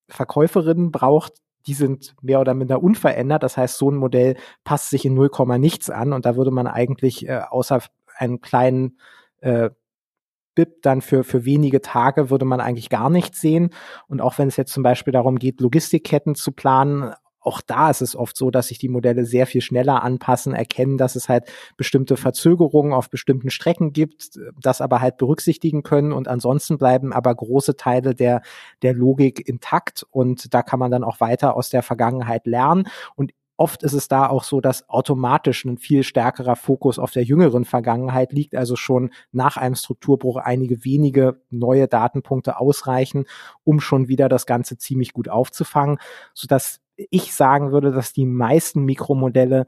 Verkäuferinnen 0.10 0.92
braucht, 0.92 1.34
die 1.66 1.74
sind 1.74 2.16
mehr 2.22 2.42
oder 2.42 2.54
minder 2.54 2.84
unverändert. 2.84 3.44
Das 3.44 3.58
heißt, 3.58 3.78
so 3.78 3.90
ein 3.90 3.96
Modell 3.96 4.36
passt 4.64 4.90
sich 4.90 5.06
in 5.06 5.14
0, 5.14 5.30
nichts 5.58 5.90
an 5.90 6.14
und 6.14 6.26
da 6.26 6.36
würde 6.36 6.52
man 6.52 6.68
eigentlich 6.68 7.28
äh, 7.28 7.42
außer 7.50 7.82
einen 8.18 8.42
kleinen 8.42 9.00
äh, 9.40 9.70
BIP 10.56 10.82
dann 10.82 11.02
für, 11.02 11.24
für 11.24 11.46
wenige 11.46 11.82
Tage 11.82 12.30
würde 12.30 12.46
man 12.46 12.60
eigentlich 12.60 12.90
gar 12.90 13.10
nichts 13.10 13.42
sehen. 13.42 13.70
Und 14.08 14.22
auch 14.22 14.38
wenn 14.38 14.48
es 14.48 14.58
jetzt 14.58 14.74
zum 14.74 14.84
Beispiel 14.84 15.14
darum 15.14 15.38
geht, 15.38 15.62
Logistikketten 15.62 16.36
zu 16.36 16.52
planen, 16.52 17.14
auch 17.44 17.62
da 17.62 17.90
ist 17.90 18.02
es 18.02 18.16
oft 18.16 18.38
so, 18.38 18.52
dass 18.52 18.68
sich 18.68 18.78
die 18.78 18.90
Modelle 18.90 19.26
sehr 19.26 19.46
viel 19.46 19.62
schneller 19.62 20.02
anpassen, 20.04 20.54
erkennen, 20.54 20.98
dass 20.98 21.16
es 21.16 21.28
halt 21.28 21.52
bestimmte 21.78 22.16
Verzögerungen 22.16 22.94
auf 22.94 23.10
bestimmten 23.10 23.50
Strecken 23.50 23.92
gibt, 23.92 24.40
das 24.60 24.82
aber 24.82 25.02
halt 25.02 25.18
berücksichtigen 25.18 25.84
können. 25.84 26.14
Und 26.14 26.28
ansonsten 26.28 26.78
bleiben 26.78 27.12
aber 27.12 27.36
große 27.36 27.76
Teile 27.76 28.16
der, 28.16 28.42
der 28.82 28.94
Logik 28.94 29.48
intakt. 29.48 30.06
Und 30.10 30.54
da 30.54 30.64
kann 30.64 30.80
man 30.80 30.92
dann 30.92 31.04
auch 31.04 31.20
weiter 31.20 31.56
aus 31.56 31.70
der 31.70 31.84
Vergangenheit 31.84 32.48
lernen. 32.48 32.88
Und 33.16 33.34
Oft 33.56 33.84
ist 33.84 33.94
es 33.94 34.08
da 34.08 34.28
auch 34.28 34.44
so, 34.44 34.62
dass 34.62 34.90
automatisch 34.90 35.64
ein 35.66 35.78
viel 35.78 36.04
stärkerer 36.04 36.56
Fokus 36.56 36.98
auf 36.98 37.12
der 37.12 37.24
jüngeren 37.24 37.66
Vergangenheit 37.66 38.34
liegt, 38.34 38.56
also 38.56 38.76
schon 38.76 39.12
nach 39.32 39.58
einem 39.58 39.76
Strukturbruch 39.76 40.38
einige 40.38 40.84
wenige 40.84 41.42
neue 41.52 41.88
Datenpunkte 41.88 42.60
ausreichen, 42.60 43.26
um 43.64 43.80
schon 43.80 44.08
wieder 44.08 44.28
das 44.28 44.48
Ganze 44.48 44.78
ziemlich 44.78 45.14
gut 45.14 45.30
aufzufangen, 45.30 46.00
sodass 46.34 46.82
ich 46.96 47.34
sagen 47.34 47.72
würde, 47.72 47.92
dass 47.92 48.14
die 48.14 48.26
meisten 48.26 48.86
Mikromodelle 48.86 49.66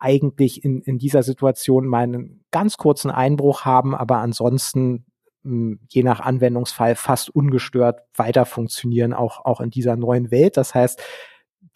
eigentlich 0.00 0.64
in, 0.64 0.80
in 0.82 0.98
dieser 0.98 1.22
Situation 1.22 1.86
mal 1.86 2.04
einen 2.04 2.44
ganz 2.50 2.76
kurzen 2.76 3.10
Einbruch 3.10 3.64
haben, 3.64 3.94
aber 3.94 4.18
ansonsten 4.18 5.04
hm, 5.42 5.80
je 5.88 6.02
nach 6.02 6.20
Anwendungsfall 6.20 6.94
fast 6.96 7.30
ungestört 7.30 8.02
weiter 8.14 8.46
funktionieren, 8.46 9.12
auch, 9.12 9.44
auch 9.44 9.60
in 9.60 9.70
dieser 9.70 9.96
neuen 9.96 10.30
Welt. 10.30 10.56
Das 10.56 10.74
heißt, 10.74 11.02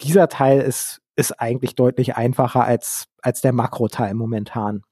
dieser 0.03 0.27
Teil 0.27 0.61
ist 0.61 1.03
ist 1.15 1.39
eigentlich 1.39 1.75
deutlich 1.75 2.15
einfacher 2.15 2.63
als, 2.63 3.05
als 3.21 3.41
der 3.41 3.53
Makroteil 3.53 4.13
momentan. 4.13 4.83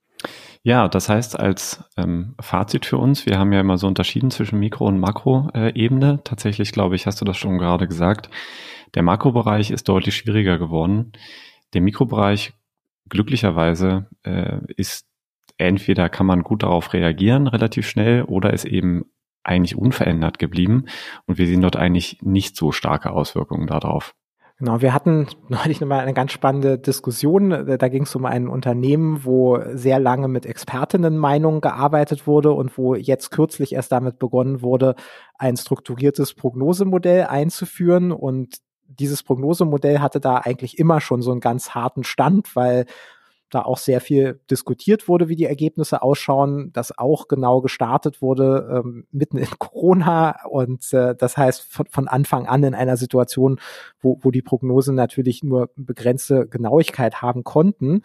Ja, 0.63 0.87
das 0.87 1.09
heißt 1.09 1.39
als 1.39 1.83
ähm, 1.97 2.35
Fazit 2.39 2.85
für 2.85 2.97
uns, 2.97 3.25
wir 3.25 3.39
haben 3.39 3.51
ja 3.51 3.59
immer 3.59 3.79
so 3.79 3.87
unterschieden 3.87 4.29
zwischen 4.29 4.59
Mikro- 4.59 4.85
und 4.85 4.99
Makroebene. 4.99 6.13
Äh, 6.13 6.17
Tatsächlich, 6.23 6.71
glaube 6.71 6.95
ich, 6.95 7.07
hast 7.07 7.19
du 7.21 7.25
das 7.25 7.37
schon 7.37 7.57
gerade 7.57 7.87
gesagt. 7.87 8.29
Der 8.93 9.01
Makrobereich 9.01 9.71
ist 9.71 9.89
deutlich 9.89 10.15
schwieriger 10.15 10.59
geworden. 10.59 11.13
Der 11.73 11.81
Mikrobereich 11.81 12.53
glücklicherweise 13.09 14.07
äh, 14.23 14.59
ist 14.77 15.07
entweder 15.57 16.09
kann 16.09 16.27
man 16.27 16.43
gut 16.43 16.61
darauf 16.61 16.93
reagieren, 16.93 17.47
relativ 17.47 17.87
schnell, 17.87 18.23
oder 18.23 18.53
ist 18.53 18.65
eben 18.65 19.05
eigentlich 19.43 19.75
unverändert 19.75 20.37
geblieben. 20.37 20.85
Und 21.25 21.39
wir 21.39 21.47
sehen 21.47 21.61
dort 21.61 21.77
eigentlich 21.77 22.19
nicht 22.21 22.55
so 22.55 22.71
starke 22.71 23.11
Auswirkungen 23.11 23.65
darauf. 23.65 24.13
Genau, 24.61 24.79
wir 24.79 24.93
hatten 24.93 25.25
neulich 25.49 25.81
nochmal 25.81 26.01
eine 26.01 26.13
ganz 26.13 26.31
spannende 26.31 26.77
Diskussion. 26.77 27.49
Da 27.49 27.87
ging 27.87 28.03
es 28.03 28.15
um 28.15 28.25
ein 28.25 28.47
Unternehmen, 28.47 29.25
wo 29.25 29.59
sehr 29.73 29.97
lange 29.97 30.27
mit 30.27 30.45
Expertinnenmeinungen 30.45 31.61
gearbeitet 31.61 32.27
wurde 32.27 32.51
und 32.51 32.77
wo 32.77 32.93
jetzt 32.93 33.31
kürzlich 33.31 33.73
erst 33.73 33.91
damit 33.91 34.19
begonnen 34.19 34.61
wurde, 34.61 34.93
ein 35.39 35.57
strukturiertes 35.57 36.35
Prognosemodell 36.35 37.23
einzuführen. 37.23 38.11
Und 38.11 38.57
dieses 38.85 39.23
Prognosemodell 39.23 39.97
hatte 39.97 40.19
da 40.19 40.35
eigentlich 40.37 40.77
immer 40.77 41.01
schon 41.01 41.23
so 41.23 41.31
einen 41.31 41.41
ganz 41.41 41.71
harten 41.71 42.03
Stand, 42.03 42.55
weil 42.55 42.85
da 43.51 43.61
auch 43.63 43.77
sehr 43.77 44.01
viel 44.01 44.39
diskutiert 44.49 45.07
wurde, 45.07 45.29
wie 45.29 45.35
die 45.35 45.45
Ergebnisse 45.45 46.01
ausschauen, 46.01 46.71
dass 46.73 46.97
auch 46.97 47.27
genau 47.27 47.61
gestartet 47.61 48.21
wurde 48.21 48.81
ähm, 48.83 49.05
mitten 49.11 49.37
in 49.37 49.47
Corona. 49.59 50.45
Und 50.45 50.91
äh, 50.93 51.15
das 51.15 51.37
heißt 51.37 51.61
von, 51.61 51.85
von 51.87 52.07
Anfang 52.07 52.47
an 52.47 52.63
in 52.63 52.73
einer 52.73 52.97
Situation, 52.97 53.59
wo, 53.99 54.17
wo 54.21 54.31
die 54.31 54.41
Prognosen 54.41 54.95
natürlich 54.95 55.43
nur 55.43 55.69
begrenzte 55.75 56.47
Genauigkeit 56.47 57.21
haben 57.21 57.43
konnten. 57.43 58.01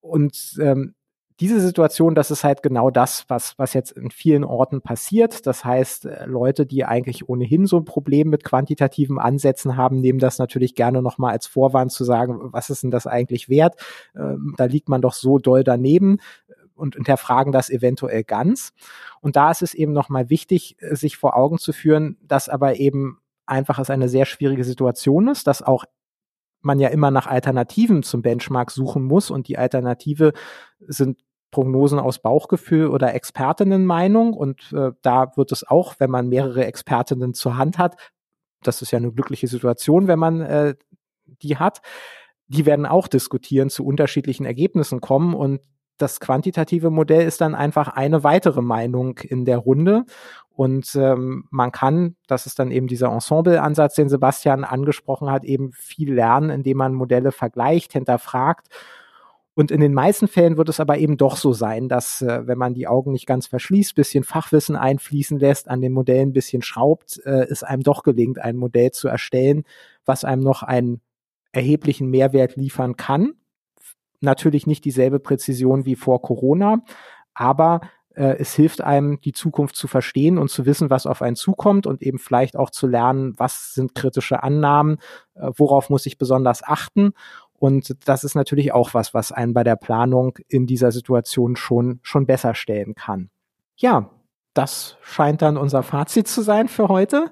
Und 0.00 0.58
ähm, 0.60 0.94
diese 1.40 1.60
Situation, 1.60 2.14
das 2.14 2.30
ist 2.30 2.44
halt 2.44 2.62
genau 2.62 2.90
das, 2.90 3.24
was, 3.28 3.58
was 3.58 3.72
jetzt 3.72 3.92
in 3.92 4.10
vielen 4.10 4.44
Orten 4.44 4.82
passiert. 4.82 5.46
Das 5.46 5.64
heißt, 5.64 6.04
äh, 6.04 6.26
Leute, 6.26 6.66
die 6.66 6.84
eigentlich 6.84 7.28
ohnehin 7.30 7.66
so 7.66 7.78
ein 7.78 7.86
Problem 7.86 8.28
mit 8.28 8.44
quantitativen 8.44 9.18
Ansätzen 9.18 9.76
haben, 9.76 10.00
nehmen 10.00 10.18
das 10.18 10.38
natürlich 10.38 10.74
gerne 10.74 11.00
nochmal 11.00 11.32
als 11.32 11.46
Vorwand 11.46 11.92
zu 11.92 12.04
sagen, 12.04 12.52
was 12.52 12.68
ist 12.68 12.82
denn 12.82 12.90
das 12.90 13.06
eigentlich 13.06 13.48
wert? 13.48 13.76
Ähm, 14.14 14.54
da 14.58 14.66
liegt 14.66 14.90
man 14.90 15.00
doch 15.00 15.14
so 15.14 15.38
doll 15.38 15.64
daneben 15.64 16.18
und 16.74 16.96
hinterfragen 16.96 17.52
das 17.52 17.70
eventuell 17.70 18.22
ganz. 18.22 18.74
Und 19.22 19.36
da 19.36 19.50
ist 19.50 19.62
es 19.62 19.72
eben 19.72 19.92
nochmal 19.92 20.28
wichtig, 20.28 20.76
äh, 20.80 20.94
sich 20.94 21.16
vor 21.16 21.36
Augen 21.36 21.56
zu 21.56 21.72
führen, 21.72 22.18
dass 22.22 22.50
aber 22.50 22.76
eben 22.76 23.18
einfach 23.46 23.78
es 23.78 23.88
eine 23.88 24.10
sehr 24.10 24.26
schwierige 24.26 24.64
Situation 24.64 25.28
ist, 25.28 25.46
dass 25.46 25.62
auch 25.62 25.86
man 26.60 26.78
ja 26.78 26.88
immer 26.88 27.10
nach 27.10 27.26
Alternativen 27.26 28.02
zum 28.02 28.20
Benchmark 28.20 28.70
suchen 28.70 29.02
muss 29.02 29.30
und 29.30 29.48
die 29.48 29.56
Alternative 29.56 30.32
sind 30.80 31.18
Prognosen 31.50 31.98
aus 31.98 32.20
Bauchgefühl 32.20 32.88
oder 32.88 33.14
Expertinnenmeinung. 33.14 34.34
Und 34.34 34.72
äh, 34.72 34.92
da 35.02 35.32
wird 35.36 35.52
es 35.52 35.66
auch, 35.66 35.94
wenn 35.98 36.10
man 36.10 36.28
mehrere 36.28 36.64
Expertinnen 36.64 37.34
zur 37.34 37.56
Hand 37.56 37.78
hat, 37.78 37.96
das 38.62 38.82
ist 38.82 38.90
ja 38.90 38.98
eine 38.98 39.12
glückliche 39.12 39.48
Situation, 39.48 40.06
wenn 40.06 40.18
man 40.18 40.40
äh, 40.42 40.74
die 41.42 41.56
hat, 41.56 41.80
die 42.48 42.66
werden 42.66 42.86
auch 42.86 43.08
diskutieren, 43.08 43.70
zu 43.70 43.86
unterschiedlichen 43.86 44.44
Ergebnissen 44.44 45.00
kommen. 45.00 45.34
Und 45.34 45.60
das 45.96 46.20
quantitative 46.20 46.90
Modell 46.90 47.26
ist 47.26 47.40
dann 47.40 47.54
einfach 47.54 47.88
eine 47.88 48.24
weitere 48.24 48.62
Meinung 48.62 49.18
in 49.18 49.44
der 49.44 49.58
Runde. 49.58 50.04
Und 50.50 50.94
ähm, 50.94 51.44
man 51.50 51.72
kann, 51.72 52.16
das 52.26 52.46
ist 52.46 52.58
dann 52.58 52.70
eben 52.70 52.86
dieser 52.86 53.12
Ensemble-Ansatz, 53.12 53.94
den 53.94 54.08
Sebastian 54.08 54.64
angesprochen 54.64 55.30
hat, 55.30 55.44
eben 55.44 55.72
viel 55.72 56.12
lernen, 56.12 56.50
indem 56.50 56.78
man 56.78 56.94
Modelle 56.94 57.32
vergleicht, 57.32 57.92
hinterfragt 57.92 58.68
und 59.60 59.70
in 59.70 59.80
den 59.80 59.92
meisten 59.92 60.26
Fällen 60.26 60.56
wird 60.56 60.70
es 60.70 60.80
aber 60.80 60.96
eben 60.96 61.18
doch 61.18 61.36
so 61.36 61.52
sein, 61.52 61.90
dass 61.90 62.22
äh, 62.22 62.46
wenn 62.46 62.56
man 62.56 62.72
die 62.72 62.88
Augen 62.88 63.12
nicht 63.12 63.26
ganz 63.26 63.46
verschließt, 63.46 63.94
bisschen 63.94 64.24
Fachwissen 64.24 64.74
einfließen 64.74 65.38
lässt, 65.38 65.68
an 65.68 65.82
den 65.82 65.92
Modellen 65.92 66.30
ein 66.30 66.32
bisschen 66.32 66.62
schraubt, 66.62 67.20
äh, 67.26 67.42
es 67.42 67.62
einem 67.62 67.82
doch 67.82 68.02
gelingt, 68.02 68.38
ein 68.38 68.56
Modell 68.56 68.90
zu 68.90 69.06
erstellen, 69.06 69.64
was 70.06 70.24
einem 70.24 70.42
noch 70.42 70.62
einen 70.62 71.02
erheblichen 71.52 72.08
Mehrwert 72.08 72.56
liefern 72.56 72.96
kann. 72.96 73.34
Natürlich 74.22 74.66
nicht 74.66 74.86
dieselbe 74.86 75.20
Präzision 75.20 75.84
wie 75.84 75.96
vor 75.96 76.22
Corona, 76.22 76.82
aber 77.34 77.82
äh, 78.14 78.36
es 78.38 78.54
hilft 78.54 78.80
einem, 78.80 79.20
die 79.20 79.32
Zukunft 79.32 79.76
zu 79.76 79.88
verstehen 79.88 80.38
und 80.38 80.50
zu 80.50 80.64
wissen, 80.64 80.88
was 80.88 81.04
auf 81.04 81.20
einen 81.20 81.36
zukommt 81.36 81.86
und 81.86 82.00
eben 82.00 82.18
vielleicht 82.18 82.56
auch 82.56 82.70
zu 82.70 82.86
lernen, 82.86 83.34
was 83.36 83.74
sind 83.74 83.94
kritische 83.94 84.42
Annahmen, 84.42 84.96
äh, 85.34 85.50
worauf 85.54 85.90
muss 85.90 86.06
ich 86.06 86.16
besonders 86.16 86.62
achten 86.62 87.12
und 87.60 87.94
das 88.08 88.24
ist 88.24 88.34
natürlich 88.34 88.72
auch 88.72 88.94
was, 88.94 89.12
was 89.12 89.32
einen 89.32 89.52
bei 89.52 89.62
der 89.62 89.76
Planung 89.76 90.38
in 90.48 90.66
dieser 90.66 90.92
Situation 90.92 91.56
schon, 91.56 92.00
schon 92.02 92.24
besser 92.24 92.54
stellen 92.54 92.94
kann. 92.94 93.28
Ja, 93.76 94.08
das 94.54 94.96
scheint 95.02 95.42
dann 95.42 95.58
unser 95.58 95.82
Fazit 95.82 96.26
zu 96.26 96.40
sein 96.40 96.68
für 96.68 96.88
heute. 96.88 97.30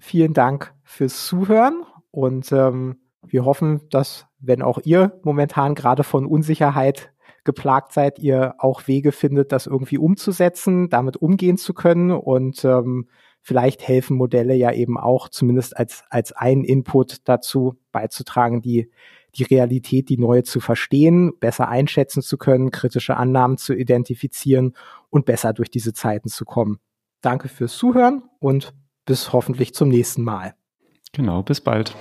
Vielen 0.00 0.34
Dank 0.34 0.74
fürs 0.82 1.26
Zuhören 1.26 1.84
und 2.10 2.50
ähm, 2.50 2.96
wir 3.24 3.44
hoffen, 3.44 3.88
dass, 3.90 4.26
wenn 4.40 4.62
auch 4.62 4.80
ihr 4.82 5.20
momentan 5.22 5.76
gerade 5.76 6.02
von 6.02 6.26
Unsicherheit 6.26 7.12
geplagt 7.44 7.92
seid, 7.92 8.18
ihr 8.18 8.56
auch 8.58 8.88
Wege 8.88 9.12
findet, 9.12 9.52
das 9.52 9.68
irgendwie 9.68 9.98
umzusetzen, 9.98 10.88
damit 10.88 11.16
umgehen 11.18 11.56
zu 11.56 11.72
können 11.72 12.10
und 12.10 12.64
ähm, 12.64 13.08
vielleicht 13.42 13.86
helfen 13.86 14.16
Modelle 14.16 14.54
ja 14.54 14.72
eben 14.72 14.98
auch 14.98 15.28
zumindest 15.28 15.76
als, 15.76 16.02
als 16.10 16.32
ein 16.32 16.64
Input 16.64 17.28
dazu 17.28 17.76
beizutragen, 17.92 18.60
die 18.60 18.90
die 19.38 19.44
Realität, 19.44 20.08
die 20.08 20.18
neue 20.18 20.42
zu 20.42 20.60
verstehen, 20.60 21.32
besser 21.38 21.68
einschätzen 21.68 22.22
zu 22.22 22.36
können, 22.36 22.70
kritische 22.70 23.16
Annahmen 23.16 23.56
zu 23.56 23.74
identifizieren 23.74 24.74
und 25.10 25.24
besser 25.24 25.52
durch 25.52 25.70
diese 25.70 25.92
Zeiten 25.92 26.28
zu 26.28 26.44
kommen. 26.44 26.78
Danke 27.20 27.48
fürs 27.48 27.76
Zuhören 27.76 28.22
und 28.40 28.74
bis 29.06 29.32
hoffentlich 29.32 29.74
zum 29.74 29.88
nächsten 29.88 30.22
Mal. 30.22 30.54
Genau, 31.12 31.42
bis 31.42 31.60
bald. 31.60 31.96